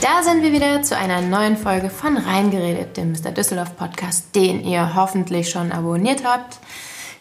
[0.00, 3.30] Da sind wir wieder zu einer neuen Folge von Reingeredet, dem Mr.
[3.30, 6.58] Düsseldorf Podcast, den ihr hoffentlich schon abonniert habt.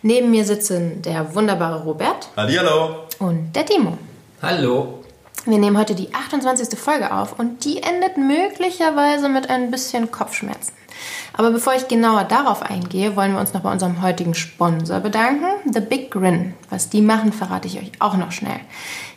[0.02, 2.28] Neben mir sitzen der wunderbare Robert.
[2.36, 3.06] Hallihallo.
[3.20, 3.98] Und der Timo.
[4.42, 5.06] Hallo.
[5.46, 6.78] Wir nehmen heute die 28.
[6.78, 10.74] Folge auf und die endet möglicherweise mit ein bisschen Kopfschmerzen.
[11.34, 15.48] Aber bevor ich genauer darauf eingehe, wollen wir uns noch bei unserem heutigen Sponsor bedanken,
[15.72, 16.54] The Big Grin.
[16.70, 18.60] Was die machen, verrate ich euch auch noch schnell.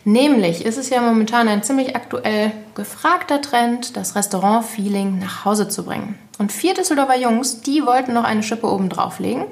[0.08, 5.84] Nämlich ist es ja momentan ein ziemlich aktuell gefragter Trend, das Restaurant-Feeling nach Hause zu
[5.84, 6.18] bringen.
[6.38, 9.44] Und vier Düsseldorfer Jungs, die wollten noch eine Schippe oben drauflegen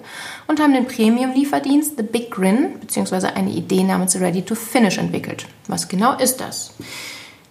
[0.46, 3.26] und haben den Premium-Lieferdienst The Big Grin bzw.
[3.34, 5.44] eine Idee namens Ready to Finish entwickelt.
[5.68, 6.72] Was genau ist das?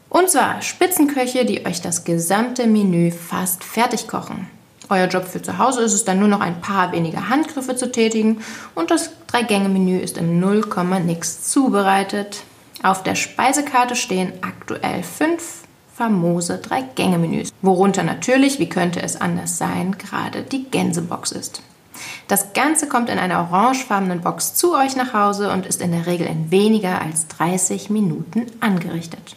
[0.10, 4.48] Und zwar Spitzenköche, die euch das gesamte Menü fast fertig kochen.
[4.90, 7.92] Euer Job für zu Hause ist es dann nur noch ein paar weniger Handgriffe zu
[7.92, 8.42] tätigen
[8.74, 10.64] und das Drei-Gänge-Menü ist im 0,
[11.06, 12.42] nix zubereitet.
[12.86, 15.64] Auf der Speisekarte stehen aktuell fünf
[15.96, 21.64] famose Drei-Gänge-Menüs, worunter natürlich, wie könnte es anders sein, gerade die Gänsebox ist.
[22.28, 26.06] Das Ganze kommt in einer orangefarbenen Box zu euch nach Hause und ist in der
[26.06, 29.36] Regel in weniger als 30 Minuten angerichtet.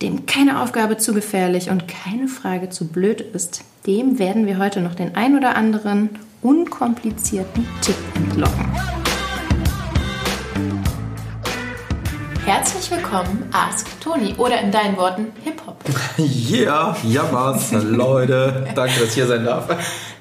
[0.00, 4.80] dem keine Aufgabe zu gefährlich und keine Frage zu blöd ist, dem werden wir heute
[4.80, 6.08] noch den ein oder anderen
[6.40, 9.03] unkomplizierten Tipp entlocken.
[12.44, 15.82] Herzlich willkommen, Ask Toni oder in deinen Worten Hip-Hop.
[16.18, 18.66] Yeah, ja was, Leute.
[18.74, 19.66] Danke, dass ich hier sein darf.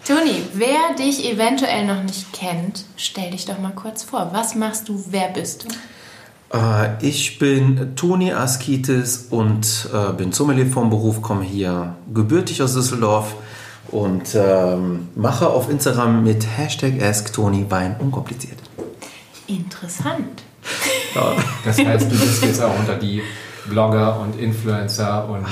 [0.07, 4.29] Toni, wer dich eventuell noch nicht kennt, stell dich doch mal kurz vor.
[4.31, 5.03] Was machst du?
[5.09, 6.57] Wer bist du?
[6.57, 12.73] Äh, ich bin Toni Askitis und äh, bin Sommelier vom Beruf, komme hier gebürtig aus
[12.73, 13.35] Düsseldorf
[13.91, 18.59] und ähm, mache auf Instagram mit Hashtag AskTonyWein unkompliziert.
[19.47, 20.41] Interessant.
[21.15, 21.35] Ja.
[21.65, 23.21] Das heißt, du bist jetzt auch unter die
[23.65, 25.45] Blogger und Influencer und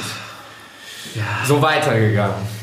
[1.15, 1.23] ja.
[1.47, 2.61] so weitergegangen.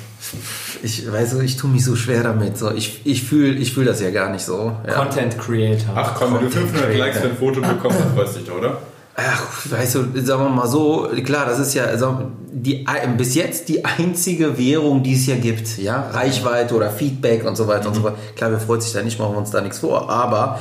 [0.83, 2.59] Ich weiß, ich tue mich so schwer damit.
[2.59, 4.77] So, ich ich fühle ich fühl das ja gar nicht so.
[4.87, 4.95] Ja.
[4.95, 5.93] Content Creator.
[5.95, 8.79] Ach komm, wenn du 500 Likes für ein Foto bekommst, dann freust du dich, oder?
[9.21, 12.87] Ach, weißt du, sagen wir mal so, klar, das ist ja also die,
[13.17, 15.79] bis jetzt die einzige Währung, die es hier gibt.
[15.79, 16.09] Ja?
[16.13, 17.89] Reichweite oder Feedback und so weiter mhm.
[17.89, 18.15] und so fort.
[18.37, 20.09] Klar, wir freuen sich da nicht, machen wir uns da nichts vor.
[20.09, 20.61] Aber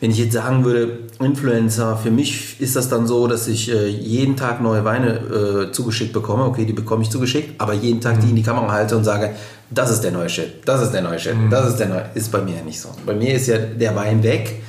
[0.00, 3.88] wenn ich jetzt sagen würde, Influencer, für mich ist das dann so, dass ich äh,
[3.88, 6.44] jeden Tag neue Weine äh, zugeschickt bekomme.
[6.44, 8.20] Okay, die bekomme ich zugeschickt, aber jeden Tag mhm.
[8.20, 9.34] die in die Kamera halte und sage,
[9.70, 11.50] das ist der neue Shit, das ist der neue Shit, mhm.
[11.50, 12.04] das ist der neue.
[12.14, 12.90] Ist bei mir ja nicht so.
[13.06, 14.62] Bei mir ist ja der Wein weg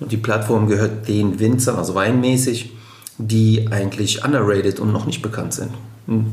[0.00, 2.72] und die Plattform gehört den Winzern, also weinmäßig
[3.18, 5.72] die eigentlich underrated und noch nicht bekannt sind.
[6.06, 6.26] Hm,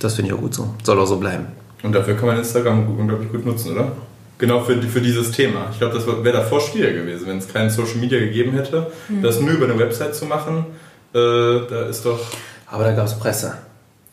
[0.00, 0.74] das finde ich auch gut so.
[0.82, 1.46] Soll auch so bleiben.
[1.84, 3.92] Und dafür kann man Instagram unglaublich gut nutzen, oder?
[4.38, 5.68] Genau für, für dieses Thema.
[5.72, 8.90] Ich glaube, das wäre davor schwieriger gewesen, wenn es kein Social Media gegeben hätte.
[9.08, 9.22] Mhm.
[9.22, 10.66] Das nur über eine Website zu machen,
[11.14, 12.18] äh, da ist doch.
[12.66, 13.54] Aber da gab es Presse.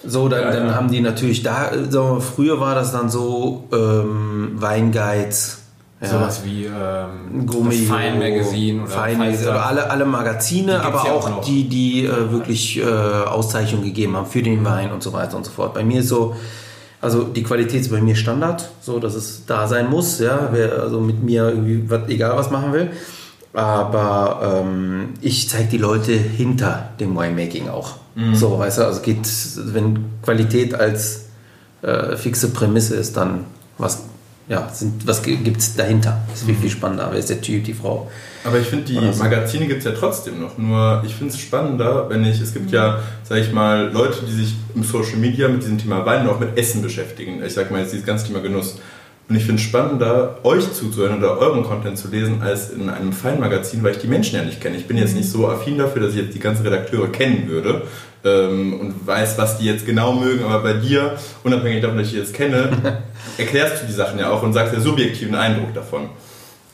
[0.04, 0.76] So, dann, ja, dann ja.
[0.76, 5.62] haben die natürlich da, so, früher war das dann so ähm, Weinguides
[6.02, 6.08] ja.
[6.08, 11.42] Sowas wie ähm, Gummi, Fine Magazine oder Fine Magazine, alle, alle Magazine, aber auch, auch
[11.42, 15.46] die, die äh, wirklich äh, Auszeichnungen gegeben haben für den Wein und so weiter und
[15.46, 15.76] so fort.
[15.76, 16.36] Bei mir ist so,
[17.02, 20.82] also die Qualität ist bei mir Standard, so dass es da sein muss, ja, wer
[20.84, 22.92] also mit mir irgendwie wat, egal was machen will.
[23.54, 27.96] Aber ähm, ich zeige die Leute hinter dem Winemaking auch.
[28.16, 28.36] Mhm.
[28.36, 29.28] So, weißt du, also geht,
[29.74, 31.26] wenn Qualität als
[31.82, 33.46] äh, fixe Prämisse ist, dann
[33.78, 34.04] was
[34.48, 36.22] ja, sind, was gibt es dahinter?
[36.30, 37.08] Das ist viel, viel spannender.
[37.12, 38.10] Wer ist der Typ, die Frau?
[38.44, 39.24] Aber ich finde, die so.
[39.24, 40.58] Magazine gibt es ja trotzdem noch.
[40.58, 44.34] Nur ich finde es spannender, wenn ich, es gibt ja, sag ich mal, Leute, die
[44.34, 47.42] sich im Social Media mit diesem Thema Wein und auch mit Essen beschäftigen.
[47.46, 48.78] Ich sag mal jetzt dieses ganze Thema Genuss.
[49.32, 53.14] Und ich finde es spannender, euch zuzuhören oder euren Content zu lesen, als in einem
[53.14, 54.76] Feinmagazin, weil ich die Menschen ja nicht kenne.
[54.76, 57.84] Ich bin jetzt nicht so affin dafür, dass ich jetzt die ganzen Redakteure kennen würde
[58.26, 62.12] ähm, und weiß, was die jetzt genau mögen, aber bei dir, unabhängig davon, dass ich
[62.12, 62.72] die jetzt kenne,
[63.38, 66.10] erklärst du die Sachen ja auch und sagst den subjektiven Eindruck davon.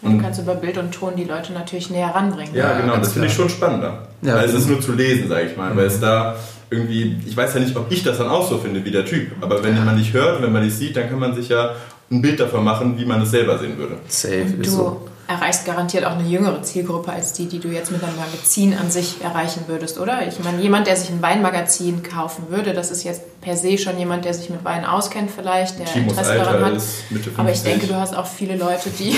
[0.01, 2.55] Und du kannst über Bild und Ton die Leute natürlich näher ranbringen.
[2.55, 4.07] Ja, Ja, genau, das finde ich schon spannender.
[4.23, 4.63] Ja, Weil es genau.
[4.63, 5.77] ist nur zu lesen, sage ich mal.
[5.77, 6.37] Weil es da
[6.71, 9.31] irgendwie, ich weiß ja nicht, ob ich das dann auch so finde wie der Typ.
[9.41, 11.75] Aber wenn man dich hört und wenn man dich sieht, dann kann man sich ja
[12.09, 13.97] ein Bild davon machen, wie man es selber sehen würde.
[14.07, 15.07] Safe Und ist du so.
[15.27, 18.89] erreichst garantiert auch eine jüngere Zielgruppe als die, die du jetzt mit einem Magazin an
[18.89, 20.25] sich erreichen würdest, oder?
[20.25, 23.97] Ich meine, jemand, der sich ein Weinmagazin kaufen würde, das ist jetzt per se schon
[23.99, 26.75] jemand, der sich mit Wein auskennt vielleicht, der Timos Interesse daran Alter hat.
[26.77, 27.39] ist Mitte 50.
[27.39, 29.11] Aber ich denke, du hast auch viele Leute, die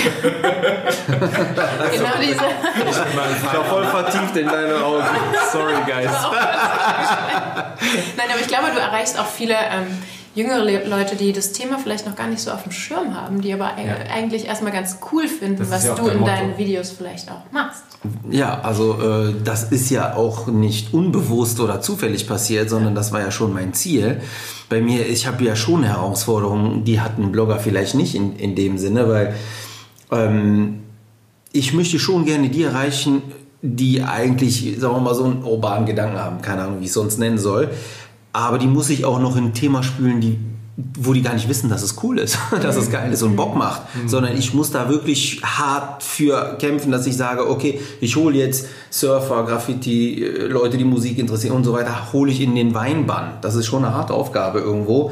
[1.12, 2.44] genau diese
[2.90, 5.04] Ich war voll vertieft in deine Augen.
[5.52, 6.10] Sorry, guys.
[8.16, 9.86] Nein, aber ich glaube, du erreichst auch viele ähm,
[10.40, 13.40] jüngere Le Leute, die das Thema vielleicht noch gar nicht so auf dem Schirm haben,
[13.40, 13.96] die aber Ja.
[14.14, 16.30] eigentlich erstmal ganz cool finden, Das was ja du in Motto.
[16.32, 17.82] deinen Videos vielleicht auch machst.
[18.30, 23.20] Ja, also äh, das ist ja auch nicht unbewusst oder zufällig passiert, sondern das war
[23.20, 24.20] ja schon mein Ziel.
[24.68, 28.78] Bei mir, ich habe ja schon Herausforderungen, die hatten Blogger vielleicht nicht in, in dem
[28.78, 29.34] Sinne, weil
[30.12, 30.80] ähm,
[31.52, 33.22] ich möchte schon gerne die erreichen,
[33.62, 36.94] die eigentlich, sagen wir mal, so einen urbanen Gedanken haben, keine Ahnung, wie ich es
[36.94, 37.68] sonst nennen soll.
[38.32, 40.38] Aber die muss ich auch noch in ein Thema spülen, die,
[40.98, 43.56] wo die gar nicht wissen, dass es cool ist, dass es geil ist und Bock
[43.56, 43.82] macht.
[44.06, 48.66] Sondern ich muss da wirklich hart für kämpfen, dass ich sage, okay, ich hole jetzt
[48.90, 53.38] Surfer, Graffiti, äh, Leute, die Musik interessieren und so weiter, hole ich in den Weinbann.
[53.42, 55.10] Das ist schon eine harte Aufgabe irgendwo.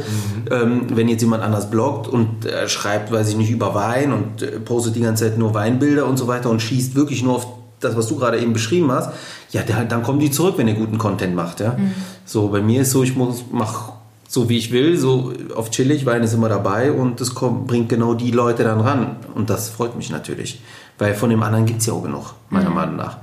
[0.50, 4.42] Ähm, wenn jetzt jemand anders bloggt und äh, schreibt, weiß ich nicht, über Wein und
[4.42, 7.57] äh, postet die ganze Zeit nur Weinbilder und so weiter und schießt wirklich nur auf
[7.80, 9.10] das, was du gerade eben beschrieben hast,
[9.50, 11.60] ja, der, dann kommen die zurück, wenn ihr guten Content macht.
[11.60, 11.76] Ja?
[12.24, 13.92] So, bei mir ist so, ich muss, mach
[14.28, 17.88] so wie ich will, so auf chillig, Wein ist immer dabei und das kommt, bringt
[17.88, 19.16] genau die Leute dann ran.
[19.34, 20.60] Und das freut mich natürlich.
[20.98, 23.18] Weil von dem anderen gibt es ja auch genug, meiner Meinung nach.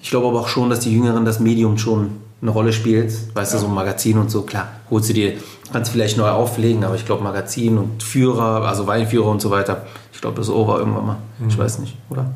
[0.00, 3.12] Ich glaube aber auch schon, dass die Jüngeren das Medium schon eine Rolle spielt.
[3.34, 5.34] Weißt du, so ein Magazin und so, klar, holst du dir,
[5.72, 9.84] kannst vielleicht neu auflegen, aber ich glaube Magazin und Führer, also Weinführer und so weiter,
[10.12, 11.16] ich glaube, das ist over irgendwann mal.
[11.46, 12.30] Ich weiß nicht, oder?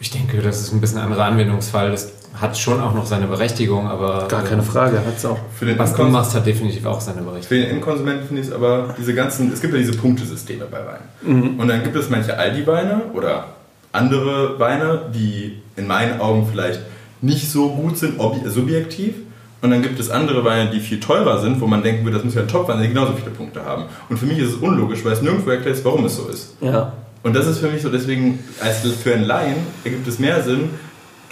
[0.00, 1.90] Ich denke, das ist ein bisschen ein anderer Anwendungsfall.
[1.90, 5.38] Das hat schon auch noch seine Berechtigung, aber Gar keine Frage, hat's auch.
[5.54, 7.62] Für den, was du machst, hat definitiv auch seine für Berechtigung.
[7.64, 11.58] den Endkonsumenten finde ich es aber, diese ganzen, es gibt ja diese Punktesysteme bei Wein.
[11.58, 13.44] Und dann gibt es manche Aldi-Weine oder
[13.92, 16.80] andere Weine, die in meinen Augen vielleicht
[17.20, 18.14] nicht so gut sind,
[18.46, 19.14] subjektiv.
[19.62, 22.24] Und dann gibt es andere Weine, die viel teurer sind, wo man denken würde, das
[22.24, 23.84] muss ja ein Top-Wein sein, die genauso viele Punkte haben.
[24.08, 26.54] Und für mich ist es unlogisch, weil es nirgendwo erklärt ist, warum es so ist.
[26.62, 26.94] Ja.
[27.22, 30.70] Und das ist für mich so, deswegen, als für einen Laien ergibt es mehr Sinn,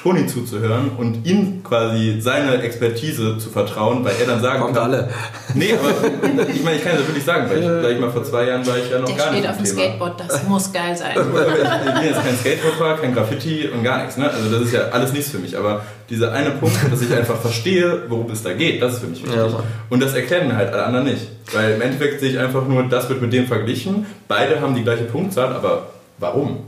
[0.00, 4.93] Toni zuzuhören und ihm quasi seine Expertise zu vertrauen, weil er dann sagen Kommt kann.
[4.95, 5.09] alle.
[5.55, 8.23] Nee, aber ich meine, ich kann das wirklich sagen, weil ich, sag ich mal, vor
[8.23, 9.81] zwei Jahren war ich ja noch Der gar steht nicht auf dem im Thema.
[9.83, 11.17] Skateboard, das muss geil sein.
[11.17, 14.17] Ich bin jetzt kein Skateboarder, kein Graffiti und gar nichts.
[14.17, 14.31] Ne?
[14.31, 15.59] Also das ist ja alles nichts für mich.
[15.59, 19.09] Aber dieser eine Punkt, dass ich einfach verstehe, worum es da geht, das ist für
[19.09, 19.37] mich wichtig.
[19.37, 21.27] Ja, und das erklären mir halt alle anderen nicht.
[21.53, 24.06] Weil im Endeffekt sehe ich einfach nur, das wird mit dem verglichen.
[24.29, 26.59] Beide haben die gleiche Punktzahl, aber warum?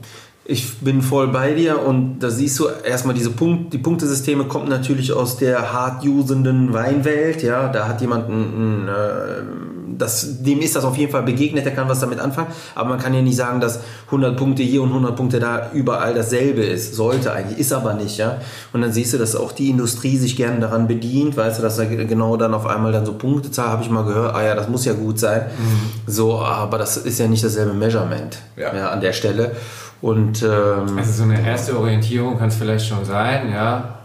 [0.50, 4.68] Ich bin voll bei dir und da siehst du erstmal diese Punkt, die Punktesysteme kommen
[4.68, 8.40] natürlich aus der hart usenden Weinwelt, ja, da hat jemand ein,
[8.82, 12.48] ein, äh, das, dem ist das auf jeden Fall begegnet, der kann was damit anfangen,
[12.74, 16.14] aber man kann ja nicht sagen, dass 100 Punkte hier und 100 Punkte da überall
[16.14, 18.38] dasselbe ist, sollte eigentlich, ist aber nicht, ja,
[18.72, 21.76] und dann siehst du, dass auch die Industrie sich gerne daran bedient, weißt du, dass
[21.76, 24.68] da genau dann auf einmal dann so Punktezahl, habe ich mal gehört, ah ja, das
[24.68, 25.42] muss ja gut sein,
[26.08, 28.74] so, aber das ist ja nicht dasselbe Measurement, Ja.
[28.74, 29.52] ja an der Stelle.
[30.02, 33.98] Und ähm, Also so eine erste Orientierung kann es vielleicht schon sein, ja.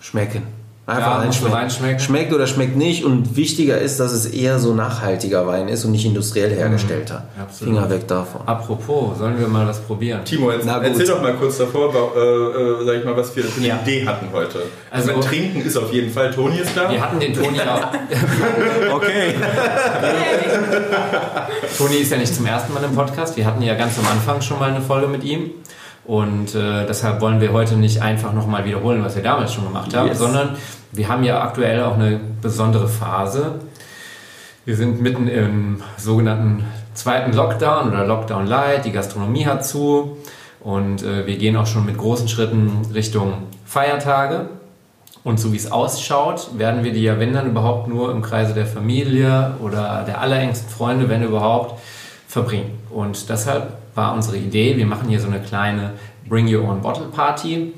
[0.00, 0.55] schmecken.
[0.88, 1.98] Ja, Einfach du reinschmecken.
[1.98, 3.04] Schmeckt oder schmeckt nicht.
[3.04, 7.24] Und wichtiger ist, dass es eher so nachhaltiger Wein ist und nicht industriell hergestellter.
[7.34, 7.42] Mhm.
[7.42, 7.74] absolut.
[7.74, 8.42] Finger weg davon.
[8.46, 10.24] Apropos, sollen wir mal was probieren?
[10.24, 13.58] Timo, jetzt erzähl doch mal kurz davor, äh, äh, sag ich mal, was wir für
[13.58, 13.80] eine Ja.
[13.82, 14.62] Idee hatten heute.
[14.92, 16.88] Also, Also- Trinken ist auf jeden Fall, Toni ist da.
[16.88, 17.88] Wir hatten den Toni auch.
[18.94, 19.34] Okay.
[21.78, 23.36] Toni ist ja nicht zum ersten Mal im Podcast.
[23.36, 25.50] Wir hatten ja ganz am Anfang schon mal eine Folge mit ihm.
[26.04, 29.92] Und äh, deshalb wollen wir heute nicht einfach nochmal wiederholen, was wir damals schon gemacht
[29.94, 30.18] haben, Yes.
[30.18, 30.50] sondern
[30.92, 33.60] wir haben ja aktuell auch eine besondere Phase.
[34.64, 36.64] Wir sind mitten im sogenannten
[36.94, 38.84] zweiten Lockdown oder Lockdown Light.
[38.84, 40.16] Die Gastronomie hat zu
[40.60, 44.48] und äh, wir gehen auch schon mit großen Schritten Richtung Feiertage.
[45.22, 48.54] Und so wie es ausschaut, werden wir die ja, wenn dann überhaupt, nur im Kreise
[48.54, 51.80] der Familie oder der allerengsten Freunde, wenn überhaupt,
[52.28, 52.78] verbringen.
[52.90, 55.94] Und deshalb war unsere Idee, wir machen hier so eine kleine
[56.28, 57.74] Bring Your Own Bottle Party.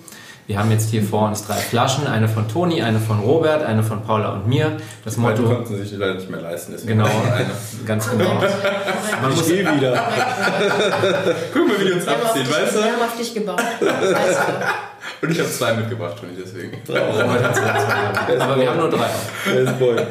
[0.49, 3.83] Wir haben jetzt hier vor uns drei Flaschen, eine von Toni, eine von Robert, eine
[3.83, 4.79] von Paula und mir.
[5.05, 6.75] Das die Motto, konnten sich leider nicht mehr leisten.
[6.87, 7.51] genau, eine.
[7.85, 8.31] ganz genau.
[9.23, 10.09] Man muss, wieder.
[11.53, 12.87] Guck mal, wie die uns Wir abziehen, dich, weißt wir du?
[12.89, 13.63] haben auf dich gebaut.
[13.79, 14.41] Weißt
[15.23, 16.79] Und ich habe zwei mitgebracht, Toni, deswegen.
[16.89, 18.41] Robert hat zwei.
[18.41, 20.07] Aber wir haben nur drei.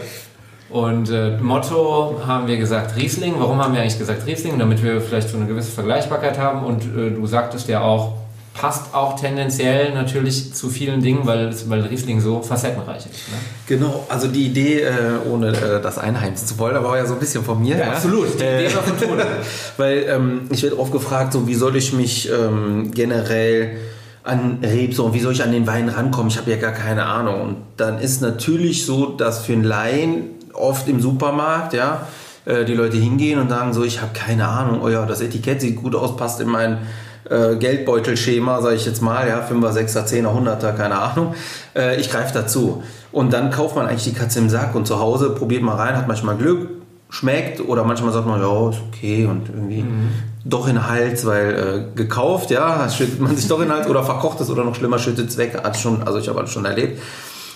[0.70, 3.34] Und äh, Motto haben wir gesagt Riesling.
[3.40, 4.60] Warum haben wir eigentlich gesagt Riesling?
[4.60, 6.64] Damit wir vielleicht so eine gewisse Vergleichbarkeit haben.
[6.64, 8.27] Und äh, du sagtest ja auch,
[8.60, 13.30] passt auch tendenziell natürlich zu vielen Dingen, weil, weil Riesling so facettenreich ist.
[13.30, 13.38] Ne?
[13.68, 14.92] Genau, also die Idee, äh,
[15.32, 17.78] ohne äh, das einheimsen zu wollen, aber war ja so ein bisschen von mir.
[17.78, 18.40] Ja, absolut.
[18.40, 19.26] Die Idee war von Tone.
[19.78, 23.78] Weil ähm, ich werde oft gefragt, so wie soll ich mich ähm, generell
[24.24, 26.30] an Rebsorten, wie soll ich an den Wein rankommen?
[26.30, 27.42] Ich habe ja gar keine Ahnung.
[27.42, 32.08] Und dann ist natürlich so, dass für einen Laien oft im Supermarkt, ja,
[32.46, 35.62] äh, die Leute hingehen und sagen so, ich habe keine Ahnung, oh ja, das Etikett
[35.62, 36.80] sieht gut aus, passt in mein
[37.30, 41.36] äh, Geldbeutelschema, sage ich jetzt mal, ja, 5er, 6er, 10er, 100er, keine Ahnung.
[41.76, 42.84] Äh, ich greife dazu.
[43.12, 45.96] Und dann kauft man eigentlich die Katze im Sack und zu Hause probiert man rein,
[45.96, 46.70] hat manchmal Glück,
[47.10, 50.10] schmeckt oder manchmal sagt man, ja, ist okay und irgendwie mhm.
[50.44, 53.88] doch in den Hals, weil äh, gekauft, ja, schüttet man sich doch in den Hals
[53.88, 56.52] oder verkocht es oder noch schlimmer, schüttet es weg, hat schon, also ich habe alles
[56.52, 57.02] schon erlebt.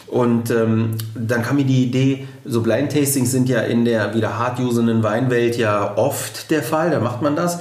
[0.07, 4.37] Und ähm, dann kam mir die Idee, so Blind Tastings sind ja in der wieder
[4.37, 7.59] hart usenden Weinwelt ja oft der Fall, da macht man das.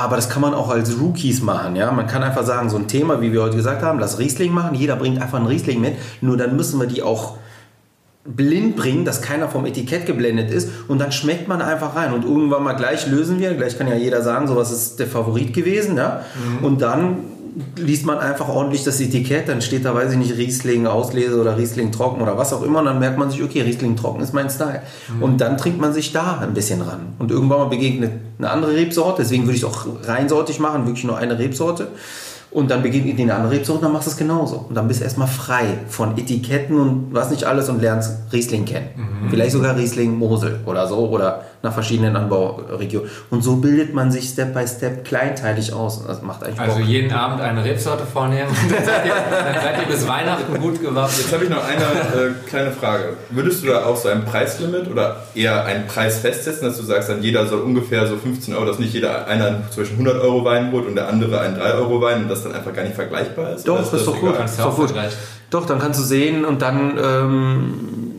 [0.00, 1.76] Aber das kann man auch als Rookies machen.
[1.76, 1.92] Ja?
[1.92, 4.74] Man kann einfach sagen, so ein Thema, wie wir heute gesagt haben, lass Riesling machen.
[4.74, 5.96] Jeder bringt einfach einen Riesling mit.
[6.22, 7.36] Nur dann müssen wir die auch
[8.24, 10.70] blind bringen, dass keiner vom Etikett geblendet ist.
[10.88, 12.14] Und dann schmeckt man einfach rein.
[12.14, 13.52] Und irgendwann mal gleich lösen wir.
[13.54, 15.98] Gleich kann ja jeder sagen, so was ist der Favorit gewesen.
[15.98, 16.22] Ja?
[16.34, 16.64] Mhm.
[16.64, 17.18] Und dann
[17.76, 21.56] liest man einfach ordentlich das Etikett, dann steht da, weiß ich nicht, Riesling Auslese oder
[21.56, 24.34] Riesling trocken oder was auch immer und dann merkt man sich, okay, Riesling trocken ist
[24.34, 24.82] mein Style.
[25.14, 25.22] Mhm.
[25.22, 27.14] Und dann trinkt man sich da ein bisschen ran.
[27.18, 31.04] Und irgendwann mal begegnet eine andere Rebsorte, deswegen würde ich es auch reinsortig machen, wirklich
[31.04, 31.88] nur eine Rebsorte.
[32.50, 34.66] Und dann begegnet dir eine andere Rebsorte und dann machst du es genauso.
[34.68, 38.64] Und dann bist du erstmal frei von Etiketten und was nicht alles und lernst Riesling
[38.64, 38.88] kennen.
[38.96, 39.30] Mhm.
[39.30, 43.10] Vielleicht sogar Riesling Mosel oder so oder nach verschiedenen Anbauregionen.
[43.28, 46.02] Und so bildet man sich Step by Step kleinteilig aus.
[46.06, 46.86] Das macht eigentlich Also Bock.
[46.88, 48.48] jeden Abend eine Rebsorte vornehmen.
[48.70, 51.18] dann, seid ihr, dann seid ihr bis Weihnachten gut gewappnet.
[51.18, 53.16] Jetzt habe ich noch eine äh, kleine Frage.
[53.30, 57.10] Würdest du da auch so ein Preislimit oder eher einen Preis festsetzen, dass du sagst,
[57.10, 60.72] dann jeder soll ungefähr so 15 Euro, dass nicht jeder einer zwischen 100 Euro Wein
[60.72, 63.54] holt und der andere einen 3 Euro Wein und das dann einfach gar nicht vergleichbar
[63.54, 63.68] ist?
[63.68, 64.34] Doch, ist das ist doch gut.
[64.34, 64.94] Du auch gut.
[65.50, 67.74] Doch, dann kannst du sehen und dann ähm,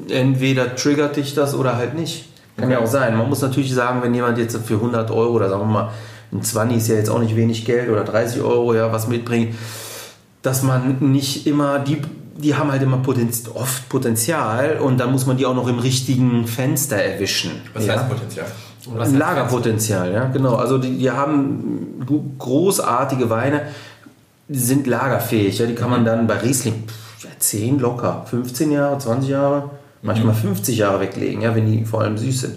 [0.09, 2.25] entweder triggert dich das oder halt nicht.
[2.55, 2.73] Kann okay.
[2.73, 3.17] ja auch sein.
[3.17, 5.91] Man muss natürlich sagen, wenn jemand jetzt für 100 Euro oder sagen wir mal,
[6.31, 9.55] ein 20 ist ja jetzt auch nicht wenig Geld oder 30 Euro ja was mitbringt,
[10.41, 12.01] dass man nicht immer die
[12.37, 15.79] die haben halt immer Potenz oft Potenzial und dann muss man die auch noch im
[15.79, 17.51] richtigen Fenster erwischen.
[17.73, 17.95] Was ja?
[17.95, 18.47] heißt Potenzial?
[18.95, 20.55] Was Lagerpotenzial, ja, genau.
[20.55, 22.03] Also die, die haben
[22.39, 23.67] großartige Weine,
[24.47, 25.59] die sind lagerfähig.
[25.59, 26.05] Ja, die kann man mhm.
[26.05, 26.83] dann bei Riesling
[27.21, 29.69] ja, 10 locker, 15 Jahre, 20 Jahre
[30.01, 32.55] manchmal 50 Jahre weglegen, ja, wenn die vor allem süß sind.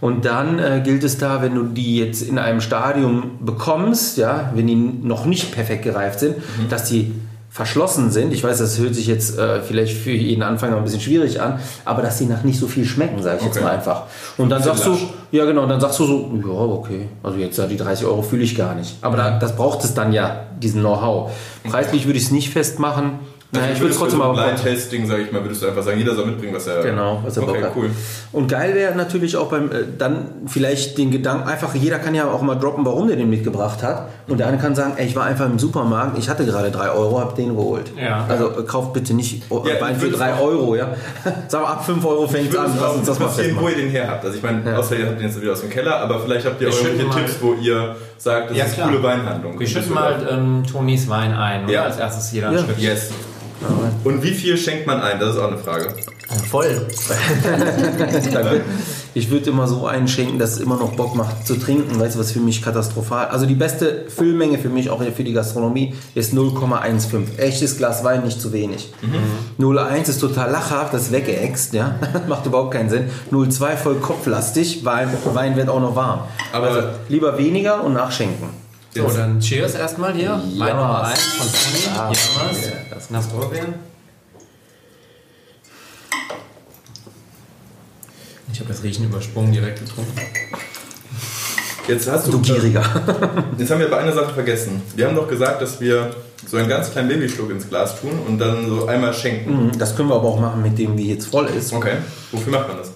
[0.00, 4.52] Und dann äh, gilt es da, wenn du die jetzt in einem Stadium bekommst, ja,
[4.54, 6.68] wenn die noch nicht perfekt gereift sind, mhm.
[6.68, 7.12] dass die
[7.50, 8.32] verschlossen sind.
[8.32, 11.58] Ich weiß, das hört sich jetzt äh, vielleicht für jeden Anfänger ein bisschen schwierig an,
[11.84, 13.54] aber dass sie nach nicht so viel schmecken, sage ich okay.
[13.54, 14.02] jetzt mal einfach.
[14.36, 15.00] Und dann sagst lasch.
[15.00, 18.44] du, ja genau, dann sagst du so, ja okay, also jetzt die 30 Euro fühle
[18.44, 18.98] ich gar nicht.
[19.00, 21.32] Aber da, das braucht es dann ja, diesen Know-how.
[21.64, 23.18] Preislich würde ich es nicht festmachen.
[23.50, 24.42] Naja, ich würde es trotzdem so aber.
[24.42, 26.82] Blind Testing, sage ich mal, würdest du einfach sagen, jeder soll mitbringen, was er.
[26.82, 27.72] Genau, was er okay, Bock hat.
[27.76, 27.90] cool.
[28.32, 32.30] Und geil wäre natürlich auch beim, äh, dann vielleicht den Gedanken, einfach jeder kann ja
[32.30, 34.10] auch mal droppen, warum der den mitgebracht hat.
[34.26, 36.90] Und der eine kann sagen, ey, ich war einfach im Supermarkt, ich hatte gerade 3
[36.90, 37.90] Euro, hab den geholt.
[37.96, 38.26] Ja.
[38.28, 40.94] Also äh, kauft bitte nicht ja, Wein für 3 Euro, ja.
[41.48, 43.64] Sag mal, ab 5 Euro fängt es an, lass uns das mal festmachen.
[43.64, 44.26] wo ihr den her habt.
[44.26, 44.76] Also ich meine, ja.
[44.76, 47.38] außer ihr habt den jetzt wieder aus dem Keller, aber vielleicht habt ihr irgendwelche Tipps,
[47.40, 48.88] wo ihr sagt, das ja, ist klar.
[48.90, 49.58] coole Weinhandlung.
[49.58, 51.72] Wir schütten mal ähm, Tonis Wein ein, oder?
[51.72, 51.84] Ja.
[51.84, 52.62] Als erstes jeder ein ja.
[52.62, 52.78] Stück.
[52.78, 53.10] Yes.
[54.04, 55.18] Und wie viel schenkt man ein?
[55.18, 55.94] Das ist auch eine Frage.
[56.50, 56.86] Voll.
[59.14, 61.98] ich würde immer so einschenken, dass es immer noch Bock macht zu trinken.
[61.98, 63.28] Weißt du, was für mich katastrophal.
[63.28, 67.38] Also die beste Füllmenge für mich, auch für die Gastronomie, ist 0,15.
[67.38, 68.92] Echtes Glas Wein, nicht zu wenig.
[69.00, 69.64] Mhm.
[69.64, 71.98] 0,1 ist total lachhaft, das ist weggeext, ja.
[72.28, 73.10] Macht überhaupt keinen Sinn.
[73.32, 76.24] 0,2 voll kopflastig, weil Wein wird auch noch warm.
[76.52, 78.67] Aber also lieber weniger und nachschenken.
[78.94, 80.40] So, dann Cheers erstmal hier.
[80.54, 80.66] Ja.
[80.66, 81.96] Wein Nummer 1 von Toni.
[81.96, 82.66] Ah, Jammers.
[82.66, 83.74] ja, das Nach Lorbeeren.
[88.52, 90.12] Ich habe das Riechen übersprungen, direkt getrunken.
[91.86, 92.32] Jetzt hast du.
[92.32, 92.82] Du gieriger.
[93.58, 94.82] Jetzt haben wir bei einer Sache vergessen.
[94.96, 96.10] Wir haben doch gesagt, dass wir
[96.46, 99.66] so einen ganz kleinen Babyschluck ins Glas tun und dann so einmal schenken.
[99.66, 101.72] Mhm, Das können wir aber auch machen, mit dem wie jetzt voll ist.
[101.72, 101.96] Okay.
[102.32, 102.90] Wofür macht man das?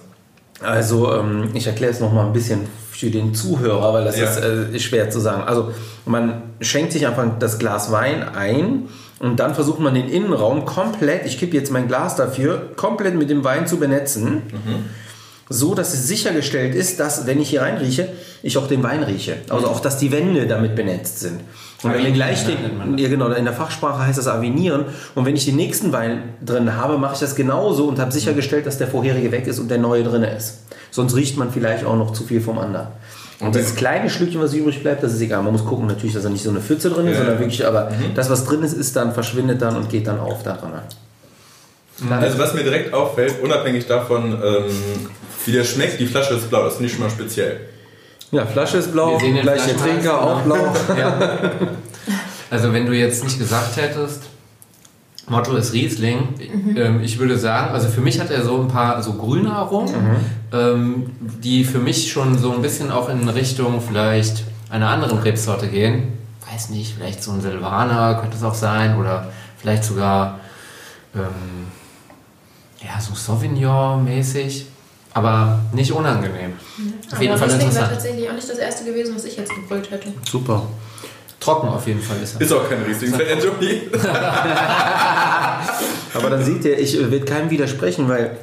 [0.61, 2.61] Also ähm, ich erkläre es noch mal ein bisschen
[2.93, 4.25] für den Zuhörer, weil das Ja.
[4.25, 5.43] ist, äh, ist schwer zu sagen.
[5.43, 5.71] Also
[6.05, 8.83] man schenkt sich einfach das Glas Wein ein
[9.19, 13.29] und dann versucht man den Innenraum komplett, ich kippe jetzt mein Glas dafür, komplett mit
[13.29, 14.43] dem Wein zu benetzen.
[15.53, 18.09] So, dass es sichergestellt ist, dass, wenn ich hier reinrieche,
[18.41, 19.35] ich auch den Wein rieche.
[19.49, 21.41] Also auch, dass die Wände damit benetzt sind.
[21.83, 22.57] Und wenn wir gleich den,
[22.91, 22.99] das.
[23.01, 24.85] ja genau, in der Fachsprache heißt das Avenieren.
[25.15, 28.65] Und wenn ich den nächsten Wein drin habe, mache ich das genauso und habe sichergestellt,
[28.65, 30.59] dass der vorherige weg ist und der neue drin ist.
[30.91, 32.87] Sonst riecht man vielleicht auch noch zu viel vom anderen.
[33.39, 35.43] Und dieses kleine Schlückchen, was übrig bleibt, das ist egal.
[35.43, 37.23] Man muss gucken natürlich, dass da nicht so eine Pfütze drin ist, Ja.
[37.25, 40.41] sondern wirklich, aber das, was drin ist, ist dann, verschwindet dann und geht dann auf
[40.43, 40.71] da dran.
[42.09, 45.09] Also was mir direkt auffällt, unabhängig davon, ähm,
[45.45, 47.61] wie der schmeckt, die Flasche ist blau, das finde ich schon mal speziell.
[48.31, 50.73] Ja, Flasche ist blau, gleich der Trinker auch blau.
[50.97, 51.39] Ja.
[52.49, 54.23] Also wenn du jetzt nicht gesagt hättest,
[55.27, 56.29] Motto ist Riesling,
[56.75, 59.93] ähm, ich würde sagen, also für mich hat er so ein paar so grüne Aromen,
[60.51, 65.67] ähm, die für mich schon so ein bisschen auch in Richtung vielleicht einer anderen Rebsorte
[65.67, 66.13] gehen.
[66.51, 70.39] Weiß nicht, vielleicht so ein Silvaner könnte es auch sein oder vielleicht sogar
[71.15, 71.67] ähm,
[72.85, 74.65] ja, so Sauvignon-mäßig,
[75.13, 76.53] aber nicht unangenehm.
[77.11, 77.91] Auf jeden Aber Fall Riesling wäre interessant.
[77.91, 80.09] tatsächlich auch nicht das erste gewesen, was ich jetzt gebrüllt hätte.
[80.29, 80.63] Super.
[81.39, 82.41] Trocken auf jeden Fall ist er.
[82.41, 83.81] Ist auch kein Riesling, für den Johnny.
[86.13, 88.37] Aber dann seht ihr, ich äh, werde keinem widersprechen, weil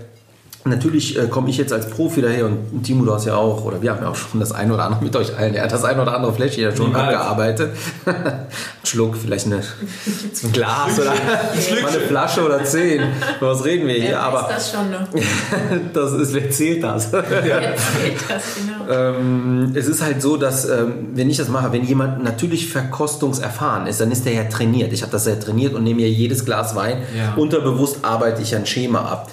[0.64, 3.80] natürlich äh, komme ich jetzt als Profi daher und Timo, du hast ja auch, oder
[3.80, 5.84] wir haben ja auch schon das eine oder andere mit euch allen, er hat das
[5.84, 7.14] eine oder andere Fläschchen ja schon Niemals.
[7.14, 7.70] abgearbeitet.
[8.04, 8.46] Ein
[8.84, 13.02] Schluck, vielleicht eine, ein Glas oder mal eine Flasche oder zehn.
[13.40, 14.10] Was reden wir hier?
[14.10, 15.08] Wer Aber das schon noch.
[15.94, 17.12] das ist, wer zählt das?
[17.12, 18.92] Erzählt das, genau.
[18.92, 23.86] Ähm, es ist halt so, dass ähm, wenn ich das mache, wenn jemand natürlich verkostungserfahren
[23.86, 24.92] ist, dann ist der ja trainiert.
[24.92, 27.02] Ich habe das ja trainiert und nehme mir jedes Glas Wein.
[27.16, 27.34] Ja.
[27.36, 29.30] Unterbewusst arbeite ich ein Schema ab.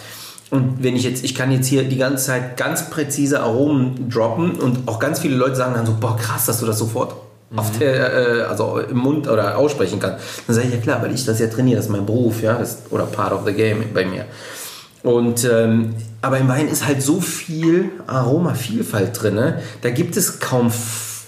[0.49, 4.51] Und wenn ich jetzt, ich kann jetzt hier die ganze Zeit ganz präzise Aromen droppen
[4.51, 7.15] und auch ganz viele Leute sagen dann so, boah krass, dass du das sofort
[7.55, 10.23] auf der, äh, also im Mund oder aussprechen kannst.
[10.47, 12.57] Dann sage ich, ja klar, weil ich das ja trainiere, das ist mein Beruf, ja,
[12.57, 14.25] das, oder part of the game bei mir.
[15.03, 19.35] Und ähm, aber im Wein ist halt so viel Aromavielfalt drin.
[19.35, 19.61] Ne?
[19.81, 20.71] Da gibt es kaum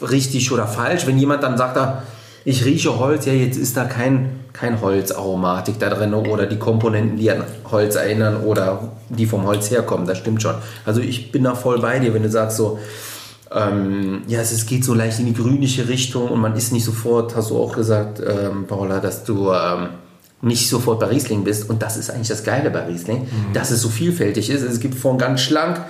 [0.02, 1.06] richtig oder falsch.
[1.06, 2.04] Wenn jemand dann sagt, da,
[2.44, 7.18] ich rieche Holz, ja, jetzt ist da kein, kein Holzaromatik da drin oder die Komponenten,
[7.18, 10.06] die an Holz erinnern oder die vom Holz herkommen.
[10.06, 10.56] Das stimmt schon.
[10.86, 12.80] Also ich bin da voll bei dir, wenn du sagst so,
[13.56, 17.36] ähm, ja, es, geht so leicht in die grünliche Richtung und man ist nicht sofort,
[17.36, 19.90] hast du auch gesagt, ähm, Paula, dass du ähm,
[20.42, 21.70] nicht sofort bei Riesling bist.
[21.70, 24.62] Und das ist eigentlich das Geile bei Riesling, dass es so vielfältig ist.
[24.62, 25.82] Es gibt von ganz schlank,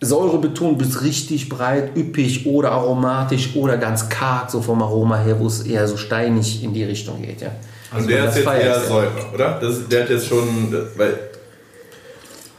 [0.00, 5.46] säurebetont bis richtig breit, üppig oder aromatisch oder ganz karg, so vom Aroma her, wo
[5.46, 7.40] es eher so steinig in die Richtung geht.
[7.40, 7.52] Ja.
[7.96, 8.80] Und der ist jetzt ich eher.
[8.80, 9.58] Säure, oder?
[9.60, 11.18] Das, der hat jetzt schon, weil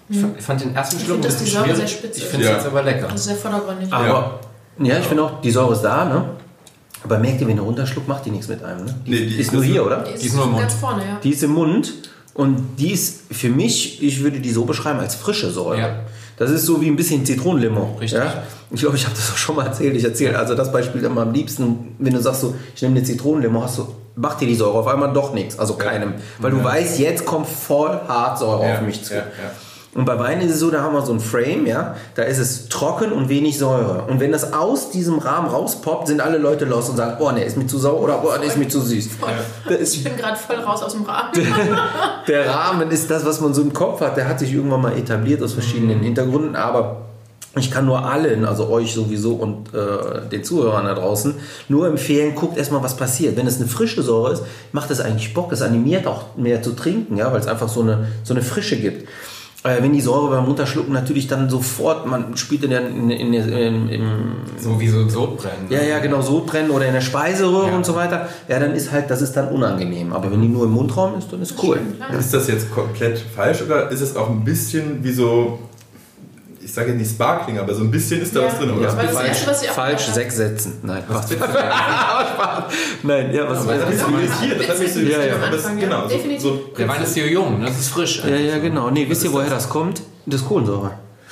[0.09, 1.77] Ich fand- ich fand den ersten Schluck finde, ein bisschen Säure schwierig.
[1.79, 2.29] sehr spitze Ich ist.
[2.31, 2.57] finde es Ja.
[2.57, 3.07] jetzt aber lecker.
[3.07, 3.91] Das ist sehr vordergründig.
[3.91, 4.39] Aber
[4.79, 6.25] ja, ich finde auch, die Säure ist da, ne?
[7.03, 8.85] Aber merkt ihr, wenn ihr runterschluckt, macht die nichts mit einem.
[8.85, 8.95] Ne?
[9.05, 10.03] Die Nee, die ist ist nur hier, oder?
[10.03, 10.61] Die Die ist nur im Mund.
[10.61, 11.19] ganz vorne, ja.
[11.21, 11.93] Die ist im Mund
[12.33, 15.79] und die ist für mich, ich würde die so beschreiben als frische Säure.
[15.79, 15.95] Ja.
[16.37, 17.97] Das ist so wie ein bisschen Zitronenlimo.
[17.99, 18.19] Richtig.
[18.19, 18.43] Ja?
[18.73, 19.95] Ich glaube, ich habe das auch schon mal erzählt.
[19.95, 23.03] Ich erzähle also das Beispiel immer am liebsten, wenn du sagst so, ich nehme eine
[23.05, 26.15] Zitronenlimo, hast du, macht dir die Säure auf einmal doch nichts, also keinem.
[26.39, 29.13] Weil du weißt, jetzt kommt voll hart Säure Ja, auf mich zu.
[29.13, 29.25] ja, ja.
[29.95, 32.39] Und bei Wein ist es so, da haben wir so ein Frame, ja, da ist
[32.39, 34.05] es trocken und wenig Säure.
[34.09, 37.43] Und wenn das aus diesem Rahmen rauspoppt, sind alle Leute los und sagen, oh ne,
[37.43, 39.09] ist mir zu sauer oder oh ne, ist mir zu süß.
[39.69, 41.29] Das ist Ich bin gerade voll raus aus dem Rahmen.
[42.27, 44.17] der Rahmen ist das, was man so im Kopf hat.
[44.17, 47.01] Der hat sich irgendwann mal etabliert aus verschiedenen Hintergründen, aber
[47.55, 51.35] ich kann nur allen, also euch sowieso und äh, den Zuhörern da draußen,
[51.69, 53.37] nur empfehlen, guckt erstmal, was passiert.
[53.37, 55.51] Wenn es eine frische Säure ist, macht es eigentlich Bock.
[55.51, 58.77] Es animiert auch mehr zu trinken, ja, weil es einfach so eine, so eine Frische
[58.77, 59.07] gibt.
[59.65, 63.33] Äh, wenn die Säure beim Runterschlucken natürlich dann sofort, man spielt in der, in, in,
[63.33, 64.11] in, im
[64.59, 65.67] So wie so ein Sodbrennen.
[65.69, 67.75] ja, ja, genau, Sodbrennen oder in der Speiseröhre Ja.
[67.75, 70.11] und so weiter, ja, dann ist halt, das ist dann unangenehm.
[70.11, 71.79] Aber wenn die nur im Mundraum ist, dann ist cool.
[72.19, 75.59] Ist das jetzt komplett falsch oder ist es auch ein bisschen wie so,
[76.63, 78.47] ich sage nicht Sparkling, aber so ein bisschen ist da Ja.
[78.47, 78.81] was drin, oder?
[78.81, 78.95] Ja.
[78.95, 80.73] Das falsch, Erste, was ich auch falsch sechs Sätzen.
[80.83, 81.43] Nein, Was bitte?
[83.03, 85.37] Nein, ja, was Das mich so irritiert, das hat mich so Ja, irritiert.
[85.43, 85.49] ja.
[85.51, 85.73] das- ja.
[85.79, 88.23] Genau, so, so Der Wein ist hier jung, das ist frisch.
[88.25, 88.89] Ja, ja, genau.
[88.89, 89.63] Nee, wisst ihr, woher das?
[89.63, 90.01] das kommt?
[90.25, 90.91] Das ist Kohlensäure.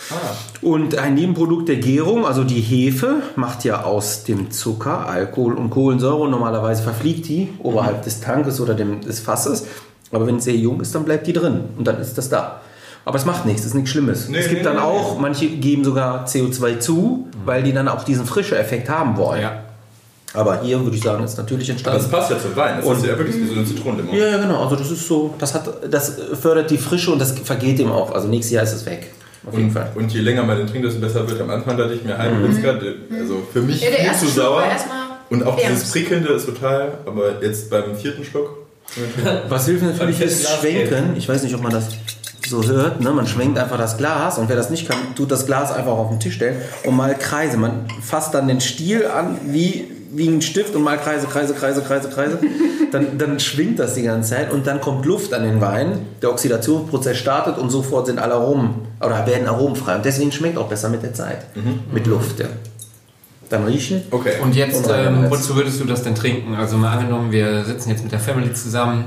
[0.09, 0.15] Ah.
[0.61, 5.69] Und ein Nebenprodukt der Gärung, also die Hefe, macht ja aus dem Zucker Alkohol und
[5.69, 9.67] Kohlensäure und normalerweise verfliegt die oberhalb des Tankes oder dem, des Fasses.
[10.11, 12.61] Aber wenn es sehr jung ist, dann bleibt die drin und dann ist das da.
[13.05, 14.29] Aber es macht nichts, ist nichts Schlimmes.
[14.29, 17.87] Nee, es gibt nee, dann nee, auch, manche geben sogar CO2 zu, weil die dann
[17.87, 19.41] auch diesen frische Effekt haben wollen.
[19.41, 19.63] Ja.
[20.33, 21.99] Aber hier würde ich sagen, ist natürlich Aber entstanden.
[22.03, 22.77] das passt ja zum Wein.
[22.77, 24.13] Das Und- ist ja wirklich wie so eine Zitronenlimo.
[24.13, 24.63] Ja, ja, genau.
[24.63, 28.11] Also das ist so, das hat, das fördert die Frische und das vergeht ihm auch.
[28.13, 29.11] Also nächstes Jahr ist es weg.
[29.45, 29.91] Auf jeden Und, Fall.
[29.95, 31.41] und je länger man den trinkt, desto besser wird.
[31.41, 32.79] Am Anfang dachte ich mir, halb Winzger,
[33.19, 34.63] also für mich Ja, viel zu sauer.
[35.31, 35.71] Und auch wärmst.
[35.71, 38.57] dieses Prickelnde ist total, aber jetzt beim vierten Schluck.
[39.49, 41.15] Was hilft natürlich ist Schwenken.
[41.17, 41.85] Ich weiß nicht, ob man das
[42.51, 43.11] so hört, ne?
[43.11, 46.09] man schwenkt einfach das Glas und wer das nicht kann, tut das Glas einfach auf
[46.09, 47.57] den Tisch stellen und mal Kreise.
[47.57, 51.81] Man fasst dann den Stiel an wie, wie ein Stift und mal Kreise, Kreise, Kreise,
[51.81, 52.39] Kreise, Kreise.
[52.91, 56.07] Dann, dann schwingt das die ganze Zeit und dann kommt Luft an den Wein.
[56.21, 59.95] Der Oxidationsprozess startet und sofort sind alle Aromen oder werden Aromen frei.
[59.95, 61.45] Und deswegen schmeckt auch besser mit der Zeit.
[61.93, 62.47] Mit Luft, ja.
[63.47, 64.01] Dann riechen.
[64.11, 64.33] Okay.
[64.43, 66.55] Und jetzt, Und ähm, wozu würdest du das denn trinken?
[66.55, 69.05] Also mal angenommen, wir sitzen jetzt mit der Family zusammen,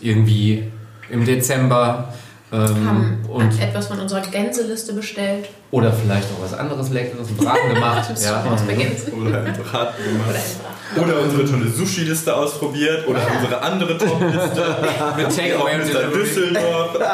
[0.00, 0.64] irgendwie
[1.10, 2.14] im Dezember
[2.50, 5.48] Haben und etwas von unserer Gänseliste bestellt.
[5.70, 8.10] oder vielleicht auch was anderes Leckeres, einen Braten gemacht.
[8.22, 8.42] ja.
[8.74, 9.12] Gänse.
[9.12, 10.28] Oder ein Braten gemacht.
[10.30, 10.77] Oder ein Braten.
[10.96, 13.06] Oder unsere tolle Sushi-Liste ausprobiert.
[13.06, 14.76] Oder unsere andere Top-Liste.
[15.16, 16.02] Mit Takeaway und Mr.
[16.16, 16.98] Düsseldorf.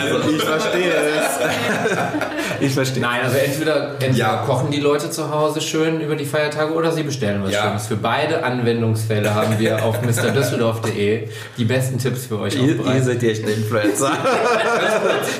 [0.00, 2.60] Also Ich verstehe es.
[2.60, 3.02] ich verstehe.
[3.02, 4.36] Nein, also entweder, entweder Ja.
[4.46, 7.64] kochen die Leute zu Hause schön über die Feiertage oder sie bestellen was Ja.
[7.64, 7.86] Schönes.
[7.86, 13.20] Für beide Anwendungsfälle haben wir auf mrdüsseldorf.de die besten Tipps für euch Ihr, ihr seid
[13.22, 14.12] die echten Influencer.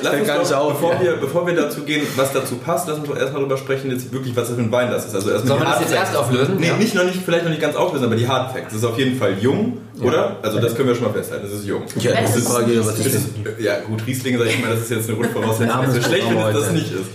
[0.03, 1.01] Lass uns kann ich doch, auch, bevor, ja.
[1.01, 4.11] wir, bevor wir dazu gehen, was dazu passt, lass uns doch erstmal darüber sprechen, jetzt
[4.13, 5.15] wirklich, was das für ein Wein das ist.
[5.15, 6.57] Also erstmal wir das jetzt erst auflösen?
[6.59, 6.77] Nee, Ja.
[6.77, 8.71] nicht, noch nicht, vielleicht noch nicht ganz auflösen, aber die Hard Facts.
[8.73, 10.37] Es ist auf jeden Fall jung, oder?
[10.41, 11.83] Also das können wir schon mal festhalten, es ist jung.
[11.95, 13.27] Ich hätte noch eine Frage, was ist ist,
[13.59, 15.83] ja gut, Riesling, sag ich mal, das ist jetzt eine Grundvoraussetzung.
[15.83, 17.09] Ist wäre schlecht, wenn es das nicht ist.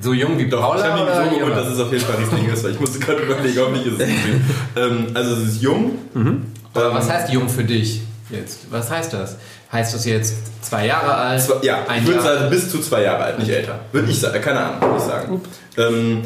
[0.00, 2.04] So jung wie Doch, ich Paula habe oder mir so geholt, dass es auf jeden
[2.04, 4.44] Fall Riesling ist, weil ich musste gerade überlegen, ob nicht ist es Riesling.
[4.76, 5.98] ähm, Also es ist jung.
[6.72, 8.60] Aber Ähm, was heißt jung für dich jetzt?
[8.70, 9.36] Was heißt das?
[9.72, 11.42] Heißt das jetzt zwei Jahre alt?
[11.42, 13.80] Zwei, ja, ein ich würde sagen, bis zu zwei Jahre alt, nicht älter.
[13.92, 15.40] Würde ich sagen, keine Ahnung, würde ich sagen.
[15.76, 16.22] Ähm,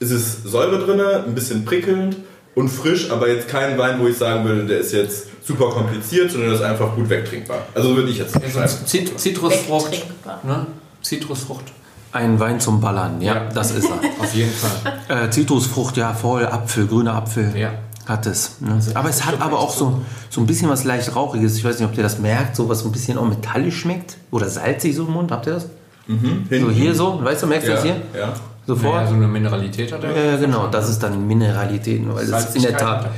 [0.00, 2.16] es ist Säure drin, ein bisschen prickelnd
[2.54, 6.30] und frisch, aber jetzt kein Wein, wo ich sagen würde, der ist jetzt super kompliziert,
[6.30, 7.58] sondern der ist einfach gut wegtrinkbar.
[7.74, 8.84] Also würde ich jetzt Also.
[8.86, 10.04] Zit Zitrusfrucht.
[10.42, 10.66] Ne?
[11.02, 11.64] Zitrusfrucht.
[12.12, 13.48] Ein Wein zum Ballern, ja, Ja.
[13.52, 13.98] das ist er.
[14.22, 15.24] Auf jeden Fall.
[15.26, 17.52] Äh, Zitrusfrucht, ja, voll, Apfel, grüner Apfel.
[17.56, 17.72] Ja.
[18.06, 18.60] Hat es.
[18.60, 18.78] Ne?
[18.94, 21.56] Aber es hat aber auch so, so ein bisschen was leicht Rauchiges.
[21.56, 24.16] Ich weiß nicht, ob ihr das merkt, so was ein bisschen auch metallisch schmeckt.
[24.30, 25.32] Oder salzig so im Mund.
[25.32, 25.66] Habt ihr das?
[26.06, 27.96] So hier so, weißt du, merkst du ja, das hier?
[28.16, 28.34] ja.
[28.66, 28.94] Sofort?
[28.94, 30.32] Naja, so eine Mineralität hat er.
[30.32, 33.10] Ja, genau, das ist dann Mineralität, weil es in der Tat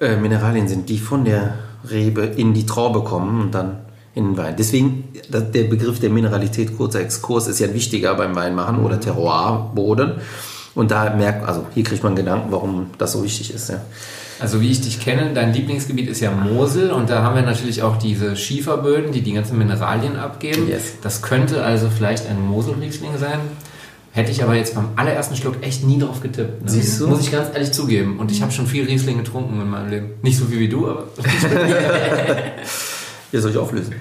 [0.00, 1.54] äh, Mineralien sind, die von der
[1.90, 3.78] Rebe in die Traube kommen und dann
[4.14, 4.54] in den Wein.
[4.56, 10.12] Deswegen, der Begriff der Mineralität, kurzer Exkurs, ist ja ein wichtiger beim Weinmachen oder Terroirboden.
[10.74, 13.70] Und da merkt, also hier kriegt man Gedanken, warum das so wichtig ist.
[13.70, 13.80] Ja.
[14.40, 17.82] Also wie ich dich kenne, dein Lieblingsgebiet ist ja Mosel und da haben wir natürlich
[17.82, 20.68] auch diese Schieferböden, die die ganzen Mineralien abgeben.
[20.68, 20.94] Yes.
[21.02, 23.38] Das könnte also vielleicht ein Moselriesling sein.
[24.14, 26.62] Hätte ich aber jetzt beim allerersten Schluck echt nie drauf getippt.
[26.62, 26.70] Ne?
[26.70, 27.08] Siehst du?
[27.08, 28.20] Muss ich ganz ehrlich zugeben.
[28.20, 30.10] Und ich habe schon viel Riesling getrunken in meinem Leben.
[30.22, 31.08] Nicht so viel wie du, aber...
[33.32, 33.92] Hier soll ich auflösen.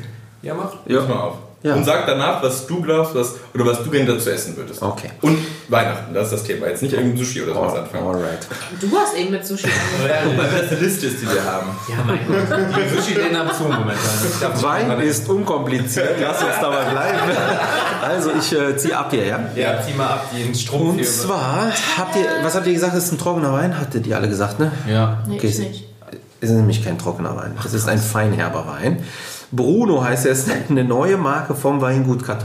[0.44, 0.86] ja, mach.
[0.86, 1.38] Pass mal auf.
[1.64, 1.76] Ja.
[1.76, 4.82] Und sag danach, was du glaubst, was, oder was du gerne dazu essen würdest.
[4.82, 5.12] Okay.
[5.22, 5.38] Und
[5.70, 6.68] Weihnachten, das ist das Thema.
[6.68, 8.06] Jetzt nicht irgendein Sushi oder sowas anfangen.
[8.06, 8.46] Alright.
[8.82, 9.68] Du hast eben mit Sushi
[10.04, 10.38] angefangen.
[10.38, 11.68] Weil das eine Liste ist, die wir haben.
[11.88, 12.58] Ja, mein Gott.
[12.76, 14.62] Die Sushi-Läden haben zu momentan.
[14.62, 17.18] Wein ist unkompliziert, lass uns dabei bleiben.
[18.02, 19.40] Also ich äh, ziehe ab hier, ja?
[19.56, 21.06] Ja, zieh mal ab, den Strumpf Und hier.
[21.08, 23.80] zwar, habt ihr, was habt ihr gesagt, das ist ein trockener Wein?
[23.80, 24.72] Hattet ihr alle gesagt, ne?
[24.90, 25.24] Ja.
[25.28, 25.88] Nee, Okay, ich es- nicht.
[26.42, 27.54] Es ist nämlich kein trockener Wein.
[27.66, 29.02] Es ist ein feinherber Wein.
[29.56, 32.24] Bruno heißt er, ist eine neue Marke vom Weingut.
[32.24, 32.40] Cap.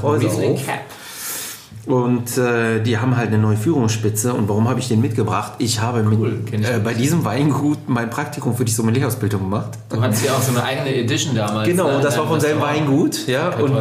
[1.87, 4.35] Und äh, die haben halt eine neue Führungsspitze.
[4.35, 5.55] Und warum habe ich den mitgebracht?
[5.59, 9.40] Ich habe mit, Cool, kenn ich äh, bei diesem Weingut mein Praktikum für die Sommelierausbildung
[9.40, 9.71] gemacht.
[9.88, 11.66] Du hattest ja auch so eine eigene Edition damals.
[11.66, 12.62] Genau, ne, und das in war von Restaurant.
[12.62, 13.27] Weingut.
[13.27, 13.73] Ja, und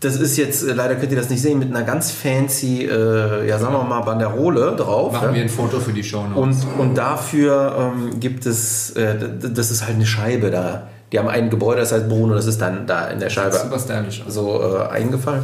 [0.00, 3.46] das ist jetzt, äh, leider könnt ihr das nicht sehen, mit einer ganz fancy, äh,
[3.46, 5.12] ja sagen wir mal, Banderole drauf.
[5.12, 5.34] Machen ja.
[5.34, 9.86] wir ein Foto für die Show Und, und dafür ähm, gibt es, äh, das ist
[9.86, 10.88] halt eine Scheibe da.
[11.12, 13.78] Die haben ein Gebäude, das heißt Bruno, das ist dann da in der Scheibe Super
[13.78, 14.22] stylisch.
[14.28, 15.42] so äh, eingefallen.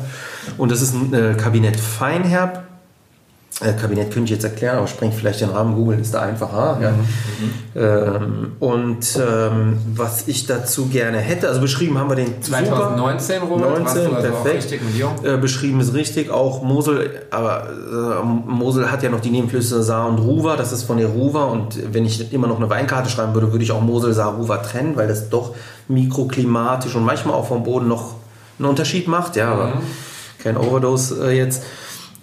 [0.59, 2.62] Und das ist ein äh, Kabinett Feinherb.
[3.62, 5.77] Äh, Kabinett könnte ich jetzt erklären, aber sprengt vielleicht den Rahmen.
[5.77, 6.79] Google ist da einfacher.
[6.83, 6.92] Ja.
[7.75, 12.59] Ähm, und ähm, was ich dazu gerne hätte, also beschrieben haben wir den super.
[12.59, 14.81] 2019, Robert, warst 19, du also perfekt.
[15.25, 20.07] Äh, beschrieben ist richtig, auch Mosel, aber äh, Mosel hat ja noch die Nebenflüsse Saar
[20.09, 23.33] und Ruwer, das ist von der Ruwer und wenn ich immer noch eine Weinkarte schreiben
[23.33, 25.55] würde, würde ich auch Mosel, Saar, Ruwer trennen, weil das doch
[25.88, 28.16] mikroklimatisch und manchmal auch vom Boden noch
[28.59, 29.73] einen Unterschied macht, ja, aber
[30.42, 31.62] kein Overdose äh, jetzt.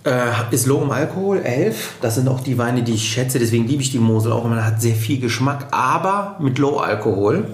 [0.06, 1.96] Äh, ist low im Alkohol, 11.
[2.02, 3.40] Das sind auch die Weine, die ich schätze.
[3.40, 4.44] Deswegen liebe ich die Mosel auch.
[4.44, 7.48] Man hat sehr viel Geschmack, aber mit Low Alkohol.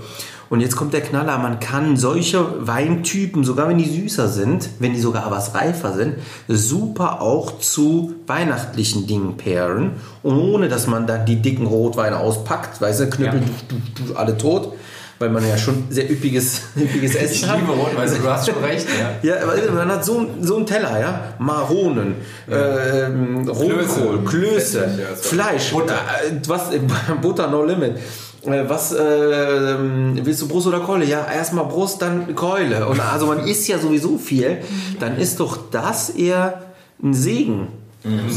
[0.49, 1.37] Und jetzt kommt der Knaller.
[1.37, 6.15] Man kann solche Weintypen, sogar wenn die süßer sind, wenn die sogar was reifer sind,
[6.47, 9.91] super auch zu weihnachtlichen Dingen pairen.
[10.23, 12.81] Ohne dass man dann die dicken Rotweine auspackt.
[12.81, 13.45] Weißt du, Knüppel, Ja.
[13.67, 14.73] du, du, du, alle tot.
[15.19, 17.59] Weil man ja schon sehr üppiges, üppiges Essen Ich hat.
[17.59, 18.87] liebe Rotwein, du hast schon recht.
[18.97, 19.09] Ja.
[19.21, 21.33] Ja, aber man hat so, so einen Teller, ja.
[21.39, 22.15] Maronen,
[22.49, 25.23] ähm, Rotkohl, Klöße, ja, so.
[25.35, 25.95] Fleisch, Butter.
[25.95, 26.61] Äh, was,
[27.21, 27.97] Butter no limit.
[28.45, 29.75] äh, was äh,
[30.23, 31.03] willst du Brust oder Keule?
[31.05, 32.87] Ja, erstmal Brust, dann Keule.
[32.87, 34.59] Und also man isst ja sowieso viel.
[35.01, 36.61] Dann ist doch das eher
[37.03, 37.67] ein Segen.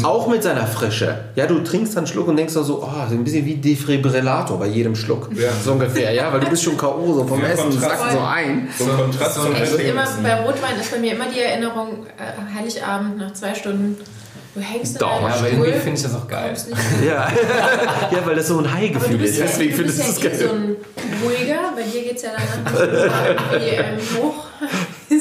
[0.02, 1.26] Auch mit seiner Frische.
[1.36, 3.54] Ja, du trinkst dann einen Schluck und denkst doch so, oh, so ein bisschen wie
[3.54, 5.28] Defibrillator bei jedem Schluck.
[5.34, 5.50] Ja.
[5.64, 7.14] So ungefähr, ja, weil du bist schon K.O.
[7.14, 8.00] so vom Ja, Essen, Kontrast.
[8.00, 8.68] sackst so ein.
[8.76, 9.80] So ein Kontrast Essen.
[9.80, 13.96] immer bei Rotwein ist bei mir immer die Erinnerung, äh, Heiligabend nach zwei Stunden,
[14.56, 16.54] du hängst in Doch, deinem Ja, aber Stuhl, irgendwie finde ich das auch geil.
[17.06, 17.28] Ja.
[18.10, 19.38] ja, weil das so ein du High-Gefühl ist.
[19.38, 20.48] ja, Deswegen du findest bist du ja es eh geil.
[20.48, 20.76] so ein
[21.24, 22.80] ruhiger, bei dir geht es ja danach
[23.52, 24.44] irgendwie ähm, hoch.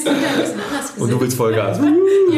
[0.06, 1.78] Ein bisschen anders Und du willst Vollgas.
[1.78, 1.84] Ja,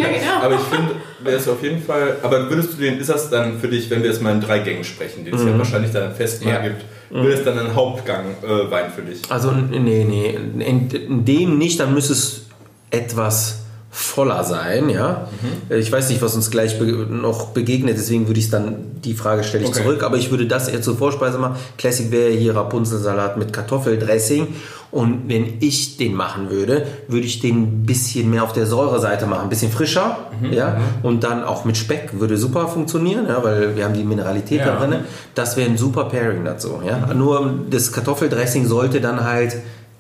[0.08, 0.42] genau.
[0.42, 2.16] Aber ich finde, wäre es auf jeden Fall.
[2.22, 4.58] Aber würdest du den, ist das dann für dich, wenn wir jetzt mal in drei
[4.60, 6.62] Gängen sprechen, den es ja wahrscheinlich dann im Festmahl Ja.
[6.62, 9.22] gibt, wäre es dann ein Hauptgang äh, Wein für dich?
[9.30, 12.42] Also, nee, nee, in, in dem nicht, dann müsste es
[12.90, 13.63] etwas
[13.96, 15.28] voller sein, ja.
[15.70, 19.44] Ich weiß nicht, was uns gleich be noch begegnet, deswegen würde ich dann, die Frage
[19.44, 19.82] stelle ich Okay.
[19.82, 21.54] zurück, aber ich würde das eher zur Vorspeise machen.
[21.78, 24.48] Classic wäre hier Rapunzelsalat mit Kartoffeldressing
[24.90, 29.26] und wenn ich den machen würde, würde ich den ein bisschen mehr auf der Säureseite
[29.26, 30.18] machen, ein bisschen frischer,
[30.50, 34.58] ja, und dann auch mit Speck würde super funktionieren, ja, weil wir haben die Mineralität
[34.58, 34.74] Ja.
[34.74, 35.00] da drin.
[35.36, 37.14] Das wäre ein super Pairing dazu, ja.
[37.14, 39.54] Nur das Kartoffeldressing sollte dann halt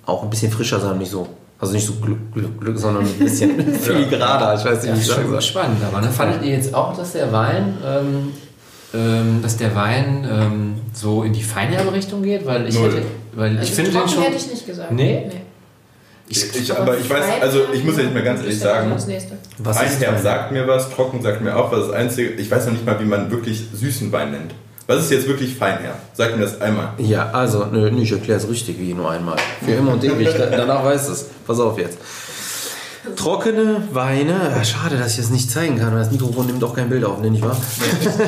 [0.04, 1.28] auch ein bisschen frischer sein, nicht so,
[1.64, 5.00] also nicht so glück, glück, glück sondern ein bisschen filigraner, ich weiß nicht, wie ich
[5.00, 5.42] Das ist sagen schon soll.
[5.42, 6.10] spannend, aber ne?
[6.10, 8.32] fandet ihr jetzt auch, dass der Wein, ähm,
[8.94, 12.46] ähm, dass der Wein ähm, so in die feinherbe Richtung geht?
[12.46, 12.90] Weil ich, Null.
[12.92, 13.02] hätte,
[13.34, 14.22] weil ich Also finde den trocken schon.
[14.22, 14.92] hätte ich nicht gesagt.
[14.92, 15.30] Nee?
[16.26, 18.90] Ich, ich, aber ich weiß, also ich muss jetzt mal ganz ehrlich sagen.
[19.58, 20.22] Was denn?
[20.22, 21.88] sagt mir was, trocken sagt mir auch was.
[21.88, 24.54] Das Einzige, ich weiß noch nicht mal, wie man wirklich süßen Wein nennt.
[24.86, 25.96] Was ist jetzt wirklich Feinherb?
[26.12, 26.90] Sag mir das einmal.
[26.98, 29.36] Ja, also, nö, nö, ich erkläre es richtig, wie nur einmal.
[29.64, 30.28] Für immer und ewig.
[30.36, 31.26] Da- Danach weißt du es.
[31.46, 31.96] Pass auf jetzt.
[33.16, 36.88] Trockene Weine, schade, dass ich das nicht zeigen kann, weil das Mikrofon nimmt auch kein
[36.88, 37.56] Bild auf, ne, nicht wahr?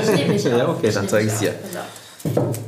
[0.02, 0.76] Ich nehme mich Ja, auf.
[0.76, 1.54] okay, dann nehme zeig mich ich's dir.
[2.40, 2.58] auf.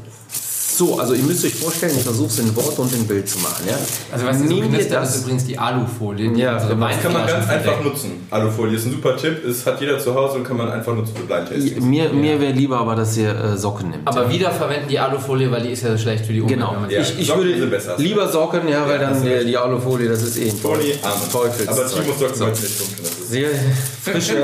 [0.79, 3.37] So, also ihr müsst euch vorstellen, ich versuche es in Wort und in Bild zu
[3.41, 3.65] machen.
[3.69, 3.75] Ja?
[4.13, 5.21] Also was ihr so Nehmt ihr knistert, ist das?
[5.23, 6.87] übrigens die Alufolie, die Ja, unsere genau.
[6.89, 7.85] Das kann man ganz einfach verdeckt.
[7.85, 8.27] nutzen.
[8.31, 9.45] Alufolie ist ein super Tipp.
[9.45, 11.85] Es hat jeder zu Hause und kann man einfach nutzen für Blind Tastings.
[11.85, 14.07] Mir, mir wäre lieber aber, dass ihr äh, Socken nimmt.
[14.07, 16.61] Aber wieder verwenden die Alufolie, weil die ist ja so schlecht für die Umwelt.
[16.61, 16.73] Genau.
[16.75, 17.01] wenn man Ja.
[17.01, 17.97] ich ich würde besser.
[17.99, 19.49] lieber Socken, ja, weil Ja, dann äh, recht.
[19.49, 20.95] die Alufolie, das ist eh ein Toni.
[21.03, 22.45] Aber Timo Socken So.
[22.47, 22.81] heute nicht.
[22.81, 23.49] Das ist Sehr
[24.05, 24.35] frische,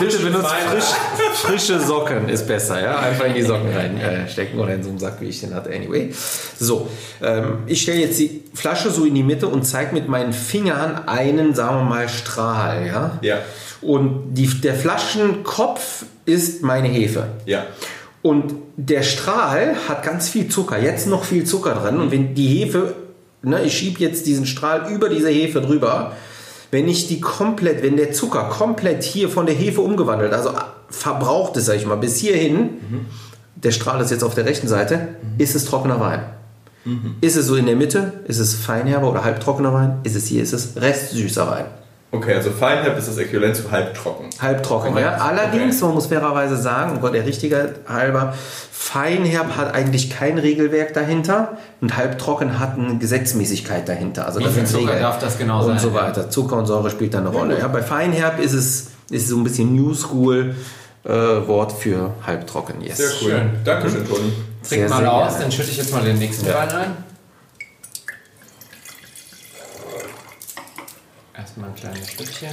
[0.00, 0.84] bitte benutzt frisch,
[1.42, 2.98] frische Socken ist besser, ja?
[2.98, 5.70] Einfach in die Socken reinstecken äh, oder in so einen Sack, wie ich den hatte.
[5.70, 6.12] Anyway.
[6.58, 6.88] So,
[7.22, 11.06] ähm, ich stelle jetzt die Flasche so in die Mitte und zeige mit meinen Fingern
[11.06, 13.18] einen, sagen wir mal, Strahl, ja?
[13.22, 13.38] ja,
[13.82, 17.28] Und die, der Flaschenkopf ist meine Hefe.
[17.46, 17.66] ja.
[18.20, 21.98] Und der Strahl hat ganz viel Zucker, jetzt noch viel Zucker drin.
[21.98, 22.94] Und wenn die Hefe,
[23.42, 26.16] ne, ich schiebe jetzt diesen Strahl über diese Hefe drüber,
[26.72, 30.50] wenn ich die komplett, wenn der Zucker komplett hier von der Hefe umgewandelt, also
[30.90, 33.06] verbraucht ist, sag ich mal, bis hierhin,
[33.62, 36.20] der Strahl ist jetzt auf der rechten Seite, ist es trockener Wein.
[37.20, 40.42] Ist es so in der Mitte, ist es feinherber oder halbtrockener Wein, ist es hier,
[40.42, 41.66] ist es restsüßer Wein.
[42.10, 44.30] Okay, also Feinherb ist das Äquivalent zu halbtrocken.
[44.40, 45.16] Halbtrocken, ja.
[45.16, 48.32] Allerdings, man muss fairerweise sagen, oh Gott, der richtige halber,
[48.72, 54.24] Feinherb hat eigentlich kein Regelwerk dahinter und halbtrocken hat eine Gesetzmäßigkeit dahinter.
[54.24, 55.94] Also das viel sind Zucker darf das genau und sein, so ja.
[55.94, 56.30] weiter.
[56.30, 57.58] Zucker und Säure spielt da eine Rolle.
[57.58, 60.54] Ja, bei Feinherb ist es ist so ein bisschen New School
[61.04, 62.80] äh, Wort für halbtrocken.
[62.80, 62.96] Yes.
[62.98, 63.30] Sehr cool.
[63.30, 63.50] Schön.
[63.64, 64.32] Dankeschön, Toni.
[64.62, 65.42] Trink Sehr, mal sehr aus, gerne.
[65.44, 66.54] dann schütte ich jetzt mal den nächsten Ja.
[66.54, 66.96] Wein ein.
[71.36, 72.48] Erstmal ein kleines Stückchen.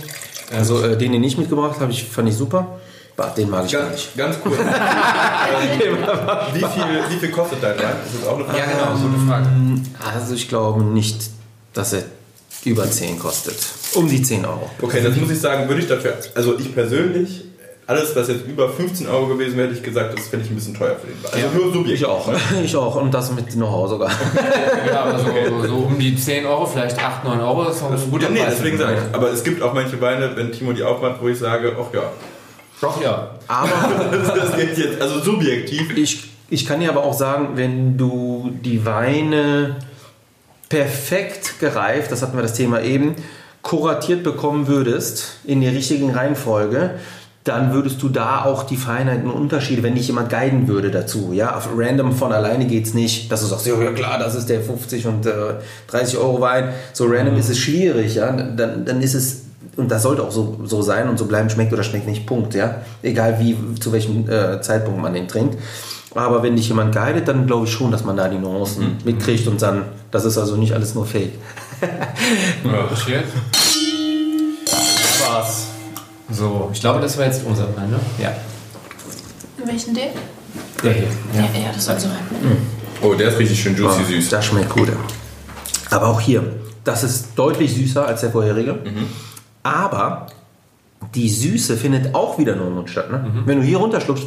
[0.55, 2.79] Also äh, den, den ich mitgebracht habe, ich fand ich super.
[3.17, 4.15] Bah, den mag ich gar nicht.
[4.15, 4.57] Ganz, ganz cool.
[4.59, 5.97] ähm,
[6.53, 7.95] wie, viel, wie viel kostet dein Wein?
[8.05, 8.59] Ist das auch eine Frage?
[8.59, 9.47] Ja, genau, gute Frage.
[10.13, 11.29] Also ich glaube nicht,
[11.73, 12.03] dass er
[12.65, 13.55] über 10 kostet.
[13.93, 14.69] Um die 10 Euro.
[14.81, 17.45] Okay, das muss ich sagen, würde ich dafür, also ich persönlich,
[17.87, 20.55] alles was jetzt über 15 Euro gewesen wäre, hätte ich gesagt, das finde ich ein
[20.55, 21.31] bisschen teuer für den Wein.
[21.33, 22.01] Also nur subjektiv.
[22.01, 22.29] Ich auch.
[22.63, 22.95] Ich auch.
[22.95, 24.11] Und das mit Know-how sogar.
[24.87, 28.11] Ja, aber so, so um die 10 Euro, vielleicht 8, 9 Euro ist auch ein
[28.11, 28.55] guter Ja, nee, Preis.
[28.57, 29.15] deswegen sage ich.
[29.15, 32.03] Aber es gibt auch manche Weine, wenn Timo die aufmacht, wo ich sage, ach ja,
[32.81, 33.31] Doch, ja.
[33.47, 33.69] Aber
[34.35, 35.95] das geht jetzt, also subjektiv.
[35.97, 39.75] ich, ich kann dir aber auch sagen, wenn du die Weine
[40.69, 43.15] perfekt gereift, das hatten wir das Thema eben,
[43.61, 46.91] kuratiert bekommen würdest, in der richtigen Reihenfolge,
[47.45, 51.29] dann würdest du da auch die Feinheiten und Unterschiede, wenn dich jemand guiden würde dazu.
[51.31, 54.49] Ja, auf random von alleine geht es nicht, dass du sagst, ja klar, das ist
[54.49, 55.31] der 50 und äh,
[55.87, 56.69] 30 Euro Wein.
[56.91, 58.31] So random ist es schwierig, ja.
[58.31, 59.43] Dann, dann ist es,
[59.77, 62.55] und das sollte auch so, so sein und so bleiben, schmeckt oder schmeckt nicht, Punkt,
[62.55, 62.81] ja.
[63.03, 65.55] Egal wie, zu welchem äh, Zeitpunkt man den trinkt.
[66.15, 69.47] Aber wenn dich jemand guidet, dann glaube ich schon, dass man da die Nuancen mitkriegt
[69.47, 71.33] und dann, das ist also nicht alles nur Fake.
[73.05, 73.25] Cheers.
[76.31, 77.99] So, ich glaube, das war jetzt unser Wein, ne?
[78.21, 78.33] Ja.
[79.63, 80.09] Welchen den?
[80.83, 81.07] Der hier.
[81.33, 82.57] Ja, ja, das soll so rein.
[83.01, 84.29] Oh, der ist richtig schön juicy süß.
[84.29, 84.89] Das schmeckt gut.
[85.91, 86.43] Aber auch hier,
[86.83, 88.73] das ist deutlich süßer als der vorherige.
[88.73, 89.07] Mhm.
[89.63, 90.27] Aber
[91.13, 93.11] die Süße findet auch wieder nur im Mund statt.
[93.11, 93.43] Ne?
[93.45, 94.25] Wenn du hier runterschluckst,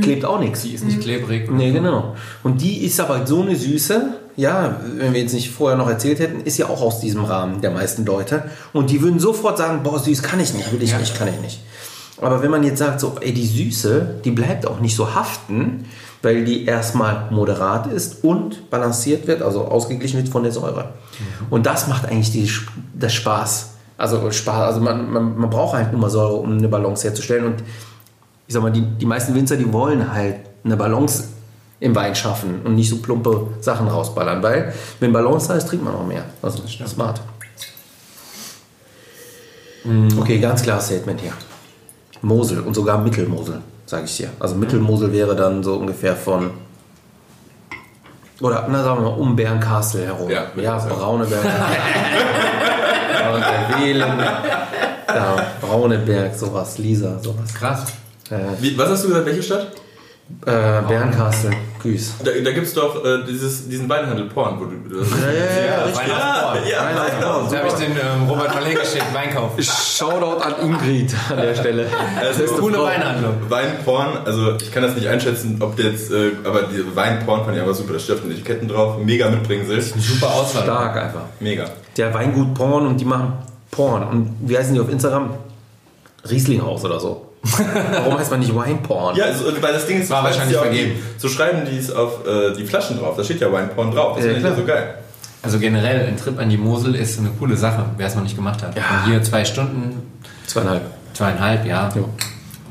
[0.00, 0.62] klebt auch nichts.
[0.62, 1.50] Die ist nicht klebrig.
[1.50, 2.14] Nee, genau.
[2.42, 6.18] Und die ist aber so eine Süße, ja, wenn wir jetzt nicht vorher noch erzählt
[6.18, 8.44] hätten, ist ja auch aus diesem Rahmen der meisten Leute.
[8.72, 11.40] Und die würden sofort sagen, boah, süß kann ich nicht, will ich nicht, kann ich
[11.40, 11.60] nicht.
[12.20, 15.86] Aber wenn man jetzt sagt, so, ey, die Süße, die bleibt auch nicht so haften,
[16.22, 20.90] weil die erstmal moderat ist und balanciert wird, also ausgeglichen wird von der Säure.
[21.50, 22.50] Und das macht eigentlich die,
[22.94, 23.70] das Spaß.
[23.98, 27.44] Also Spaß, also man, man, man braucht halt nur mal Säure, um eine Balance herzustellen.
[27.44, 27.62] Und
[28.46, 31.24] ich sag mal, die, die meisten Winzer, die wollen halt eine Balance
[31.82, 35.84] im Wein schaffen und nicht so plumpe Sachen rausballern, weil wenn Balance da ist, trinkt
[35.84, 36.24] man auch mehr.
[36.40, 37.20] Also smart.
[40.18, 41.32] Okay, ganz klares Statement hier.
[42.22, 44.30] Mosel und sogar Mittelmosel, sage ich dir.
[44.38, 46.52] Also Mittelmosel wäre dann so ungefähr von
[48.40, 50.30] oder na sagen wir mal um Bernkastel herum.
[50.30, 51.72] Ja, ja braune Bernkastel.
[55.14, 57.52] Ja, Brauneberg, sowas, Lisa, sowas.
[57.54, 57.84] Krass.
[58.30, 59.72] Äh, Wie, was hast du gesagt, welche Stadt?
[60.46, 62.14] Äh, Bernkastel, Güß.
[62.24, 64.98] Da, da gibt es doch äh, dieses, diesen Weinhandel Porn, wo du.
[64.98, 66.08] Das Ja, ja, ja, richtig.
[66.08, 67.50] ja, ja, Weinhaus.
[67.50, 69.52] Da habe ich den ähm, Robert Verleg geschickt, Weinkauf.
[69.60, 71.86] Shoutout an Ingrid an der Stelle.
[72.20, 73.34] Also, Coole Weinhandlung.
[73.48, 77.56] Weinporn, also ich kann das nicht einschätzen, ob der jetzt, äh, aber die Weinporn fand
[77.56, 80.62] ich einfach super, da steht auf den Etiketten drauf, mega Mitbringsel, Super Auswahl.
[80.64, 81.22] Stark einfach.
[81.40, 81.66] mega.
[81.96, 83.32] Der Weingut Porn und die machen
[83.70, 84.02] Porn.
[84.04, 85.30] Und wie heißen die auf Instagram?
[86.28, 87.31] Rieslinghaus oder so.
[87.92, 89.16] Warum heißt man nicht Weinporn?
[89.16, 90.92] Ja, also, weil das Ding ist, so War wahrscheinlich vergeben.
[90.96, 94.16] Die, so schreiben die es auf äh, die Flaschen drauf, da steht ja Weinporn drauf,
[94.16, 94.94] das Ja, finde ich ja so geil.
[95.42, 98.36] Also generell, ein Trip an die Mosel ist eine coole Sache, wer es noch nicht
[98.36, 98.76] gemacht hat.
[98.76, 98.82] Ja.
[98.82, 100.12] Von hier zwei Stunden,
[100.46, 100.82] Zweieinhalb.
[101.14, 101.88] zweieinhalb, ja.
[101.96, 102.08] Jo.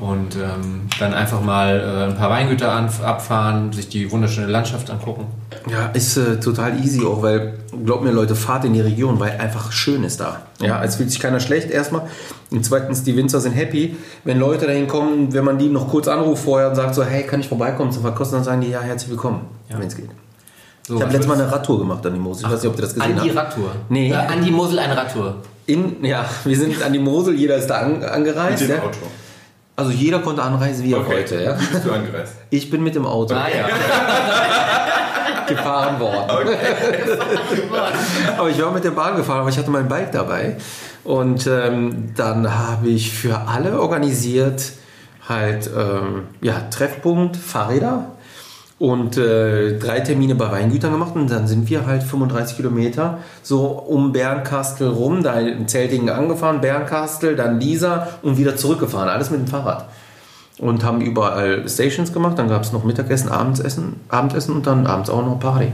[0.00, 4.90] Und ähm, dann einfach mal äh, ein paar Weingüter an, abfahren, sich die wunderschöne Landschaft
[4.90, 5.26] angucken.
[5.70, 9.32] Ja, ist äh, total easy auch, weil, glaubt mir Leute, fahrt in die Region, weil
[9.38, 10.42] einfach schön ist da.
[10.60, 12.02] Ja, es fühlt sich keiner schlecht erstmal.
[12.50, 13.96] Und zweitens, die Winzer sind happy.
[14.24, 17.22] Wenn Leute dahin kommen, wenn man die noch kurz anruft vorher und sagt so, hey,
[17.24, 20.10] kann ich vorbeikommen zum Verkosten, dann sagen die, ja, herzlich willkommen, wenn es geht.
[20.86, 22.44] So, Ich habe letztes Mal eine Radtour gemacht an die Mosel.
[22.46, 23.38] Ich weiß nicht, ob ihr das gesehen An die habt.
[23.56, 23.70] Radtour.
[23.88, 24.10] Nee.
[24.10, 25.36] Äh, an die Mosel eine Radtour.
[25.66, 28.62] In, ja, wir sind an die Mosel, jeder ist da an, Mit angereist.
[28.62, 28.78] dem Ja?
[28.82, 28.98] Auto.
[29.76, 31.40] Also jeder konnte anreisen, wie er Okay, wollte.
[31.42, 31.58] Ja?
[31.58, 32.34] wie bist du angereist?
[32.50, 33.68] Ich bin mit dem Auto Ah ja.
[35.56, 36.28] gefahren worden.
[38.38, 40.56] aber ich war mit der Bahn gefahren, aber ich hatte mein Bike dabei.
[41.04, 44.72] Und ähm, dann habe ich für alle organisiert
[45.28, 48.12] halt ähm, ja, Treffpunkt, Fahrräder
[48.78, 53.66] und äh, drei Termine bei Weingütern gemacht und dann sind wir halt 35 Kilometer so
[53.66, 59.40] um Bernkastel rum, da in Zeltingen angefahren, Bernkastel, dann Lisa und wieder zurückgefahren, alles mit
[59.40, 59.86] dem Fahrrad.
[60.62, 65.10] Und haben überall Stations gemacht, dann gab es noch Mittagessen, Abendessen, Abendessen und dann abends
[65.10, 65.72] auch noch Party.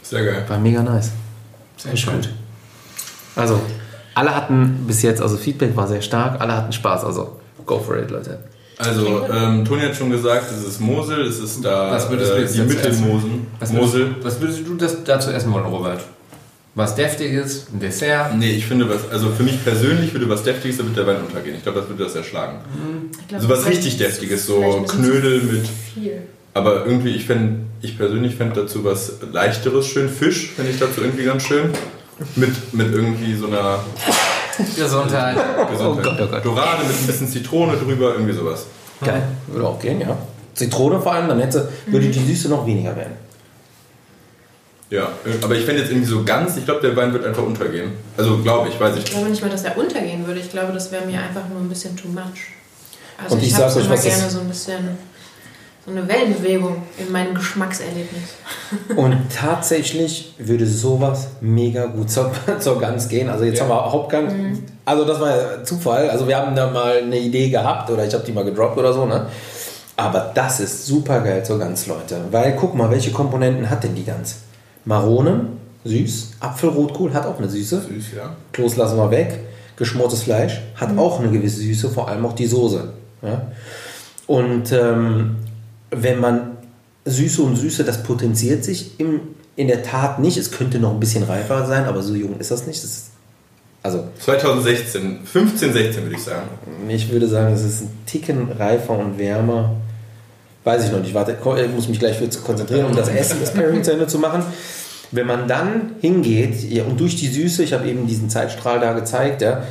[0.00, 0.44] Sehr geil.
[0.48, 1.10] War mega nice.
[1.76, 2.20] Sehr schön.
[3.36, 3.60] Also,
[4.14, 7.98] alle hatten bis jetzt, also Feedback war sehr stark, alle hatten Spaß, also go for
[7.98, 8.38] it, Leute.
[8.78, 12.36] Also, ähm, Toni hat schon gesagt, es ist Mosel, es ist da Was würdest du
[12.36, 13.46] äh, jetzt die dazu Mittelmosen.
[13.60, 14.00] Was Mosel.
[14.00, 16.00] würdest, was würdest du das dazu essen wollen, Robert?
[16.76, 18.36] Was Deftiges, ein Dessert?
[18.36, 21.18] Nee, ich finde, was, also für mich persönlich würde was Deftiges, da wird der Wein
[21.24, 21.56] untergehen.
[21.56, 22.58] Ich glaube, das würde das erschlagen.
[23.12, 25.68] Ich glaub, Also was das ist richtig Deftiges, so Knödel mit.
[25.94, 26.22] Viel.
[26.52, 30.08] Aber irgendwie, ich fände, ich persönlich fände dazu was Leichteres schön.
[30.08, 31.70] Fisch fände ich dazu irgendwie ganz schön.
[32.36, 33.80] Mit, mit irgendwie so einer
[34.76, 35.36] Gesundheit.
[35.70, 36.04] Gesundheit.
[36.04, 36.44] Gott, oh Gott.
[36.44, 38.66] Dorade mit ein bisschen Zitrone drüber, irgendwie sowas.
[39.04, 39.22] Geil.
[39.48, 40.16] Würde auch gehen, ja.
[40.54, 43.14] Zitrone vor allem, dann hätte, würde die Süße noch weniger werden.
[44.94, 45.08] Ja,
[45.42, 47.92] aber ich fände jetzt irgendwie so ganz, ich glaube, der Wein wird einfach untergehen.
[48.16, 49.12] Also glaube ich, weiß ich Ich nicht.
[49.14, 50.38] glaube nicht mal, dass er untergehen würde.
[50.38, 52.22] Ich glaube, das wäre mir einfach nur ein bisschen too much.
[53.22, 54.98] Also Und ich, ich habe sag euch, immer was gerne so ein bisschen
[55.84, 58.22] so eine Wellenbewegung in meinem Geschmackserlebnis.
[58.96, 62.30] Und tatsächlich würde sowas mega gut zur,
[62.60, 63.28] zur Gans gehen.
[63.28, 64.62] Also jetzt haben wir Hauptgang.
[64.84, 66.08] Also das war ja Zufall.
[66.08, 68.92] Also wir haben da mal eine Idee gehabt oder ich habe die mal gedroppt oder
[68.92, 69.04] so.
[69.06, 69.26] Ne?
[69.96, 72.20] Aber das ist super geil zur Gans, Leute.
[72.30, 74.36] Weil guck mal, welche Komponenten hat denn die Gans?
[74.84, 75.48] Maronen,
[75.84, 76.32] süß.
[76.40, 77.82] Apfelrotkohl hat auch eine Süße.
[77.82, 78.36] Süß, ja.
[78.52, 79.40] Kloß lassen wir weg.
[79.76, 82.88] Geschmortes Fleisch hat auch eine gewisse Süße, vor allem auch die Soße.
[83.22, 83.48] Ja?
[84.26, 85.36] Und ähm,
[85.90, 86.54] wenn man
[87.04, 89.20] Süße und Süße, das potenziert sich im,
[89.56, 90.36] in der Tat nicht.
[90.36, 92.82] Es könnte noch ein bisschen reifer sein, aber so jung ist das nicht.
[92.82, 93.10] Das ist,
[93.82, 96.48] also 2016, 15, 16 würde ich sagen.
[96.88, 99.76] ich würde sagen, es ist ein Ticken reifer und wärmer.
[100.64, 101.14] Weiß ich noch nicht.
[101.14, 104.42] Warte, ich muss mich gleich konzentrieren, um das Essen, Pairing zu Ende zu machen.
[105.10, 108.94] Wenn man dann hingeht ja, und durch die Süße, ich habe eben diesen Zeitstrahl da
[108.94, 109.62] gezeigt, ja,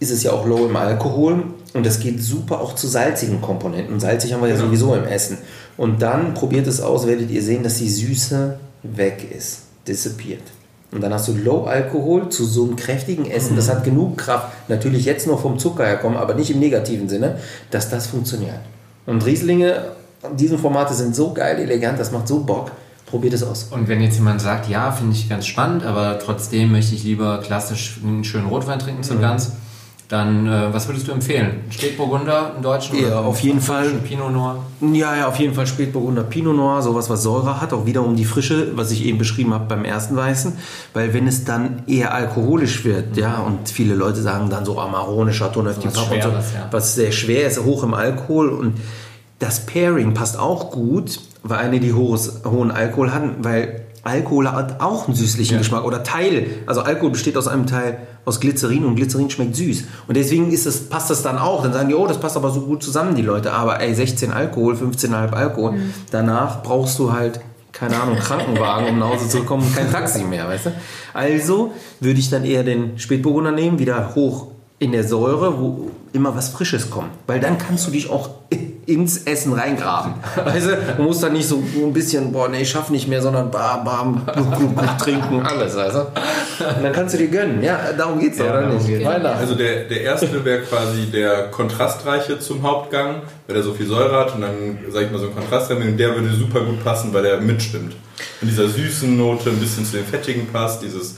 [0.00, 1.44] ist es ja auch low im Alkohol
[1.74, 4.00] und das geht super auch zu salzigen Komponenten.
[4.00, 4.66] Salzig haben wir ja Genau.
[4.66, 5.38] sowieso im Essen.
[5.76, 10.40] Und dann probiert es aus, werdet ihr sehen, dass die Süße weg ist, disappeared.
[10.90, 14.48] Und dann hast du Low Alkohol zu so einem kräftigen Essen, das hat genug Kraft,
[14.68, 17.36] natürlich jetzt nur vom Zucker herkommen, aber nicht im negativen Sinne,
[17.70, 18.58] dass das funktioniert.
[19.06, 19.82] Und Rieslinge,
[20.36, 22.72] diese Formate sind so geil, elegant, das macht so Bock.
[23.06, 23.68] Probiert es aus.
[23.72, 27.38] Und wenn jetzt jemand sagt, ja, finde ich ganz spannend, aber trotzdem möchte ich lieber
[27.38, 29.52] klassisch einen schönen Rotwein trinken zum Ganz,
[30.06, 31.64] dann äh, was würdest du empfehlen?
[31.70, 33.00] Spätburgunder, einen deutschen?
[33.00, 33.88] Ja, auf jeden Fall.
[34.04, 34.56] Pinot Noir?
[34.80, 38.24] Ja, ja, auf jeden Fall Spätburgunder Pinot Noir, sowas, was Säure hat, auch wiederum die
[38.24, 40.52] Frische, was ich eben beschrieben habe beim ersten Weißen,
[40.94, 45.32] weil wenn es dann eher alkoholisch wird, ja, und viele Leute sagen dann so Amarone,
[45.32, 46.68] So was Papp und so, Schweres, ja.
[46.70, 48.78] was sehr schwer ist, hoch im Alkohol und
[49.40, 54.80] das Pairing passt auch gut, weil eine, die hohes, hohen Alkohol hatten, weil Alkohol hat
[54.80, 55.58] auch einen süßlichen Ja.
[55.58, 56.46] Geschmack oder Teil.
[56.66, 59.84] Also Alkohol besteht aus einem Teil aus Glycerin und Glycerin schmeckt süß.
[60.06, 61.62] Und deswegen ist es, passt das dann auch.
[61.62, 63.52] Dann sagen die, oh, das passt aber so gut zusammen, die Leute.
[63.52, 65.74] Aber ey, 16 Alkohol, 15,5 Alkohol.
[66.10, 67.40] Danach brauchst du halt,
[67.72, 70.72] keine Ahnung, Krankenwagen, um nach Hause zu kommen, und kein Taxi mehr, weißt du?
[71.12, 76.34] Also würde ich dann eher den Spätburgunder nehmen, wieder hoch in der Säure, wo immer
[76.34, 77.10] was Frisches kommt.
[77.26, 78.30] Weil dann kannst du dich auch
[78.90, 80.14] ins Essen reingraben.
[80.44, 83.22] Weißt du, du musst dann nicht so ein bisschen, boah, nee, ich schaff nicht mehr,
[83.22, 86.00] sondern bam, bam, gluck, gluck, gluck, trinken, alles, weißt du.
[86.00, 87.62] Und dann kannst du dir gönnen.
[87.62, 88.86] Ja, darum geht's doch, Ja, oder nicht?
[88.86, 89.06] geht's.
[89.06, 94.16] Also der, der erste wäre quasi der kontrastreiche zum Hauptgang, weil der so viel Säure
[94.18, 97.12] hat und dann, sag ich mal, so ein Kontrast und der würde super gut passen,
[97.14, 97.94] weil der mitschwimmt.
[98.42, 101.16] Und dieser süßen Note ein bisschen zu den fettigen passt, dieses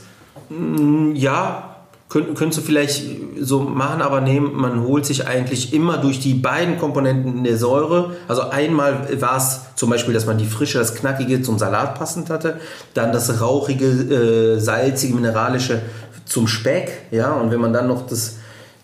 [1.13, 1.72] Ja,
[2.13, 3.03] könnt, könntest du vielleicht
[3.41, 7.57] so machen, aber nehmen, man holt sich eigentlich immer durch die beiden Komponenten in der
[7.57, 8.11] Säure.
[8.27, 12.29] Also einmal war es zum Beispiel, dass man die Frische, das Knackige zum Salat passend
[12.29, 12.59] hatte,
[12.93, 15.81] dann das rauchige, äh, salzige, mineralische
[16.25, 18.35] zum Speck, ja, und wenn man dann noch das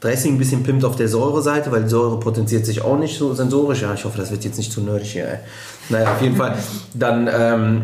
[0.02, 3.34] Dressing ein bisschen pimmt auf der Säureseite, weil die Säure potenziert sich auch nicht so
[3.34, 3.82] sensorisch.
[3.82, 5.28] Ja, ich hoffe, das wird jetzt nicht zu nerdig hier.
[5.28, 5.38] Ey.
[5.90, 6.56] Naja, auf jeden Fall.
[6.94, 7.82] Dann ähm,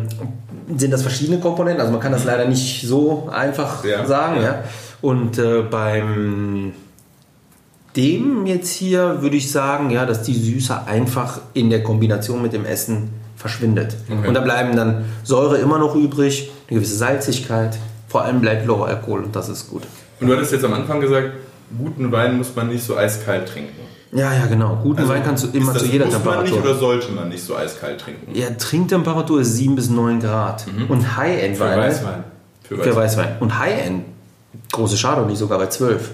[0.78, 1.80] sind das verschiedene Komponenten.
[1.80, 4.36] Also man kann das leider nicht so einfach Ja, sagen.
[4.36, 4.42] ja.
[4.42, 4.64] Ja.
[5.02, 6.72] Und äh, beim
[7.96, 12.52] dem jetzt hier würde ich sagen, ja, dass die Süße einfach in der Kombination mit
[12.52, 13.96] dem Essen verschwindet.
[14.08, 14.28] Okay.
[14.28, 17.78] Und da bleiben dann Säure immer noch übrig, eine gewisse Salzigkeit.
[18.08, 19.82] Vor allem bleibt Low Alkohol und das ist gut.
[20.20, 21.30] Und du hattest jetzt am Anfang gesagt,
[21.76, 23.86] guten Wein muss man nicht so eiskalt trinken.
[24.12, 24.78] Ja, ja, genau.
[24.82, 26.70] Guten Wein kannst du immer Also das, zu jeder muss man nicht Temperatur.
[26.70, 28.34] oder sollte man nicht so eiskalt trinken?
[28.34, 30.64] Ja, Trinktemperatur ist 7 bis 9 Grad.
[30.88, 31.64] Und High-End Für.
[31.64, 32.24] Weißwein.
[32.62, 33.36] Für Für Weißwein.
[33.40, 34.04] Und High-End,
[34.72, 36.10] große Chardonnay sogar bei 12.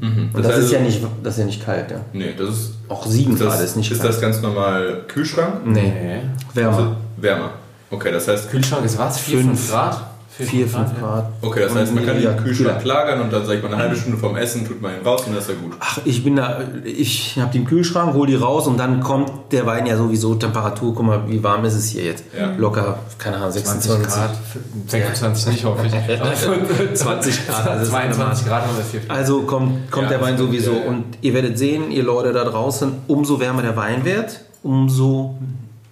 [0.00, 0.30] Mhm.
[0.32, 2.00] Und das, heißt ist ja nicht, das ist ja nicht kalt, ja.
[2.12, 2.72] Nee, das ist.
[2.88, 4.10] Auch 7 ist Grad das, ist nicht ist kalt.
[4.10, 5.66] das ganz normal Kühlschrank?
[5.66, 6.20] nee, Nee.
[6.54, 6.76] wärmer.
[6.76, 7.50] Also wärmer.
[7.90, 9.18] Okay, das heißt, Kühlschrank ist was?
[9.18, 9.60] 4, Fünf.
[9.60, 10.07] 5 Grad?
[10.38, 11.30] 4, 5 Grad.
[11.42, 13.82] okay, das heißt, man kann Ja, den Kühlschrank lagern und dann sag ich mal eine
[13.82, 15.72] halbe Stunde vorm Essen tut man ihn raus und dann ist er gut.
[15.80, 19.32] Ach, ich bin da, ich habe die im Kühlschrank, hol die raus und dann kommt
[19.50, 20.94] der Wein ja sowieso Temperatur.
[20.94, 22.24] Guck mal, wie warm ist es hier jetzt?
[22.38, 22.52] Ja.
[22.56, 24.30] Locker, keine Ahnung, 20 26 Grad.
[24.86, 25.94] 26 nicht, hoffe ich.
[26.20, 27.66] Aber 20 Grad.
[27.66, 29.10] das ist 22 Grad haben wir 4.
[29.10, 30.72] Also kommt, kommt Ja, der Wein sowieso.
[30.72, 30.88] ja, ja.
[30.88, 35.36] Und ihr werdet sehen, ihr Leute da draußen, umso wärmer der Wein wird, umso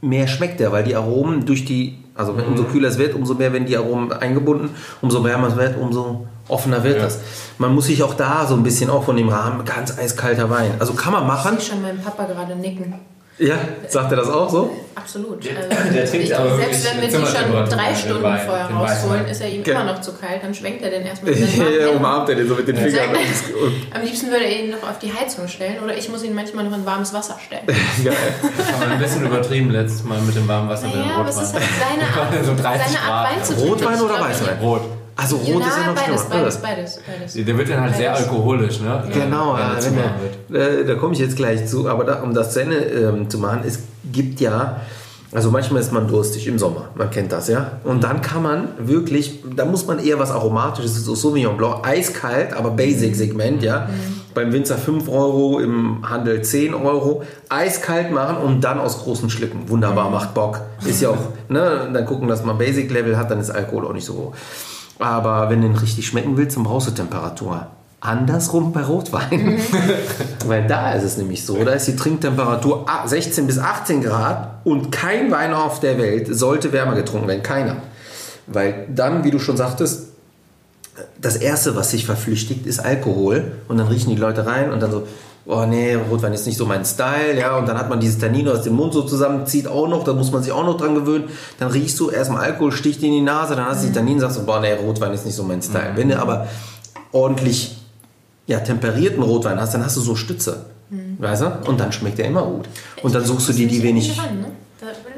[0.01, 2.69] mehr schmeckt er, weil die Aromen durch die, also wenn umso Mhm.
[2.69, 4.71] kühler es wird, umso mehr werden die Aromen eingebunden,
[5.03, 7.05] umso wärmer es wird, umso offener wird Ja.
[7.05, 7.19] das.
[7.59, 10.73] Man muss sich auch da so ein bisschen auch von dem Rahmen, ganz eiskalter Wein.
[10.79, 11.57] Also kann man machen.
[11.59, 12.95] Ich sehe schon meinen Papa gerade nicken.
[13.39, 13.57] Ja,
[13.89, 14.71] sagt er das auch so?
[14.95, 15.45] Absolut.
[15.45, 18.41] Der- Also, der trinkt ich, aber selbst wenn wir die schon drei den Stunden Wein,
[18.47, 18.81] vorher rausholen,
[19.21, 19.27] Weißwein.
[19.29, 19.81] ist er ihm Genau.
[19.83, 20.43] immer noch zu kalt.
[20.43, 23.11] Dann schwenkt er den erstmal mit seinen Ja, umarmt er den so mit den Fingern.
[23.95, 26.65] Am liebsten würde er ihn noch auf die Heizung stellen oder ich muss ihn manchmal
[26.65, 27.67] noch in warmes Wasser stellen.
[28.05, 28.15] Geil.
[28.81, 31.55] Aber ein bisschen übertrieben letztes Mal mit dem warmen Wasser, dem Naja, aber es ist
[31.55, 31.63] Rotwein.
[31.63, 33.31] halt seine Art, So 30 seine Art.
[33.37, 33.69] Wein zu trinken.
[33.71, 34.59] Rotwein oder Weißwein?
[34.63, 34.81] Rot.
[35.19, 36.41] Also rot Ja, ist ja noch beides, schlimmer.
[36.43, 37.33] beides, beides, beides.
[37.47, 38.29] Der wird dann halt sehr Beides.
[38.29, 39.03] alkoholisch, ne?
[39.13, 40.35] Genau, Wenn ja, wenn warm wird.
[40.51, 43.31] der, äh, da komme ich jetzt gleich zu, aber da, um das zu Ende ähm,
[43.31, 43.79] zu machen, es
[44.13, 44.81] gibt ja,
[45.33, 47.73] also manchmal ist man durstig im Sommer, man kennt das, ja.
[47.85, 52.53] Und dann kann man wirklich, da muss man eher was Aromatisches, so Sauvignon Blanc, eiskalt,
[52.53, 53.89] aber Basic-Segment, ja.
[54.35, 59.67] Beim Winzer 5 Euro, im Handel 10 Euro, eiskalt machen und dann aus großen Schlücken.
[59.71, 60.61] Wunderbar, macht Bock.
[60.85, 61.17] Ist ja auch,
[61.49, 64.35] ne, dann gucken, dass man Basic-Level hat, dann ist Alkohol auch nicht so hoch.
[64.99, 67.67] Aber wenn du ihn richtig schmecken willst, dann brauchst du Temperatur.
[68.01, 69.59] Andersrum bei Rotwein.
[70.47, 74.61] Weil da ist es nämlich so, da ist die Trinktemperatur a- 16 bis 18 Grad
[74.65, 77.43] und kein Wein auf der Welt sollte wärmer getrunken werden.
[77.43, 77.77] Keiner.
[78.47, 80.11] Weil dann, wie du schon sagtest,
[81.21, 83.53] das Erste, was sich verflüchtigt, ist Alkohol.
[83.69, 85.07] Und dann riechen die Leute rein und dann so,
[85.47, 87.57] oh nee, Rotwein ist nicht so mein Style, ja.
[87.57, 90.33] Und dann hat man dieses Tannin aus dem Mund so zusammenzieht auch noch, da muss
[90.33, 91.29] man sich auch noch dran gewöhnen.
[91.59, 94.39] Dann riechst du erstmal Alkohol, sticht in die Nase, dann hast du die Tannin, sagst
[94.39, 95.93] du, boah nee, Rotwein ist nicht so mein Style.
[95.95, 96.49] Wenn du aber
[97.13, 97.79] ordentlich
[98.47, 100.67] ja, temperierten Rotwein hast, dann hast du so Stütze.
[101.19, 101.59] Weißt du?
[101.67, 102.69] Und dann schmeckt der immer gut.
[103.03, 104.19] Und dann suchst du dir die wenig.
[104.19, 104.47] Ran, ne?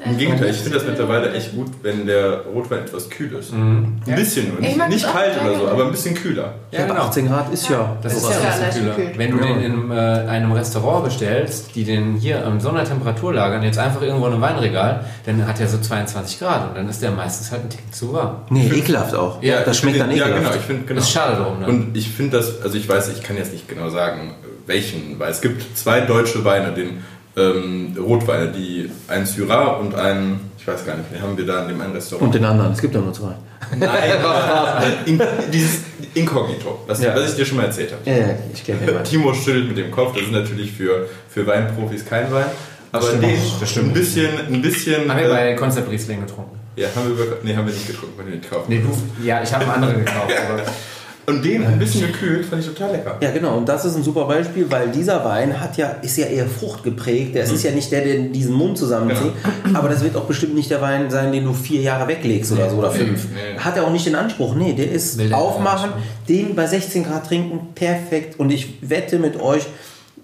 [0.04, 3.52] Im einfach- Gegenteil, ich finde das mittlerweile echt gut, wenn der Rotwein etwas kühl ist.
[3.52, 4.60] Ein bisschen nur.
[4.60, 6.54] Ich Nicht, nicht das kalt oder so, aber ein bisschen kühler.
[6.70, 7.96] Ja, 18 Grad ist ja.
[8.02, 9.18] Das ist Das ja so leicht kühler.
[9.18, 13.34] Wenn du den in äh, einem Restaurant bestellst, die den hier in so einer Temperatur
[13.34, 16.88] lagern, jetzt einfach irgendwo in einem Weinregal, dann hat er so 22 Grad und dann
[16.88, 18.36] ist der meistens halt ein Tick zu warm.
[18.50, 19.42] Nee, ekelhaft auch.
[19.42, 20.30] Ja, das schmeckt dann ekelhaft.
[20.32, 21.00] Ja, genau, ich finde, genau.
[21.00, 21.66] Ist schade drum, ne?
[21.66, 24.34] Und ich finde das, also ich weiß, ich kann jetzt nicht genau sagen,
[24.66, 27.02] welchen, weil es gibt zwei deutsche Weine, den
[27.38, 31.62] ähm, Rotweine, die ein Syrah und ein, ich weiß gar nicht, den haben wir da
[31.62, 32.26] in dem einen Restaurant.
[32.26, 33.32] Und den anderen, es gibt ja nur zwei.
[33.76, 33.88] Nein,
[35.06, 35.20] in,
[35.52, 35.80] dieses
[36.14, 37.14] Inkognito, was, Ja.
[37.14, 38.10] was ich dir schon mal erzählt habe.
[38.10, 39.04] Ja, ja, ich kenne den Wein.
[39.04, 42.46] Timo schüttelt mit dem Kopf, das ist natürlich für, für Weinprofis kein Wein.
[42.92, 45.10] Aber stimmt den, das stimmt ein bisschen, ein bisschen.
[45.10, 46.58] Haben wir äh, bei Concept Riesling getrunken.
[46.76, 48.64] ja, haben wir, nee, haben wir nicht getrunken, weil wir den kaufen.
[48.68, 49.26] Nee, du?
[49.26, 50.32] Ja, ich habe einen anderen gekauft.
[51.28, 53.18] Und den ein bisschen gekühlt, fand ich total lecker.
[53.20, 53.58] Ja, genau.
[53.58, 57.34] Und das ist ein super Beispiel, weil dieser Wein hat ja, ist ja eher fruchtgeprägt.
[57.34, 59.32] Der ist ja nicht der, der diesen Mund zusammenzieht.
[59.74, 62.70] Aber das wird auch bestimmt nicht der Wein sein, den du vier Jahre weglegst oder
[62.70, 63.26] so oder fünf.
[63.34, 63.58] nee.
[63.58, 64.54] Hat er auch nicht den Anspruch.
[64.54, 65.90] Nee, der ist Will der aufmachen,
[66.28, 68.40] den bei 16 Grad trinken, perfekt.
[68.40, 69.66] Und ich wette mit euch,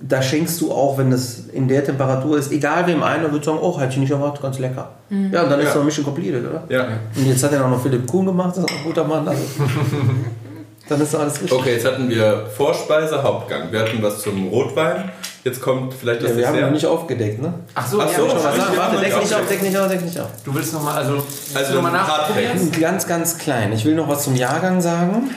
[0.00, 3.58] da schenkst du auch, wenn es in der Temperatur ist, egal wem einer wird sagen,
[3.60, 4.90] oh, hätte ich nicht erwartet, ganz lecker.
[5.10, 5.74] Ja, und dann ist Ja.
[5.74, 6.64] doch Mission completed, oder?
[6.68, 6.86] Ja.
[7.14, 9.28] Und jetzt hat er auch noch Philipp Kuhn gemacht, das ist auch ein guter Mann.
[9.28, 9.42] Also.
[10.88, 11.52] dann ist alles richtig.
[11.52, 13.70] Okay, jetzt hatten wir Vorspeise, Hauptgang.
[13.72, 15.10] Wir hatten was zum Rotwein.
[15.44, 17.52] Jetzt kommt vielleicht das Ja, wir haben noch nicht aufgedeckt, ne?
[17.74, 19.48] Ach so, Ach ja, so, mal ich- sagen, ich- warte, ich- deck ich- nicht auf,
[19.48, 20.28] deck nicht auf, deck nicht auf.
[20.44, 21.22] Du willst nochmal, also,
[21.54, 22.18] Also noch mal Hardfacts.
[22.28, 22.72] nachprobieren?
[22.80, 23.72] Ganz, ganz klein.
[23.72, 25.30] Ich will noch was zum Jahrgang sagen.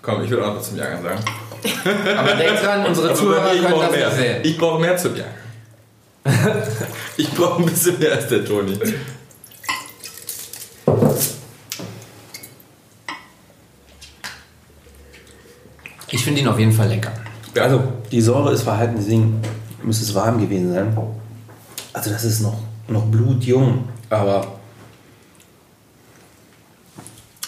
[0.00, 1.18] Komm, ich will auch noch was zum Jahrgang sagen.
[2.18, 4.06] Aber denk dran, unsere Aber Zuhörer ich können brauche das mehr.
[4.08, 4.40] nicht sehen.
[4.44, 5.34] Ich brauche mehr zum Jahrgang.
[7.16, 8.78] ich brauche ein bisschen mehr als der Toni.
[16.32, 17.12] Finde ihn auf jeden Fall lecker.
[17.60, 19.40] Also, die Säure ist verhalten, deswegen
[19.82, 20.96] müsste es warm gewesen sein.
[21.92, 22.56] Also, das ist noch,
[22.88, 24.46] noch blutjung, aber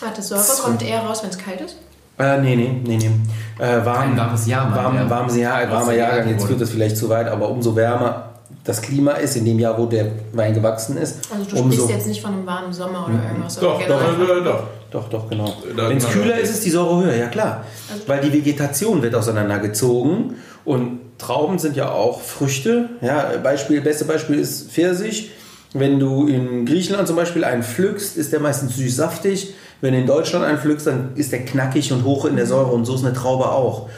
[0.00, 1.76] Warte, Säure kommt eher raus, wenn es kalt ist?
[2.18, 3.64] Äh, nee, nee, nee, nee.
[3.64, 5.10] Äh, warm, Ein warmes Jahr, meint warm, er.
[5.10, 8.30] warmes Jahr, warmer er Jahrgang, jetzt führt das vielleicht zu weit, aber umso wärmer
[8.62, 11.76] das Klima ist, in dem Jahr, wo der Wein gewachsen ist, Also du umso...
[11.76, 13.58] sprichst jetzt nicht von einem warmen Sommer oder irgendwas.
[13.58, 14.62] Doch, doch, doch, doch.
[14.94, 15.52] Doch, doch, genau.
[15.76, 17.64] Da- Wenn es kühler ist, ist die Säure höher, ja klar.
[18.06, 22.90] Weil die Vegetation wird auseinandergezogen und Trauben sind ja auch Früchte.
[23.00, 25.30] Ja, Beispiel, beste Beispiel ist Pfirsich.
[25.72, 29.54] Wenn du in Griechenland zum Beispiel einen pflückst, ist der meistens süß-saftig.
[29.80, 32.70] Wenn du in Deutschland einen pflückst, dann ist der knackig und hoch in der Säure
[32.70, 33.88] und so ist eine Traube auch.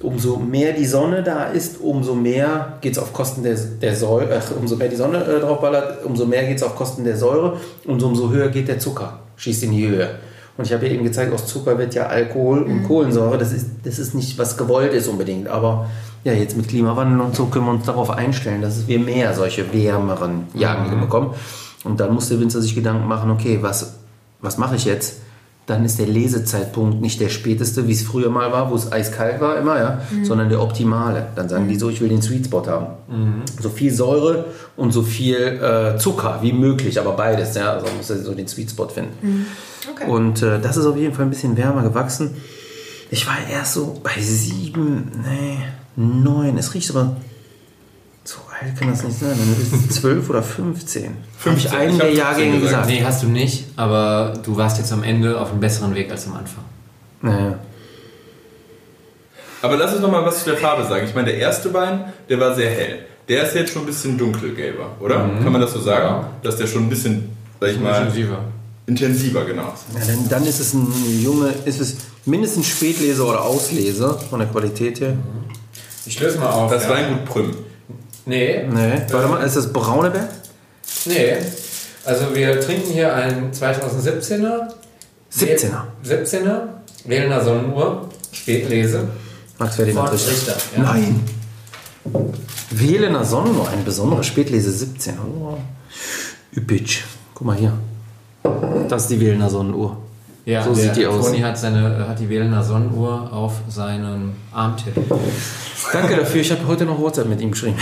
[0.00, 4.28] Umso mehr die Sonne da ist, umso mehr geht es auf Kosten der, der Säure,
[4.40, 7.56] ach, umso mehr die Sonne äh, draufballert, umso mehr geht es auf Kosten der Säure
[7.86, 10.10] und umso höher geht der Zucker, schießt in die Höhe.
[10.56, 13.38] Und ich habe ja eben gezeigt, aus Zucker wird ja Alkohol und Kohlensäure.
[13.38, 15.48] Das ist, das ist nicht, was gewollt ist unbedingt.
[15.48, 15.90] Aber
[16.22, 19.72] ja, jetzt mit Klimawandel und so können wir uns darauf einstellen, dass wir mehr solche
[19.72, 21.34] wärmeren Jahrgänge bekommen.
[21.82, 23.98] Und dann muss der Winzer sich Gedanken machen, okay, was,
[24.40, 25.20] was mache ich jetzt?
[25.66, 29.40] Dann ist der Lesezeitpunkt nicht der späteste, wie es früher mal war, wo es eiskalt
[29.40, 31.28] war immer, ja, sondern der optimale.
[31.36, 32.86] Dann sagen die so, ich will den Sweet Spot haben.
[33.60, 34.44] So viel Säure
[34.76, 38.46] und so viel äh, Zucker wie möglich, aber beides, ja, also man muss so den
[38.46, 39.46] Sweet Spot finden.
[39.90, 40.10] Okay.
[40.10, 42.34] Und äh, das ist auf jeden Fall ein bisschen wärmer gewachsen.
[43.10, 45.58] Ich war erst so bei sieben, nee,
[45.96, 46.58] neun.
[46.58, 47.16] Es riecht aber so
[48.60, 49.30] alt kann das nicht sein.
[49.38, 51.04] Dann ist es zwölf oder 15.
[51.04, 51.14] Habe
[51.56, 51.72] ich 15.
[51.78, 52.86] einen Ich der hab 15 Jahrgänge gesagt.
[52.86, 52.88] gesagt.
[52.88, 56.26] Nee, hast du nicht, aber du warst jetzt am Ende auf einem besseren Weg als
[56.26, 56.64] am Anfang.
[57.22, 57.58] Naja.
[59.62, 61.06] Aber lass uns noch mal was zu der Farbe sagen.
[61.06, 62.98] Ich meine, der erste Wein, der war sehr hell.
[63.28, 65.16] Der ist jetzt schon ein bisschen dunkelgelber, oder?
[65.42, 66.04] Kann man das so sagen?
[66.04, 66.30] Ja.
[66.42, 67.30] Dass der schon ein bisschen,
[67.60, 68.38] sag ich mal, Intensiver.
[68.86, 69.72] intensiver, genau.
[69.94, 70.92] Ja, dann, dann ist es ein
[71.22, 71.96] Junge, ist es
[72.26, 75.14] mindestens Spätlese oder Auslese von der Qualität her.
[76.04, 76.70] Ich löse mal auf.
[76.70, 76.90] Das ja.
[76.90, 77.56] Weingut Prüm.
[78.26, 79.02] Nee, Nee.
[79.10, 80.28] Warte mal, ist das Brauneberg?
[81.06, 81.34] nee.
[82.06, 84.68] Also wir trinken hier einen 2017er.
[85.34, 85.82] 17er.
[86.06, 86.60] 17er.
[87.04, 88.08] Wählender Sonnenuhr.
[88.30, 89.08] Spätlese.
[89.58, 90.30] Max Ferdinand Richter.
[90.30, 90.56] Richter.
[90.76, 90.82] Ja.
[90.82, 91.20] Nein.
[92.70, 95.14] Wählener Sonnenuhr, eine besondere Spätlese 17.
[95.18, 95.56] Oh.
[96.54, 97.04] Üppig.
[97.34, 97.72] Guck mal hier.
[98.88, 99.96] Das ist die Wählener Sonnenuhr.
[100.46, 101.24] Ja, So sieht die aus.
[101.26, 104.92] Toni hat, seine, hat die Wählender Sonnenuhr auf seinem Armtipp.
[105.92, 107.76] Danke dafür, ich habe heute noch WhatsApp mit ihm geschrieben.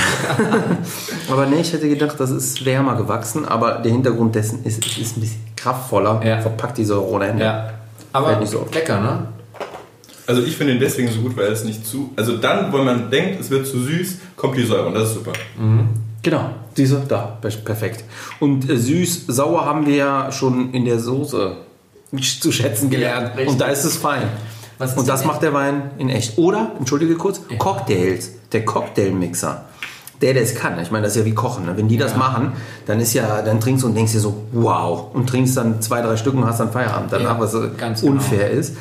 [1.30, 4.96] aber nee, ich hätte gedacht, das ist wärmer gewachsen, aber der Hintergrund dessen ist, es
[4.98, 6.20] ist ein bisschen kraftvoller.
[6.24, 6.40] Ja.
[6.40, 7.44] Verpackt die Säure ohne Ende.
[7.44, 7.70] Ja.
[8.12, 9.26] Aber nicht so lecker, ne?
[10.26, 12.12] Also ich finde ihn deswegen so gut, weil es nicht zu...
[12.14, 15.14] Also dann, wenn man denkt, es wird zu süß, kommt die Säure und das ist
[15.14, 15.32] super.
[16.22, 18.04] Genau, diese, da, per- perfekt.
[18.38, 21.56] Und äh, süß, sauer haben wir ja schon in der Soße
[22.20, 23.30] zu schätzen gelernt.
[23.36, 23.48] richtig.
[23.48, 24.24] und da ist es fein.
[24.96, 26.38] Und das macht der Wein in echt.
[26.38, 28.32] Oder, entschuldige kurz, Cocktails.
[28.52, 29.64] Der Cocktailmixer.
[30.20, 30.78] Der, der es kann.
[30.80, 31.66] Ich meine, das ist ja wie Kochen.
[31.66, 31.76] Ne?
[31.76, 32.18] Wenn die das Ja.
[32.18, 32.52] machen,
[32.86, 35.06] dann ist ja, dann trinkst du und denkst dir so, wow.
[35.14, 38.00] Und trinkst dann zwei, drei Stück und hast dann Feierabend danach, Ja, was so ganz
[38.00, 38.12] genau.
[38.14, 38.76] unfair ist.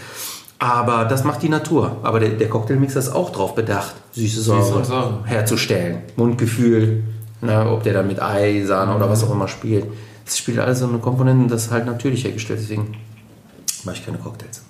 [0.59, 1.97] Aber das macht die Natur.
[2.03, 5.19] Aber der, der Cocktailmixer ist auch drauf bedacht, süße Säure, Säure.
[5.25, 5.99] herzustellen.
[6.15, 7.03] Mundgefühl,
[7.41, 9.85] ne, ob der dann mit Ei, Sahne oder was auch immer spielt.
[10.25, 12.59] Das spielt alles so eine Komponente, das ist halt natürlich hergestellt.
[12.61, 12.95] Deswegen
[13.85, 14.61] mache ich keine Cocktails.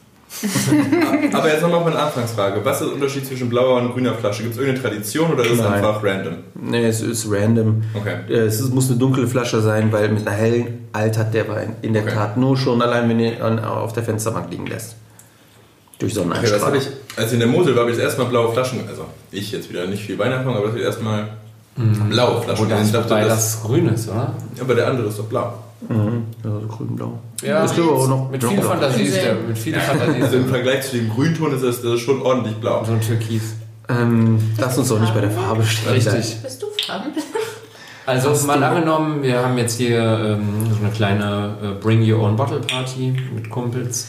[1.33, 2.63] Aber jetzt nochmal eine Anfangsfrage.
[2.63, 4.43] Was ist der Unterschied zwischen blauer und grüner Flasche?
[4.43, 6.35] Gibt es irgendeine Tradition oder ist es einfach random?
[6.55, 7.83] Nee, es ist random.
[7.93, 8.15] Okay.
[8.29, 11.75] Äh, Es ist, muss eine dunkle Flasche sein, weil mit einer hellen altert der Wein
[11.81, 12.13] in der Okay.
[12.13, 14.95] Tat nur schon allein, wenn ihr auf der Fensterbank liegen lässt.
[15.99, 16.33] Durch Okay, das
[16.63, 16.81] habe Sonneneinstrahlung.
[16.81, 19.05] ich, als ich in der Mosel war, habe ich das erste Mal blaue Flaschen, also
[19.31, 21.27] ich jetzt wieder nicht viel Weinerfahrung, aber das habe ich erstmal
[22.09, 22.77] blaue Flaschen gesehen.
[22.79, 24.33] das, Ich dachte, wobei das, das grün ist, oder?
[24.61, 25.53] aber der andere ist doch blau.
[25.89, 26.25] Mhm.
[26.43, 27.19] ja, so grün-blau.
[27.41, 28.31] Ja, glaube ich auch noch.
[28.31, 31.53] Mit viel Fantasie ist der, mit viel Fantasie Also im ist Vergleich zu dem Grünton
[31.53, 32.83] ist das, das ist schon ordentlich blau.
[32.85, 33.55] so ein Türkis.
[33.89, 35.93] Ähm, lass uns doch nicht bei der Farbe stehen.
[35.93, 36.37] Richtig.
[36.41, 37.11] Bist du Farben?
[38.03, 42.35] Also mal angenommen, wir haben jetzt hier ähm, so eine kleine äh, Bring Your Own
[42.35, 44.07] Bottle Party mit Kumpels.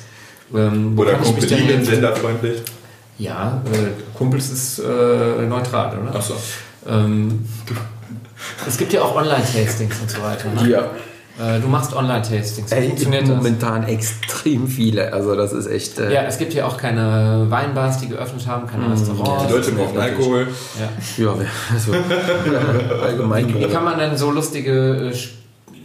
[0.54, 2.62] Ähm, wo Oder Kumpelinen, genderfreundlich.
[3.18, 6.14] Ja, äh, Kumpels ist äh, neutral, oder?
[6.14, 6.34] Achso.
[6.88, 7.46] Ähm,
[8.66, 10.48] es gibt ja auch Online-Tastings und so weiter.
[10.48, 10.70] Ne?
[10.70, 10.90] Ja.
[11.40, 12.70] Äh, du machst Online-Tastings.
[12.70, 13.36] Wie Ey, funktioniert das?
[13.36, 15.12] momentan extrem viele.
[15.12, 15.98] Also das ist echt.
[15.98, 19.46] Äh, Ja, es gibt ja auch keine Weinbars, die geöffnet haben, keine Restaurants.
[19.46, 20.48] Die Leute brauchen Alkohol.
[21.16, 21.24] Ja.
[21.24, 21.34] ja,
[21.72, 21.92] also,
[23.02, 23.54] allgemein.
[23.58, 25.16] Wie kann man denn so lustige äh,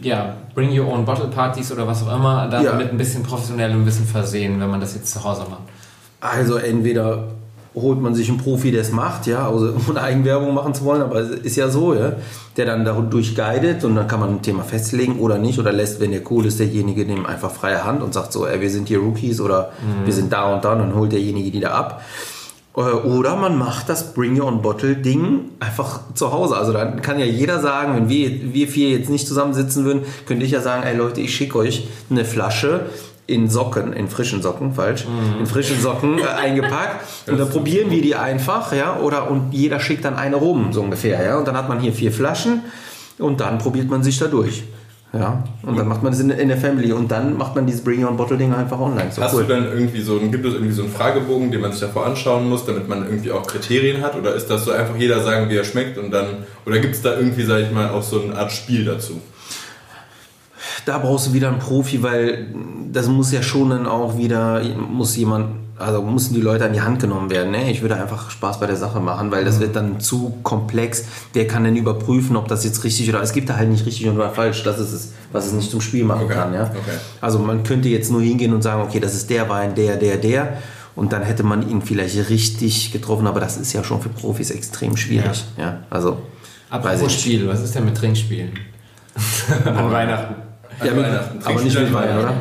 [0.02, 2.78] ja, Bring Your Own Bottle Partys oder was auch immer damit Ja.
[2.78, 5.62] ein bisschen professionell und ein bisschen versehen, wenn man das jetzt zu Hause macht?
[6.20, 7.24] Also entweder
[7.80, 11.02] holt man sich einen Profi, der es macht, ja, also ohne Eigenwerbung machen zu wollen,
[11.02, 12.12] aber es ist ja so, ja,
[12.56, 16.00] der dann dadurch guidet und dann kann man ein Thema festlegen oder nicht oder lässt,
[16.00, 18.88] wenn der cool ist, derjenige dem einfach freie Hand und sagt so, ey, wir sind
[18.88, 19.70] hier Rookies oder
[20.04, 22.02] wir sind da und da und dann holt derjenige die da ab.
[22.78, 26.56] Äh, Oder man macht das Bring Your Own Bottle Ding einfach zu Hause.
[26.56, 30.44] Also dann kann ja jeder sagen, wenn wir, wir vier jetzt nicht zusammensitzen würden, könnte
[30.44, 32.86] ich ja sagen, ey Leute, ich schicke euch eine Flasche
[33.28, 35.06] in Socken, in frischen Socken, falsch,
[35.38, 39.78] in frischen Socken äh, eingepackt und dann probieren wir die einfach, ja, oder und jeder
[39.78, 42.62] schickt dann eine rum, so ungefähr, ja, und dann hat man hier vier Flaschen
[43.18, 44.64] und dann probiert man sich da durch.
[45.10, 47.82] Ja, und dann macht man das in, in der Family und dann macht man dieses
[47.82, 49.10] Bring Your Own Bottle Ding einfach online.
[49.10, 49.44] So Hast cool.
[49.44, 52.04] du dann irgendwie so, einen- gibt es irgendwie so einen Fragebogen, den man sich davor
[52.04, 54.16] anschauen muss, damit man irgendwie auch Kriterien hat?
[54.16, 56.26] Oder ist das so einfach jeder sagen, wie er schmeckt und dann,
[56.66, 59.20] oder gibt es da irgendwie, sag ich mal, auch so eine Art Spiel dazu?
[60.88, 62.46] Da brauchst du wieder einen Profi, weil
[62.90, 66.80] das muss ja schon dann auch wieder, muss jemand, also müssen die Leute an die
[66.80, 67.52] Hand genommen werden.
[67.52, 67.70] Ne?
[67.70, 71.04] Ich würde einfach Spaß bei der Sache machen, weil das wird dann zu komplex.
[71.34, 74.08] Wer kann denn überprüfen, ob das jetzt richtig oder es gibt da halt nicht richtig
[74.08, 74.62] oder falsch.
[74.64, 76.54] Das ist es, was es nicht zum Spiel machen Okay, kann.
[76.54, 76.64] Ja?
[76.64, 76.98] okay.
[77.20, 80.16] Also man könnte jetzt nur hingehen und sagen, okay, das ist der Wein, der, der,
[80.16, 80.58] der.
[80.96, 84.50] Und dann hätte man ihn vielleicht richtig getroffen, aber das ist ja schon für Profis
[84.50, 85.44] extrem schwierig.
[85.56, 85.80] Ja.
[85.90, 86.22] Also,
[86.70, 87.12] weiß ich Apropos.
[87.12, 88.50] Spiel, was ist denn mit Trinkspielen?
[89.64, 90.47] An Weihnachten.
[90.84, 91.38] Ja, mit, Weihnachten.
[91.44, 92.34] aber nicht mit Wein, oder?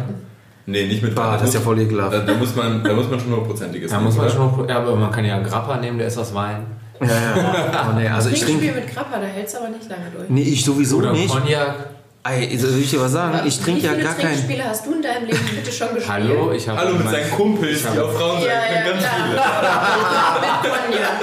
[0.66, 1.40] Nee, nicht mit Bah, Wein.
[1.40, 2.14] das ist ja voll ekelhaft.
[2.14, 4.34] Da, da, muss man, da muss man schon hundertprozentiges Da muss man oder?
[4.36, 6.66] schon ja, aber man kann ja einen Grappa nehmen, der ist aus Wein.
[7.00, 7.90] Ja, ja.
[7.92, 8.60] Oh, nee, also ich trinke.
[8.66, 10.30] Trinkspiel mit Krapper, da hältst du aber nicht lange durch.
[10.30, 11.30] Nee, ich sowieso Oder nicht.
[11.34, 11.76] Cognac.
[12.24, 13.40] Ey, soll ich dir was sagen?
[13.46, 14.36] Ich trinke ja Wie gar viele keinen.
[14.36, 16.10] Trinkspiele hast du in deinem Leben bitte schon gespielt?
[16.12, 19.06] Hallo, ich habe Hallo mit seinen Kumpels, die auch Frauen Ja, sein ja, können, ganz
[19.06, 19.16] klar.
[19.24, 20.42] viele.
[20.42, 21.14] Mit Cognac.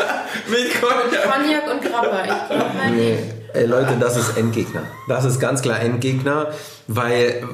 [0.48, 1.22] Mit Cognac.
[1.34, 2.22] Cognac und Grappa.
[2.22, 3.16] Ich glaube, mein Nee.
[3.54, 4.82] Ey, Leute, das ist Endgegner.
[5.06, 6.48] Das ist ganz klar Endgegner,
[6.88, 7.44] weil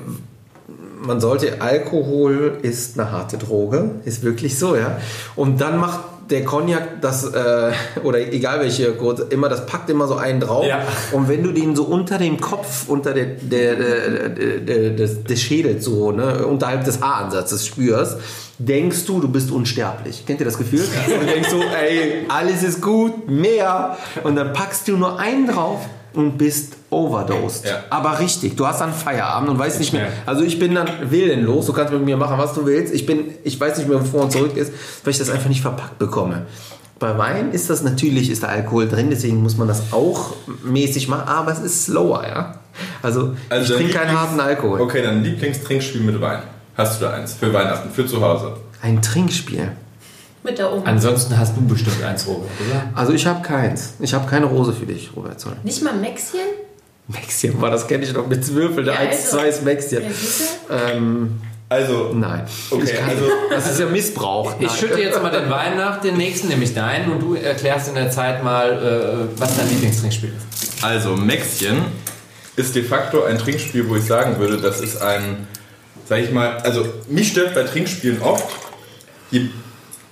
[1.03, 4.99] man sollte, Alkohol ist eine harte Droge, ist wirklich so, ja.
[5.37, 7.73] Und dann macht der Cognac das, äh,
[8.03, 10.67] oder egal welche, Gurte, immer, das packt immer so einen drauf.
[10.67, 10.83] Ja.
[11.13, 15.25] Und wenn du den so unter dem Kopf, unter der, der, der, der, der, des,
[15.25, 18.19] des Schädels so, ne, unterhalb des Haaransatzes spürst,
[18.59, 20.25] denkst du, du bist unsterblich.
[20.27, 20.81] Kennt ihr das Gefühl?
[21.21, 23.97] Und denkst so, ey, alles ist gut, mehr.
[24.23, 25.81] Und dann packst du nur einen drauf
[26.15, 27.67] und bist overdosed.
[27.67, 27.85] Ja.
[27.91, 30.09] Aber richtig, du hast dann Feierabend und weißt nicht mehr.
[30.27, 32.93] Also ich bin dann willenlos, du kannst mit mir machen, was du willst.
[32.93, 34.73] Ich bin, ich weiß nicht mehr, wo vor und zurück ist,
[35.05, 36.47] weil ich das einfach nicht verpackt bekomme.
[36.99, 41.09] Bei Wein ist das natürlich, ist der Alkohol drin, deswegen muss man das auch mäßig
[41.09, 42.55] machen, aber es ist slower, ja.
[43.03, 44.81] Also, Also ich trinke keinen harten Alkohol.
[44.81, 46.41] Okay, dann Lieblingstrinkspiel mit Wein.
[46.77, 47.35] Hast du da eins?
[47.35, 48.55] Für Weihnachten, für zu Hause.
[48.83, 49.73] Ein Trinkspiel.
[50.43, 50.87] Mit da oben.
[50.87, 52.85] Ansonsten hast du bestimmt eins, Robert, oder?
[52.95, 53.95] Also ich habe keins.
[54.01, 55.53] Ich habe keine Rose für dich, Robert Zoll.
[55.65, 56.41] Nicht mal Mäxchen?
[57.09, 59.37] Maxchen war, das kenne ich noch mit Würfel, der Ja, 1, also.
[59.39, 60.03] 2 ist Maxchen.
[60.71, 62.43] Ähm, Also, nein.
[62.71, 64.55] Okay, also- das ist ja Missbrauch.
[64.59, 64.77] Ich Nein.
[64.77, 67.95] schütte jetzt mal den Wein nach, den nächsten nehme ich deinen und du erklärst in
[67.95, 70.83] der Zeit mal, äh, was dein Lieblingstrinkspiel ist.
[70.85, 71.85] Also, Mäxchen
[72.57, 75.47] ist de facto ein Trinkspiel, wo ich sagen würde, das ist ein,
[76.09, 78.49] sag ich mal, also mich stört bei Trinkspielen oft,
[79.31, 79.43] je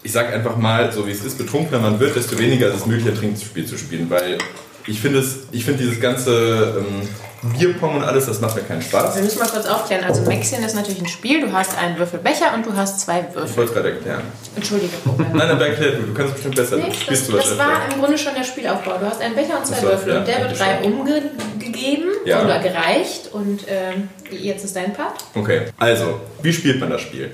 [0.02, 2.86] ich sag einfach mal, so wie es ist, betrunkener man wird, desto weniger ist es
[2.86, 4.38] möglich, ein Trinkspiel zu spielen, weil
[4.86, 5.22] ich finde
[5.52, 7.08] ich finde dieses ganze ähm,
[7.56, 9.14] Bierpong und alles, das macht mir keinen Spaß.
[9.16, 10.02] Wir müssen mal kurz aufklären.
[10.04, 11.40] Also Maxien ist natürlich ein Spiel.
[11.40, 13.56] Du hast einen Würfelbecher und du hast zwei Ich Würfel.
[13.56, 14.22] wollte es gerade erklären.
[14.56, 14.92] Entschuldige.
[15.18, 16.76] Nein, dann erklär du, du kannst es bestimmt besser.
[16.78, 18.98] Nee, das, du das war im Grunde schon der Spielaufbau.
[18.98, 22.44] Du hast einen Becher und zwei so, Würfel ja, und der wird drei umgegeben Ja.
[22.44, 25.14] oder gereicht und ähm, jetzt ist dein Part.
[25.34, 27.30] Okay, also, wie spielt man das Spiel?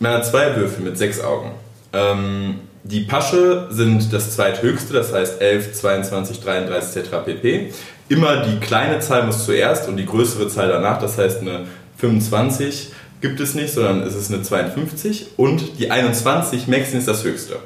[0.00, 1.52] Man hat zwei Würfel mit sechs Augen.
[1.94, 7.72] Ähm, die Pasche sind das zweithöchste, das heißt 11, 22, 33 Tetra pp.
[8.08, 11.66] Immer die kleine Zahl muss zuerst und die größere Zahl danach, das heißt eine
[11.96, 12.90] 25
[13.22, 17.56] gibt es nicht, sondern es ist eine 52 und die 21 Maxin ist das höchste.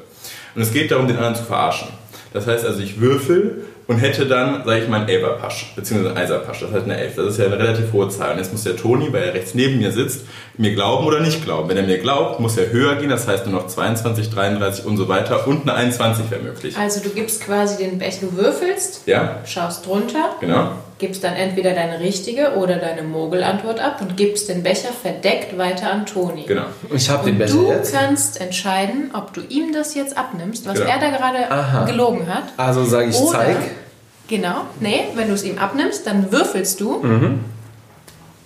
[0.55, 1.89] Und es geht darum, den anderen zu verarschen.
[2.31, 6.23] Das heißt also, ich würfel und hätte dann, sage ich mal, einen Elferpasch, beziehungsweise einen
[6.23, 7.15] Eiserpasch, das heißt eine Elf.
[7.15, 8.31] Das ist ja eine relativ hohe Zahl.
[8.31, 10.25] Und jetzt muss der Toni, weil er rechts neben mir sitzt,
[10.59, 11.69] mir glauben oder nicht glauben.
[11.69, 14.97] Wenn er mir glaubt, muss er höher gehen, das heißt nur noch 22, 33 und
[14.97, 16.75] so weiter und eine 21 wäre möglich.
[16.77, 20.71] Also du gibst quasi den Becher, du würfelst, Ja, schaust drunter, genau.
[20.97, 25.93] gibst dann entweder deine richtige oder deine Mogel-Antwort ab und gibst den Becher verdeckt weiter
[25.93, 26.43] an Toni.
[26.45, 26.65] Genau.
[26.93, 27.93] Ich habe den Und Becher du jetzt.
[27.93, 30.89] kannst entscheiden, ob du ihm das jetzt abnimmst, was Genau.
[30.89, 31.85] er da gerade Aha.
[31.85, 32.43] gelogen hat.
[32.57, 33.55] Also sage ich, Oder, zeig.
[34.27, 37.39] Genau, nee, wenn du es ihm abnimmst, dann würfelst du Mhm.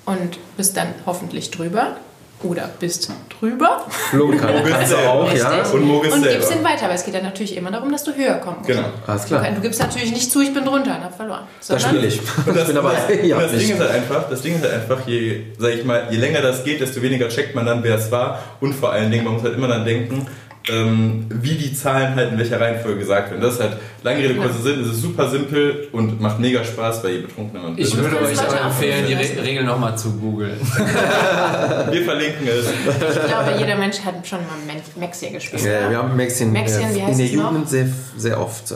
[0.05, 1.97] Und bist dann hoffentlich drüber
[2.43, 5.13] oder bist drüber Flunkern Mogel kannst du selber.
[5.13, 5.63] auch, ja.
[5.63, 8.35] Und und gibst ihn weiter, weil es geht dann natürlich immer darum, dass du höher
[8.35, 8.69] kommen musst.
[8.69, 8.87] Genau.
[9.07, 9.47] Alles klar.
[9.55, 11.43] Du gibst natürlich nicht zu, ich bin drunter und hab verloren.
[11.59, 12.19] Das Sondern spiele ich.
[12.45, 12.93] Und das, ich bin aber
[13.23, 16.07] ja, das Ding ist halt einfach, das Ding ist halt einfach, je, sag ich mal,
[16.11, 18.43] je länger das geht, desto weniger checkt man dann, wer es war.
[18.59, 20.27] Und vor allen Dingen, man muss halt immer dann denken,
[20.69, 23.41] ähm, wie die Zahlen halt in welcher Reihenfolge gesagt werden.
[23.41, 27.03] Das ist halt, lange Rede, kurzer Sinn, es ist super simpel und macht mega Spaß,
[27.03, 27.97] weil je betrunkener man Ich ist.
[27.97, 30.57] würde euch aber empfehlen, die Re Regel nochmal zu googeln.
[31.91, 32.67] Wir verlinken es.
[33.15, 35.63] ich glaube, jeder Mensch hat schon mal Maxi gespielt.
[35.63, 37.27] Ja, wir haben Maxien, wie äh, in der?
[37.27, 37.87] Jugend sehr,
[38.17, 38.75] sehr oft äh,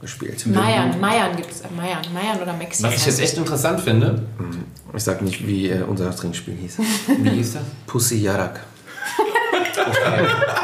[0.00, 0.46] gespielt.
[0.46, 1.62] Mayan, Mayan gibt es.
[1.76, 2.84] Mayan, Mayan oder Maxi.
[2.84, 4.22] Was ich jetzt echt interessant finde,
[4.94, 6.78] Ich sag nicht, wie äh, unser Trinkspiel hieß.
[7.22, 7.62] wie hieß das?
[7.86, 8.60] Pussy Yarak.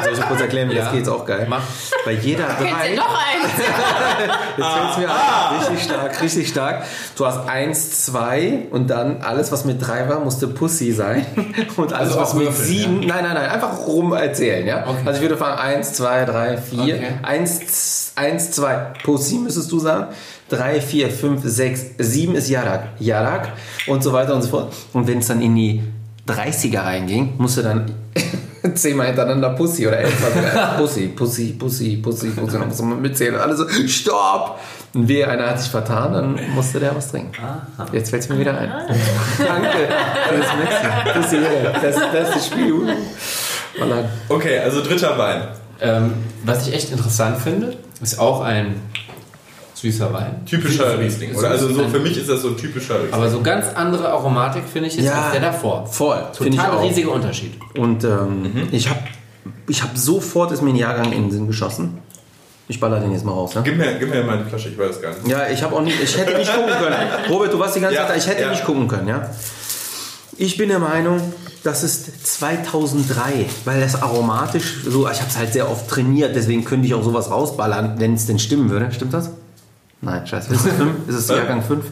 [0.03, 0.83] Soll ich kurz erklären, wie Ja.
[0.83, 1.01] das geht?
[1.03, 1.45] Ist auch geil.
[1.49, 1.61] Mach.
[2.05, 2.89] Bei jeder drei.
[2.89, 3.53] du noch eins?
[4.57, 5.57] Jetzt fällt's mir an.
[5.59, 6.83] Richtig stark, richtig stark.
[7.17, 11.25] Du hast eins, zwei und dann alles, was mit drei war, musste Pussy sein.
[11.77, 12.99] Und alles, Also was mit würfeln, sieben.
[12.99, 13.49] Nein, nein, nein.
[13.49, 14.83] Einfach rum erzählen, ja?
[14.87, 14.97] Okay.
[15.05, 16.95] Also ich würde fahren eins, zwei, drei, vier.
[16.95, 17.07] Okay.
[17.23, 18.93] Eins, eins, zwei.
[19.03, 20.07] Pussy müsstest du sagen.
[20.49, 22.83] Drei, vier, fünf, sechs, sieben ist Yarak.
[22.99, 23.49] Yarak
[23.87, 24.73] und so weiter und so fort.
[24.93, 25.83] Und wenn es dann in die
[26.27, 27.91] 30er reinging, musst du dann
[28.75, 30.13] zehnmal hintereinander Pussy oder elf
[30.77, 32.57] Pussy, Pussy, Pussy, Pussy, Pussy.
[32.57, 34.59] Dann musst du mal mitzählen und alle so, stopp!
[34.93, 37.33] Und wehe, einer hat sich vertan, dann musste der was trinken.
[37.91, 38.69] Jetzt fällt es mir wieder ein.
[39.39, 39.69] Danke
[40.29, 41.79] für das yeah.
[41.81, 42.95] das beste Spiel.
[44.29, 45.47] Okay, also dritter Wein.
[45.81, 46.13] Ähm,
[46.45, 48.75] was ich echt interessant finde, ist auch ein
[49.83, 50.45] süßer Wein.
[50.45, 51.35] Typischer Riesling.
[51.35, 51.49] Oder?
[51.49, 53.13] Also so für mich ist das so ein typischer Riesling.
[53.13, 55.23] Aber so ganz andere Aromatik finde ich jetzt Ja.
[55.23, 55.85] als der davor.
[55.87, 56.83] Voll, Total auch.
[56.83, 57.53] riesiger Unterschied.
[57.77, 58.99] Und ähm, ich habe
[59.67, 61.97] ich hab sofort ist mir ein Jahrgang in den Sinn geschossen.
[62.69, 63.53] Ich baller den jetzt mal raus.
[63.55, 63.61] Ne?
[63.65, 65.27] Gib mir, gib mir mal die Flasche, ich weiß gar nicht.
[65.27, 66.95] Ja, ich habe auch nicht, ich hätte nicht gucken können.
[67.29, 68.49] Robert, du warst die ganze Ja, Zeit da, ich hätte ja.
[68.51, 69.29] nicht gucken können, ja.
[70.37, 71.19] Ich bin der Meinung,
[71.65, 76.63] das ist 2003, weil das aromatisch so, ich habe es halt sehr oft trainiert, deswegen
[76.63, 78.89] könnte ich auch sowas rausballern, wenn es denn stimmen würde.
[78.93, 79.29] Stimmt das?
[80.03, 80.53] Nein, scheiße.
[80.53, 81.07] Ist es, fünf?
[81.07, 81.85] ist es Jahrgang 5?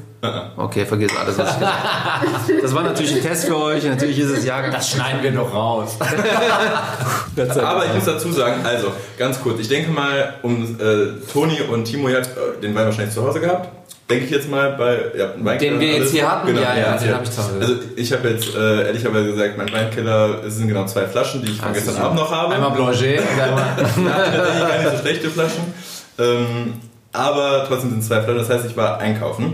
[0.57, 2.61] Okay, vergiss alles, was ich gesagt habe.
[2.61, 4.71] Das war natürlich ein Test für euch, natürlich ist es Jahrgang.
[4.71, 5.97] Das schneiden wir doch raus.
[7.61, 11.85] Aber ich muss dazu sagen, also ganz kurz, ich denke mal, um äh, Toni und
[11.85, 12.23] Timo ja, äh,
[12.61, 13.69] den Wein wahrscheinlich zu Hause gehabt.
[14.09, 16.53] Denke ich jetzt mal bei ja, Weinkeller Den wir jetzt hier hatten?
[16.53, 17.15] Ja, ja, den ja.
[17.15, 17.55] hab ich zu Hause.
[17.61, 21.57] Also ich habe jetzt äh, ehrlicherweise gesagt, mein Weinkeller sind genau zwei Flaschen, die ich
[21.57, 22.05] von Ah, gestern super.
[22.07, 22.55] Abend noch habe.
[22.55, 23.75] Einmal und einmal.
[23.77, 25.73] Gar nicht so schlechte Flaschen.
[26.19, 26.73] Ähm,
[27.13, 29.53] aber trotzdem sind es zwei Flaschen, das heißt, ich war einkaufen.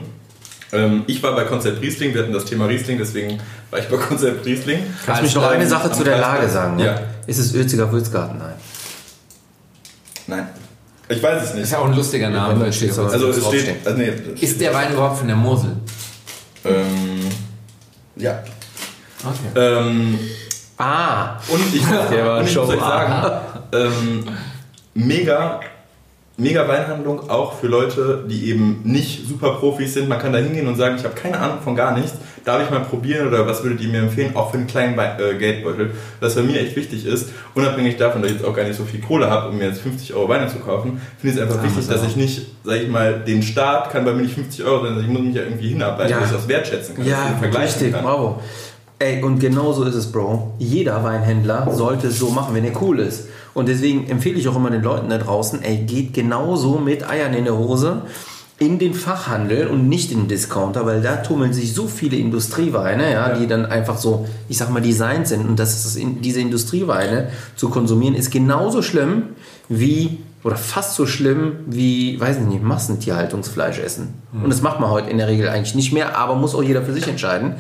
[0.74, 3.40] Ähm, ich war bei Konzept Riesling, wir hatten das Thema Riesling, deswegen
[3.72, 4.80] war ich bei Konzept Riesling.
[5.08, 6.76] Lass mich noch eine Sache zu der Lage sagen.
[6.76, 6.86] Ne?
[6.86, 7.00] Ja.
[7.26, 8.38] Ist es Ölziger Würzgarten?
[8.38, 8.54] Nein.
[10.28, 10.48] Nein.
[11.10, 11.64] Ich weiß es nicht.
[11.64, 12.66] Ist ja auch ein lustiger Name.
[12.66, 13.12] Ja, steht's aber.
[13.12, 13.86] Also es steht.
[13.86, 15.72] Also nee, Ist der Wein überhaupt von der Mosel?
[16.66, 17.30] Ähm,
[18.18, 18.44] ja.
[19.24, 19.60] Okay.
[19.60, 20.20] Ähm,
[20.80, 23.42] Ah, und ich, Der war und ich schon- muss euch sagen,
[23.74, 24.24] ähm,
[24.94, 25.60] mega,
[26.38, 30.08] mega Weinhandlung, auch für Leute, die eben nicht super Profis sind.
[30.08, 32.14] Man kann da hingehen und sagen, ich habe keine Ahnung von gar nichts.
[32.46, 34.36] Darf ich mal probieren oder was würdet ihr mir empfehlen?
[34.36, 35.92] Auch für einen kleinen äh, Geldbeutel.
[36.22, 38.86] Was bei mir echt wichtig ist, unabhängig davon, dass ich jetzt auch gar nicht so
[38.86, 41.62] viel Kohle habe, um mir jetzt 50 Euro Weine zu kaufen, finde ich es einfach
[41.62, 44.64] Ah, wichtig, dass ich nicht, sag ich mal, den Start kann bei mir nicht 50
[44.64, 46.20] Euro sein, ich muss mich ja irgendwie hinarbeiten, Ja.
[46.22, 47.14] dass ich das wertschätzen kann, dass
[47.46, 48.04] ich ja, richtig, kann.
[48.04, 48.40] bravo.
[49.00, 50.54] Ey, und genau so ist es, Bro.
[50.58, 53.28] Jeder Weinhändler sollte es so machen, wenn er cool ist.
[53.58, 57.34] Und deswegen empfehle ich auch immer den Leuten da draußen, ey, geht genauso mit Eiern
[57.34, 58.04] in der Hose
[58.60, 63.12] in den Fachhandel und nicht in den Discounter, weil da tummeln sich so viele Industrieweine,
[63.12, 65.48] ja, die dann einfach so, ich sag mal, designt sind.
[65.48, 69.30] Und das ist diese Industrieweine zu konsumieren, ist genauso schlimm
[69.70, 74.14] wie, oder fast so schlimm wie, weiß ich nicht, Massentierhaltungsfleisch essen.
[74.44, 76.84] Und das macht man heute in der Regel eigentlich nicht mehr, aber muss auch jeder
[76.84, 77.56] für sich entscheiden.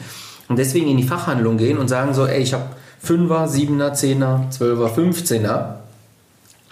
[0.47, 2.65] Und deswegen in die Fachhandlung gehen und sagen so, ey, ich habe
[3.03, 5.86] 5er, 7er, 10er, 12er, 15er.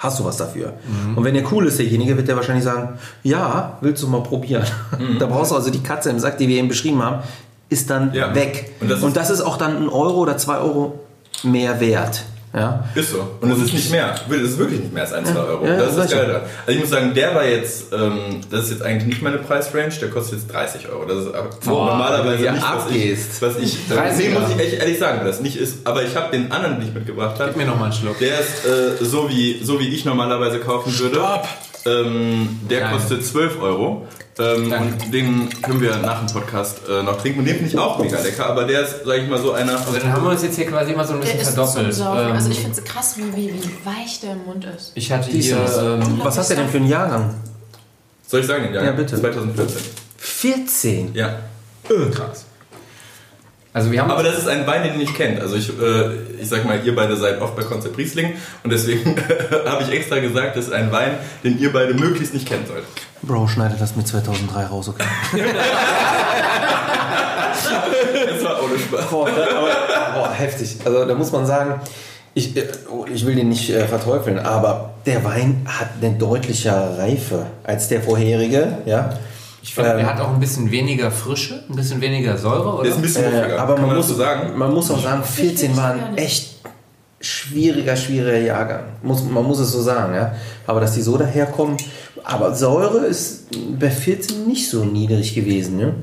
[0.06, 0.74] Hast du was dafür?
[1.16, 4.64] Und wenn der cool ist, derjenige, wird der wahrscheinlich sagen, ja, willst du mal probieren?
[5.20, 7.24] Da brauchst du also die Katze im Sack, die wir eben beschrieben haben,
[7.70, 8.34] ist dann Ja.
[8.36, 8.74] weg.
[8.80, 11.00] Und Und das das, ist- ist auch dann ein Euro oder zwei Euro
[11.44, 12.24] mehr wert.
[12.56, 12.86] Ja?
[12.96, 13.28] Ist so.
[13.42, 14.16] Und es ist nicht mehr.
[14.30, 15.66] Es ist wirklich nicht mehr als 1, 2 Euro.
[15.66, 16.12] Ja, das ist das.
[16.12, 16.42] Geile dran.
[16.66, 19.90] Also ich muss sagen, der war jetzt, ähm, das ist jetzt eigentlich nicht meine Preisrange,
[20.00, 21.04] der kostet jetzt 30 Euro.
[21.06, 23.42] Das ist aber Boah, normalerweise hier nicht, was ich, abgehst.
[23.42, 24.18] was ich 30er.
[24.18, 25.86] nee, muss ich echt ehrlich sagen, das nicht ist.
[25.86, 28.20] Aber ich habe den anderen, den ich mitgebracht habe, Gib mir noch mal einen Schluck.
[28.20, 31.20] der ist äh, so, wie, so wie ich normalerweise kaufen würde.
[31.86, 32.94] Ähm, der Nein.
[32.94, 34.08] kostet 12 Euro.
[34.38, 37.40] Ähm, und den können wir nach dem Podcast äh, noch trinken.
[37.40, 39.78] Und den finde ich auch mega lecker, aber der ist, sag ich mal, so einer.
[39.80, 41.98] Also dann haben wir uns jetzt hier quasi immer so ein bisschen verdoppelt.
[41.98, 44.92] Ähm, Also ich finde es krass, wie, wie, wie weich der im Mund ist.
[44.96, 47.34] ich hatte hier, ähm, Was hast du denn für einen Jahrgang?
[48.28, 48.84] Soll ich sagen den Jahr?
[48.84, 49.18] Ja, bitte.
[49.20, 49.82] 2014.
[50.18, 51.14] 14.
[51.14, 51.40] Ja.
[52.12, 52.46] krass.
[53.76, 55.42] Also wir haben Aber das ist ein Wein, den ihr nicht kennt.
[55.42, 58.32] Also ich, äh, ich sag mal, ihr beide seid oft bei Konzept Riesling
[58.64, 59.18] und deswegen
[59.66, 62.86] habe ich extra gesagt, das ist ein Wein, den ihr beide möglichst nicht kennen sollt.
[63.22, 65.04] Bro, schneide das mit 2003 raus, okay?
[68.28, 69.10] Das war ohne Spaß.
[69.10, 70.78] Boah, aber, boah, heftig.
[70.86, 71.82] Also da muss man sagen,
[72.34, 76.72] ich, äh, oh, ich will den nicht äh, verteufeln, aber der Wein hat eine deutliche
[76.72, 79.18] Reife als der vorherige, ja.
[79.68, 82.92] Ich finde, Ähm, er hat auch ein bisschen weniger Frische, ein bisschen weniger Säure, Der
[82.92, 82.96] ist oder?
[82.98, 84.58] ein bisschen Äh, aber man man muss, so sagen?
[84.58, 86.56] man muss auch sagen, Ich 14 find's war ein echt
[87.20, 88.84] schwieriger, schwieriger Jahrgang.
[89.02, 90.36] Muss, man muss es so sagen, ja.
[90.68, 91.78] Aber dass die so daherkommen,
[92.24, 93.48] aber Säure ist
[93.80, 95.94] bei 14 nicht so niedrig gewesen, ne?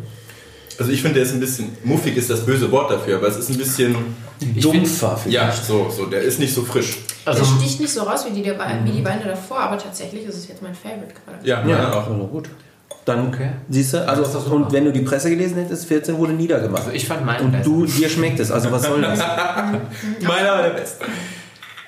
[0.79, 3.37] Also ich finde, der ist ein bisschen, muffig ist das böse Wort dafür, aber es
[3.37, 3.95] ist ein bisschen,
[4.41, 5.37] Dumpfer vielleicht.
[5.37, 6.99] ja, so, so, der ist nicht so frisch.
[7.27, 10.37] der sticht nicht so raus wie die, der wie die Weine davor, aber tatsächlich ist
[10.37, 11.47] es jetzt mein Favorite gerade.
[11.47, 12.07] Ja, Ja, meiner auch.
[12.09, 12.49] also gut.
[13.05, 13.49] Dann Okay.
[13.69, 14.23] siehst du, also
[14.55, 16.83] und wenn du die Presse gelesen hättest, 14 wurde niedergemacht.
[16.85, 17.65] Also ich fand meinen und besser.
[17.65, 19.19] du, dir schmeckt es, also was soll das?
[20.21, 21.05] Meiner war der Beste.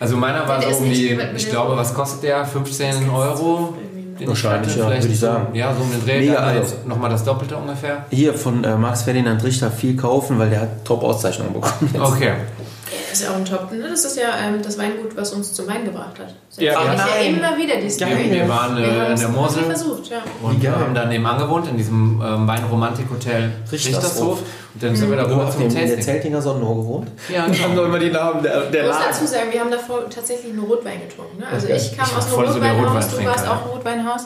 [0.01, 2.45] Also meiner war Der so um die, ich glaube, was kostet der?
[2.45, 3.75] 15 Euro?
[4.19, 5.55] Den Wahrscheinlich, ja, würde ich so- sagen.
[5.55, 6.21] Ja, so um den Dreh.
[6.21, 8.05] Mega, also- nochmal das Doppelte ungefähr.
[8.11, 11.91] Hier von äh, Max Ferdinand Richter viel kaufen, weil der hat Top-Auszeichnungen bekommen.
[11.93, 12.01] jetzt.
[12.01, 12.33] Okay.
[13.07, 13.71] Der ist ja auch ein Top.
[13.73, 13.87] Ne?
[13.89, 16.35] Das ist ja ähm, das Weingut, was uns zum Wein gebracht hat.
[16.51, 16.95] Das Ja, ja.
[16.95, 18.11] ja immer wieder die Story.
[18.11, 18.31] Geil.
[18.31, 19.65] Wir waren, äh, Wir haben in der Mosel.
[19.65, 20.19] versucht, ja.
[20.43, 20.73] Und geil.
[20.79, 24.41] haben dann nebenan gewohnt, in diesem ähm, Weinromantik-Hotel Richtershof.
[24.75, 26.03] Und dann sind wir Du darüber hast zum in der Tasting.
[26.03, 27.09] Zeltinger Sonnenhof gewohnt?
[27.33, 29.71] Ja, Und haben doch immer die Namen der, der Ich muss dazu sagen, wir haben
[29.71, 31.39] davor tatsächlich nur Rotwein getrunken.
[31.39, 31.47] Ne?
[31.53, 31.77] Also Okay.
[31.77, 33.53] ich kam Ich aus einem so Rotweinhaus, du Rotweintrinker, warst ja.
[33.53, 34.23] auch im Rotweinhaus.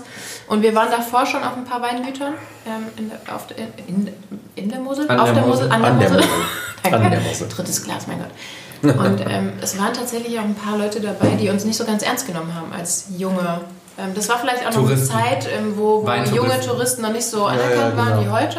[0.48, 2.32] Und wir waren davor schon auf ein paar Weingütern
[2.66, 4.08] ähm, in, der, auf der, in,
[4.54, 5.70] in der Mosel, An auf der der Mosel.
[5.70, 6.24] An der Mosel.
[6.90, 7.00] Mosel.
[7.02, 7.16] Danke.
[7.16, 7.48] An der Mosel.
[7.48, 8.96] Drittes Glas, mein Gott.
[8.96, 12.02] Und ähm, es waren tatsächlich auch ein paar Leute dabei, die uns nicht so ganz
[12.02, 13.60] ernst genommen haben als junge.
[13.98, 15.12] Ähm, das war vielleicht auch noch eine Touristen.
[15.12, 18.36] Zeit, ähm, wo, wo junge Touristen noch nicht so anerkannt ja, waren wie genau.
[18.36, 18.58] heute.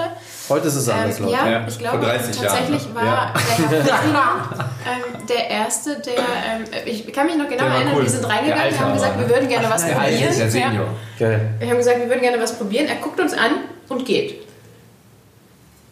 [0.50, 1.38] Heute ist es anders, Ähm, Leute.
[1.38, 2.96] ja, Ja, ich glaube, vor 30 tatsächlich Jahren.
[2.96, 3.34] war Ja.
[3.72, 8.04] der ähm, der Erste, der, ähm, ich kann mich noch genau erinnern, cool.
[8.04, 10.20] wir sind reingegangen, wir haben gesagt, wir würden gerne was probieren.
[10.20, 10.50] Der Ja.
[10.50, 10.88] Senior.
[11.18, 12.88] Wir haben gesagt, wir würden gerne was probieren.
[12.88, 13.52] Er guckt uns an
[13.90, 14.49] und geht.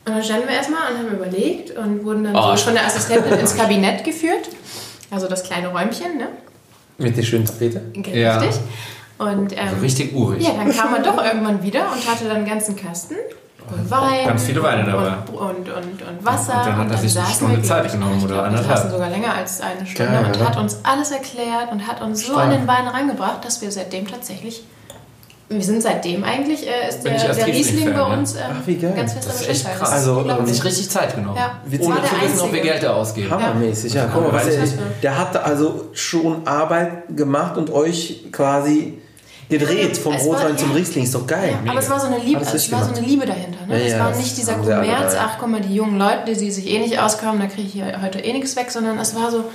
[0.07, 2.85] Und dann standen wir erstmal und haben überlegt und wurden dann Oh, so von der
[2.85, 4.49] Assistentin ins Kabinett geführt.
[5.11, 6.29] Also das kleine Räumchen, ne?
[6.97, 7.81] Mit der schönen Tapete.
[8.13, 8.37] Ja.
[8.39, 8.61] Richtig.
[9.17, 10.43] Und ähm, So richtig urig.
[10.43, 13.15] ja, dann kam er doch irgendwann wieder und hatte dann einen ganzen Kasten.
[13.69, 14.25] Und Wein.
[14.25, 15.13] Ganz viele Weine dabei.
[15.33, 16.53] Und, und, und, und Wasser.
[16.61, 18.69] Und dann hat er sich eine Stunde Zeit genommen oder anderthalb.
[18.69, 20.45] Wir saßen sogar länger als eine Stunde Geil, und oder?
[20.47, 24.07] hat uns alles erklärt und hat uns so an den Wein reingebracht, dass wir seitdem
[24.07, 24.63] tatsächlich.
[25.49, 28.75] Wir sind seitdem eigentlich, äh, ist Bin der, der Riesling bei uns ähm, Ach, wie
[28.75, 28.93] geil.
[28.95, 29.91] ganz fester Das ist echt krass.
[29.93, 30.29] Also.
[30.29, 31.37] Hat sich richtig Zeit genommen.
[31.37, 32.61] Ja, war Ohne zu wissen, ob wir.
[32.61, 33.31] Geld da ausgeben.
[33.31, 34.09] Hammermäßig, ja.
[34.13, 34.65] Guck mal, was der,
[35.01, 38.99] der hat also schon Arbeit gemacht und euch quasi
[39.49, 40.75] gedreht vom Rotwein zum ja.
[40.75, 41.03] Riesling.
[41.03, 41.57] Ist doch geil.
[41.63, 43.65] Ja, aber es war so eine Liebe, Alles es war so eine Liebe dahinter.
[43.65, 43.79] Ne?
[43.79, 46.67] Ja, es ja, war nicht dieser Kommerz, ach guck mal, die jungen Leute, die sich
[46.67, 49.45] eh nicht auskommen, da kriege ich hier heute eh nichts weg, sondern es war so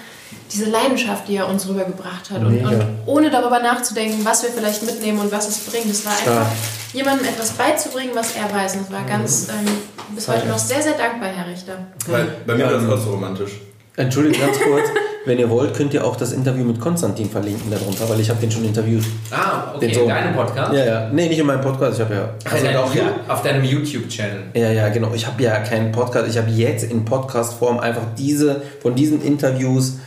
[0.52, 2.40] diese Leidenschaft, die er uns rübergebracht hat.
[2.40, 5.86] Und, und ohne darüber nachzudenken, was wir vielleicht mitnehmen und was es bringt.
[5.86, 6.46] Es war einfach,
[6.92, 8.76] jemandem etwas beizubringen, was er weiß.
[8.76, 9.72] Und es war ganz, ähm,
[10.14, 11.78] bis heute noch sehr, sehr dankbar, Herr Richter.
[12.06, 13.52] Weil bei mir war das auch so romantisch.
[13.96, 14.88] Entschuldigung, ganz kurz.
[15.24, 18.40] Wenn ihr wollt, könnt ihr auch das Interview mit Konstantin verlinken darunter, weil ich habe
[18.40, 19.04] den schon interviewt.
[19.30, 20.02] Ah, okay, Den Sohn.
[20.04, 20.72] in deinem Podcast?
[20.72, 21.08] Ja, ja.
[21.12, 21.98] Nee, nicht in meinem Podcast.
[21.98, 22.28] Ich habe ja.
[22.50, 23.02] Also Also auch, ja.
[23.28, 24.42] auf deinem YouTube-Channel.
[24.54, 25.12] Ja, ja, genau.
[25.14, 26.28] Ich habe ja keinen Podcast.
[26.28, 29.98] Ich habe jetzt in Podcast-Form einfach diese, von diesen Interviews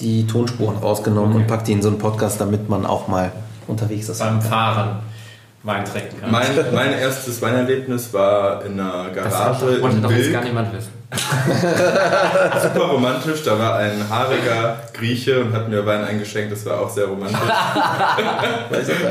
[0.00, 3.30] die Tonspuren rausgenommen und pack die in so einen Podcast, damit man auch mal
[3.68, 4.20] unterwegs ist.
[4.20, 5.00] Beim Fahren
[5.64, 6.30] Wein trinken kann.
[6.32, 10.32] Mein, mein erstes Weinerlebnis war in einer das Garage wollte in doch jetzt Bilk.
[10.32, 11.01] gar niemand wissen.
[12.62, 13.42] Super romantisch.
[13.44, 16.52] Da war ein haariger Grieche und hat mir Wein eingeschenkt.
[16.52, 17.38] Das war auch sehr romantisch.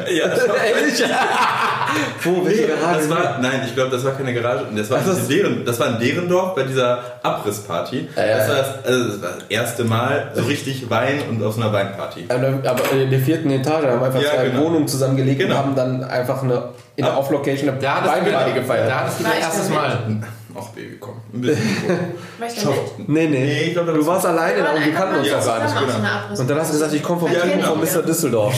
[0.10, 1.04] ja, Ehrlich?
[2.24, 3.00] Wo, welche Garage?
[3.00, 4.66] das war, nein, ich glaube, das war keine Garage.
[4.76, 8.10] Das war, Also in deren, das war in Derendorf bei dieser Abrissparty.
[8.16, 11.54] Ja, das, war das, also das war das erste Mal so richtig Wein und auf
[11.56, 12.26] so einer Weinparty.
[12.30, 14.64] Aber in der vierten Etage haben wir einfach Ja, zwei genau.
[14.64, 15.56] Wohnungen zusammengelegt Genau.
[15.56, 17.18] und haben dann einfach eine, in der.
[17.18, 18.90] Off-Location eine du, Weinparty gefeiert.
[18.90, 19.98] da hattest du ich erstes Mal.
[20.62, 21.16] Ach, Baby, komm.
[21.34, 21.64] Ein bisschen.
[22.40, 22.68] Nicht?
[23.08, 23.28] Nee, nee.
[23.28, 25.76] Nee, ich glaub, du warst alleine da und wir kannten uns doch gar nicht.
[25.76, 26.36] genau.
[26.36, 27.76] so Und dann hast du gesagt, ich komme vom, Ja, genau.
[27.76, 28.02] von Mr.
[28.04, 28.56] Düsseldorf.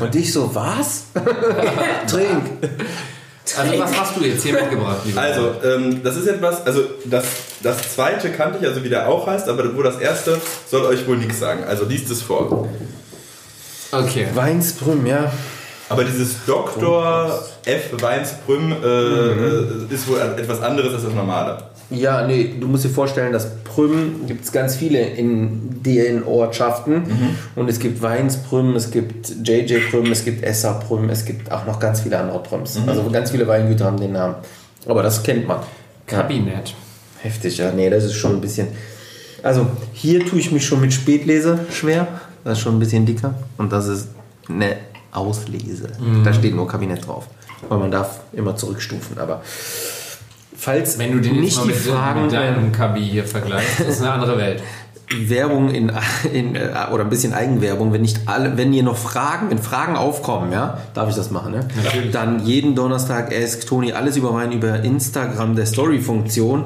[0.00, 1.04] Und ich so, was?
[2.06, 2.42] Trink.
[3.58, 5.00] Also was hast du jetzt hier mitgebracht?
[5.04, 7.24] lieber Also, ähm, das ist etwas, also das,
[7.62, 11.06] das zweite kannte ich, also wie der auch heißt, aber wo das erste soll euch
[11.06, 11.62] wohl nichts sagen.
[11.64, 12.68] Also liest es vor.
[13.92, 14.26] Okay.
[14.34, 15.30] Weinsbrüm, ja.
[15.88, 17.42] Aber dieses Dr.
[17.64, 18.00] F.
[18.00, 21.58] Weinsbrüm äh, äh, ist wohl etwas anderes als das normale.
[21.90, 27.04] Ja, nee, du musst dir vorstellen, dass Prüm gibt es ganz viele in den Ortschaften.
[27.54, 31.66] Und es gibt Weinsprüm, es gibt JJ Prüm, es gibt Esser Prüm, es gibt auch
[31.66, 32.78] noch ganz viele andere Prüms.
[32.86, 34.36] Also ganz viele Weingüter haben den Namen.
[34.86, 35.58] Aber das kennt man.
[36.06, 36.74] Kabinett.
[37.20, 37.70] Heftig, ja.
[37.72, 38.68] Nee, das ist schon ein bisschen.
[39.42, 42.06] Also hier tue ich mich schon mit Spätlese schwer.
[42.44, 43.34] Das ist schon ein bisschen dicker.
[43.58, 44.08] Und das ist
[44.48, 44.76] eine
[45.14, 45.88] Auslese.
[46.24, 47.28] Da steht nur Kabinett drauf.
[47.68, 49.18] Weil man darf immer zurückstufen.
[49.18, 49.42] Aber
[50.56, 54.00] falls Wenn du den nicht die mit, Fragen mit deinem Kabi hier vergleichst, das ist
[54.02, 54.62] eine andere Welt.
[55.28, 55.92] Werbung in,
[56.32, 59.96] in äh, oder ein bisschen Eigenwerbung, wenn nicht alle, wenn ihr noch Fragen, wenn Fragen
[59.96, 61.60] aufkommen, ja, darf ich das machen, ne?
[61.82, 62.10] Natürlich.
[62.10, 66.64] Dann jeden Donnerstag Ask Toni alles über Wein über Instagram der Story-Funktion.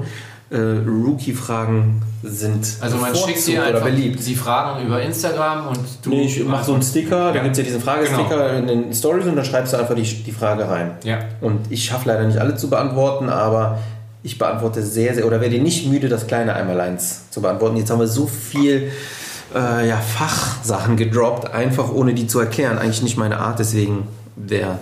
[0.51, 4.27] Äh, Rookie-Fragen sind Also man schickt dir oder einfach beliebt.
[4.27, 6.11] die Fragen über Instagram und du...
[6.11, 7.43] Nee, ich mache so einen Sticker, da Ja.
[7.43, 8.59] gibt es ja diesen Fragesticker Genau.
[8.59, 10.93] in den Stories und dann schreibst du einfach die, die Frage rein.
[11.05, 11.19] Ja.
[11.43, 13.79] Und ich schaffe leider nicht alle zu beantworten, aber
[14.23, 17.77] ich beantworte sehr, sehr, oder werde nicht müde, das kleine Einmaleins zu beantworten.
[17.77, 18.91] Jetzt haben wir so viel
[19.55, 22.79] äh, ja, Fachsachen gedroppt, einfach ohne die zu erklären.
[22.79, 24.79] Eigentlich nicht meine Art, deswegen wer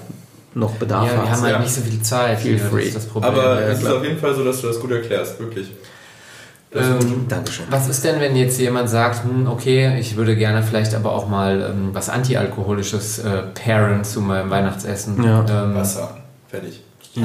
[0.56, 1.30] noch Bedarf Ja, wir hat.
[1.30, 1.58] haben halt ja.
[1.60, 2.40] nicht so viel Zeit.
[2.40, 2.78] Feel free.
[2.78, 3.32] Das ist das Problem.
[3.34, 5.68] Aber es ist auf jeden Fall so, dass du das gut erklärst, wirklich.
[6.74, 7.66] Ähm, Dankeschön.
[7.70, 11.28] was ist denn, wenn jetzt jemand sagt, hm, okay, ich würde gerne vielleicht aber auch
[11.28, 15.22] mal ähm, was Antialkoholisches äh, pairen zu meinem Weihnachtsessen?
[15.22, 15.44] Ja.
[15.48, 16.16] Ähm, Wasser.
[16.48, 16.82] Fertig.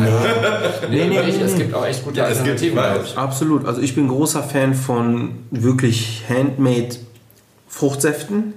[0.89, 2.79] Nee, nee, nee, es gibt auch echt gute Ja, Alternativen.
[3.15, 3.65] Absolut.
[3.65, 6.95] Also ich bin großer Fan von wirklich handmade
[7.67, 8.53] Fruchtsäften.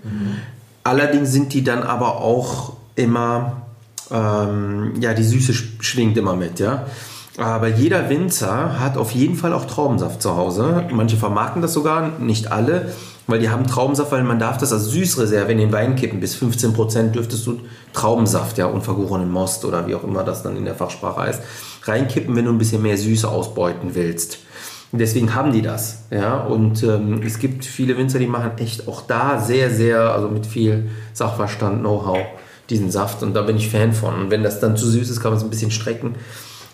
[0.85, 3.63] Allerdings sind die dann aber auch immer,
[4.11, 6.87] ähm, ja, die Süße sch- schwingt immer mit, ja.
[7.37, 10.85] Aber jeder Winzer hat auf jeden Fall auch Traubensaft zu Hause.
[10.93, 12.93] Manche vermarkten das sogar, nicht alle,
[13.27, 16.21] weil die haben Traubensaft, weil man darf das als Süßreserve in den Wein kippen.
[16.21, 17.61] Bis 15% dürftest du
[17.93, 21.43] Traubensaft, ja, unvergorenen Most oder wie auch immer das dann in der Fachsprache heißt,
[21.85, 24.39] reinkippen, wenn du ein bisschen mehr Süße ausbeuten willst.
[24.93, 26.37] Deswegen haben die das, ja.
[26.39, 30.47] Und ähm, es gibt viele Winzer, die machen echt auch da sehr, sehr, also mit
[30.47, 32.19] viel Sachverstand, Know-how,
[32.71, 33.23] diesen Saft.
[33.23, 34.15] Und da bin ich Fan von.
[34.15, 36.15] Und wenn das dann zu süß ist, kann man es ein bisschen strecken.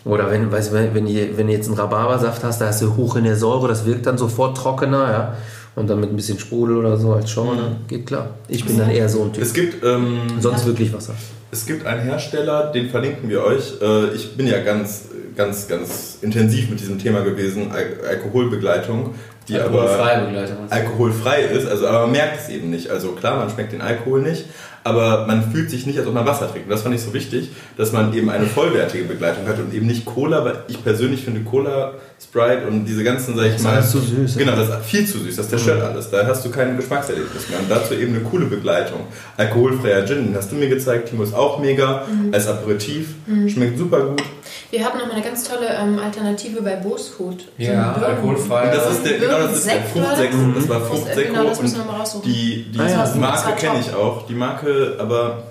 [0.05, 2.80] Oder wenn, weißt, du, wenn, wenn, ihr, wenn du jetzt einen Rhabarbersaft hast, da hast
[2.80, 5.36] du hoch in der Säure, das wirkt dann sofort trockener, ja.
[5.76, 8.30] Und dann mit ein bisschen Sprudel oder so als Schorle, geht klar.
[8.49, 9.43] Ich bin dann eher so ein Typ.
[9.43, 11.14] Es gibt, ähm, Sonst wirklich Wasser.
[11.53, 13.74] es gibt einen Hersteller, den verlinken wir euch.
[13.80, 15.05] Äh, ich bin ja ganz,
[15.36, 19.14] ganz, ganz intensiv mit diesem Thema gewesen, Al Alkoholbegleitung,
[19.49, 20.57] die aber Alkoholfreie Begleitung.
[20.70, 22.91] alkoholfrei ist, also aber man merkt es eben nicht.
[22.91, 24.47] Also klar, man schmeckt den Alkohol nicht,
[24.85, 26.66] aber man fühlt sich nicht, als ob man Wasser trinkt.
[26.66, 29.87] Und das fand ich so wichtig, dass man eben eine vollwertige Begleitung hat und eben
[29.87, 33.75] nicht Cola, weil ich persönlich finde Cola, Sprite und diese ganzen, sag ich ist mal,
[33.77, 34.37] alles zu süß.
[34.37, 36.11] Genau, das ist viel zu süß, das zerstört alles.
[36.11, 37.59] Da hast du kein Geschmackserlebnis mehr.
[37.61, 39.01] Und dazu eben eine coole Begleitung.
[39.37, 43.09] Alkoholfreier Gin, hast du mir gezeigt, Timo ist auch mega, als Aperitif,
[43.49, 44.23] schmeckt super gut.
[44.71, 47.45] Wir hatten noch mal eine ganz tolle ähm, Alternative bei Boosfood.
[47.59, 48.64] Ja, Birnen- alkoholfrei.
[48.66, 50.05] Und das ist der, genau, das ist der Sekt, oder?
[50.05, 52.33] Fruchtsekko, das war Das- Fruchtsekko genau, das müssen wir mal raussuchen.
[52.33, 52.97] die, die Ah ja.
[53.01, 54.27] Das Marke kenne ich auch.
[54.29, 55.43] Die Marke, aber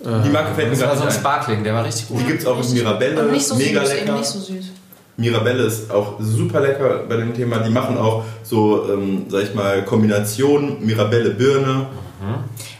[0.00, 1.12] die Marke fällt mir Das war gerade so ein.
[1.12, 2.20] Sparkling, der war richtig gut.
[2.20, 2.72] Die gibt es auch in.
[2.74, 4.02] Mirabelle, Und nicht so mega süß, lecker.
[4.06, 4.64] eben nicht so süß.
[5.16, 7.58] Mirabelle ist auch super lecker bei dem Thema.
[7.58, 11.86] Die machen auch so, ähm, sag ich mal, Kombinationen Mirabelle Birne.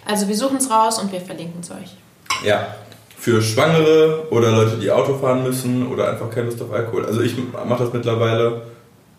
[0.05, 1.97] Also wir suchen es raus und wir verlinken es euch.
[2.45, 2.74] Ja.
[3.18, 7.07] Für Schwangere oder Leute, die Auto fahren müssen oder einfach keine Lust auf Alkohol.
[7.07, 8.62] Also ich mache das mittlerweile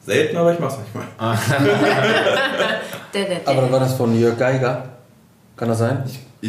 [0.05, 1.37] selten, aber ich mache es manchmal.
[3.13, 3.41] der.
[3.45, 4.83] Aber war das von Jörg Geiger?
[5.55, 6.03] Kann das sein?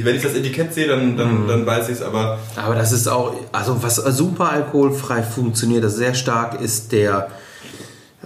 [0.04, 3.08] Wenn ich das Etikett sehe, dann, dann, dann weiß ich es, aber Aber das ist
[3.08, 7.28] auch, also was super alkoholfrei funktioniert, das sehr stark ist der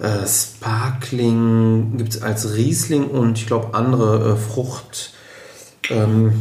[0.01, 5.13] äh, Sparkling, gibt es als Riesling und ich glaube andere äh, Frucht,
[5.91, 6.33] ähm,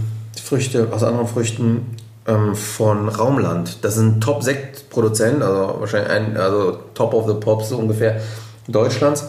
[0.42, 3.84] Früchte aus anderen Früchten ähm, von Raumland.
[3.84, 8.22] Das sind Top-Sekt-Produzent, also wahrscheinlich ein, also Top of the Pops so ungefähr
[8.68, 9.26] Deutschlands.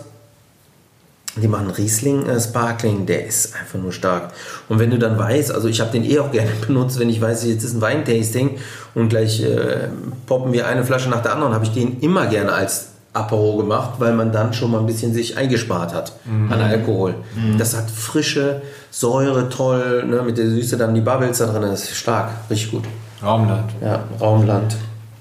[1.36, 4.32] Die machen Riesling äh, Sparkling, der ist einfach nur stark.
[4.68, 7.20] Und wenn du dann weißt, also ich habe den eh auch gerne benutzt, wenn ich
[7.20, 8.58] weiß, jetzt ist ein Weintasting
[8.94, 9.88] und gleich äh,
[10.26, 13.94] poppen wir eine Flasche nach der anderen, habe ich den immer gerne als Apero gemacht,
[13.98, 16.12] weil man dann schon mal ein bisschen sich eingespart hat
[16.48, 17.16] an Alkohol.
[17.58, 18.62] Das hat frische
[18.92, 22.70] Säure, toll, ne, mit der Süße dann die Bubbles da drin, das ist stark, richtig
[22.70, 22.84] gut.
[23.20, 23.72] Raumland.
[23.80, 24.76] Ja, Raumland.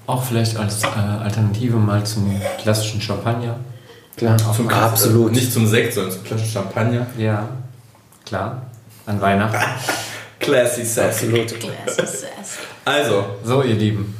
[0.06, 0.86] Auch vielleicht als äh,
[1.22, 2.30] Alternative mal zum
[2.62, 3.56] klassischen Champagner.
[4.20, 5.32] Klar, Zum absolut.
[5.32, 7.06] nicht zum Sekt, sondern zum Flaschen Champagner.
[7.16, 7.48] Ja,
[8.26, 8.66] klar.
[9.06, 9.56] An Weihnachten.
[10.38, 11.28] Classy Sassy.
[11.28, 11.54] Absolut.
[12.84, 14.14] Also, So, ihr Lieben.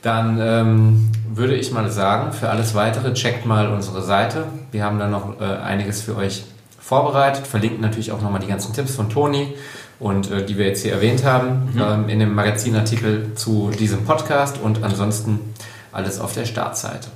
[0.00, 4.44] Dann ähm, würde ich mal sagen, für alles Weitere checkt mal unsere Seite.
[4.72, 6.44] Wir haben da noch äh, einiges für euch
[6.80, 7.46] vorbereitet.
[7.46, 9.54] Verlinken natürlich auch nochmal die ganzen Tipps von Toni
[9.98, 14.56] und äh, die wir jetzt hier erwähnt haben ähm, in dem Magazinartikel zu diesem Podcast
[14.58, 15.54] und ansonsten
[15.92, 17.08] alles auf der Startseite.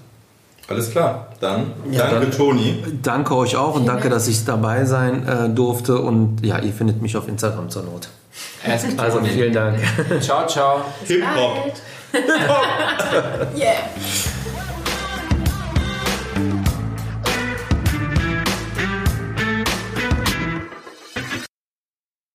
[0.69, 1.29] Alles klar.
[1.41, 2.83] Dann Ja, danke, dann- Toni.
[3.03, 5.97] Danke euch auch und danke, dass ich dabei sein äh, durfte.
[6.01, 8.09] Und ja, ihr findet mich auf Instagram zur Not.
[8.67, 9.31] Ask Also Toni.
[9.31, 9.79] vielen Dank.
[10.21, 10.81] Ciao, ciao.
[11.07, 11.73] Hip-Hop.
[13.57, 13.73] Yeah.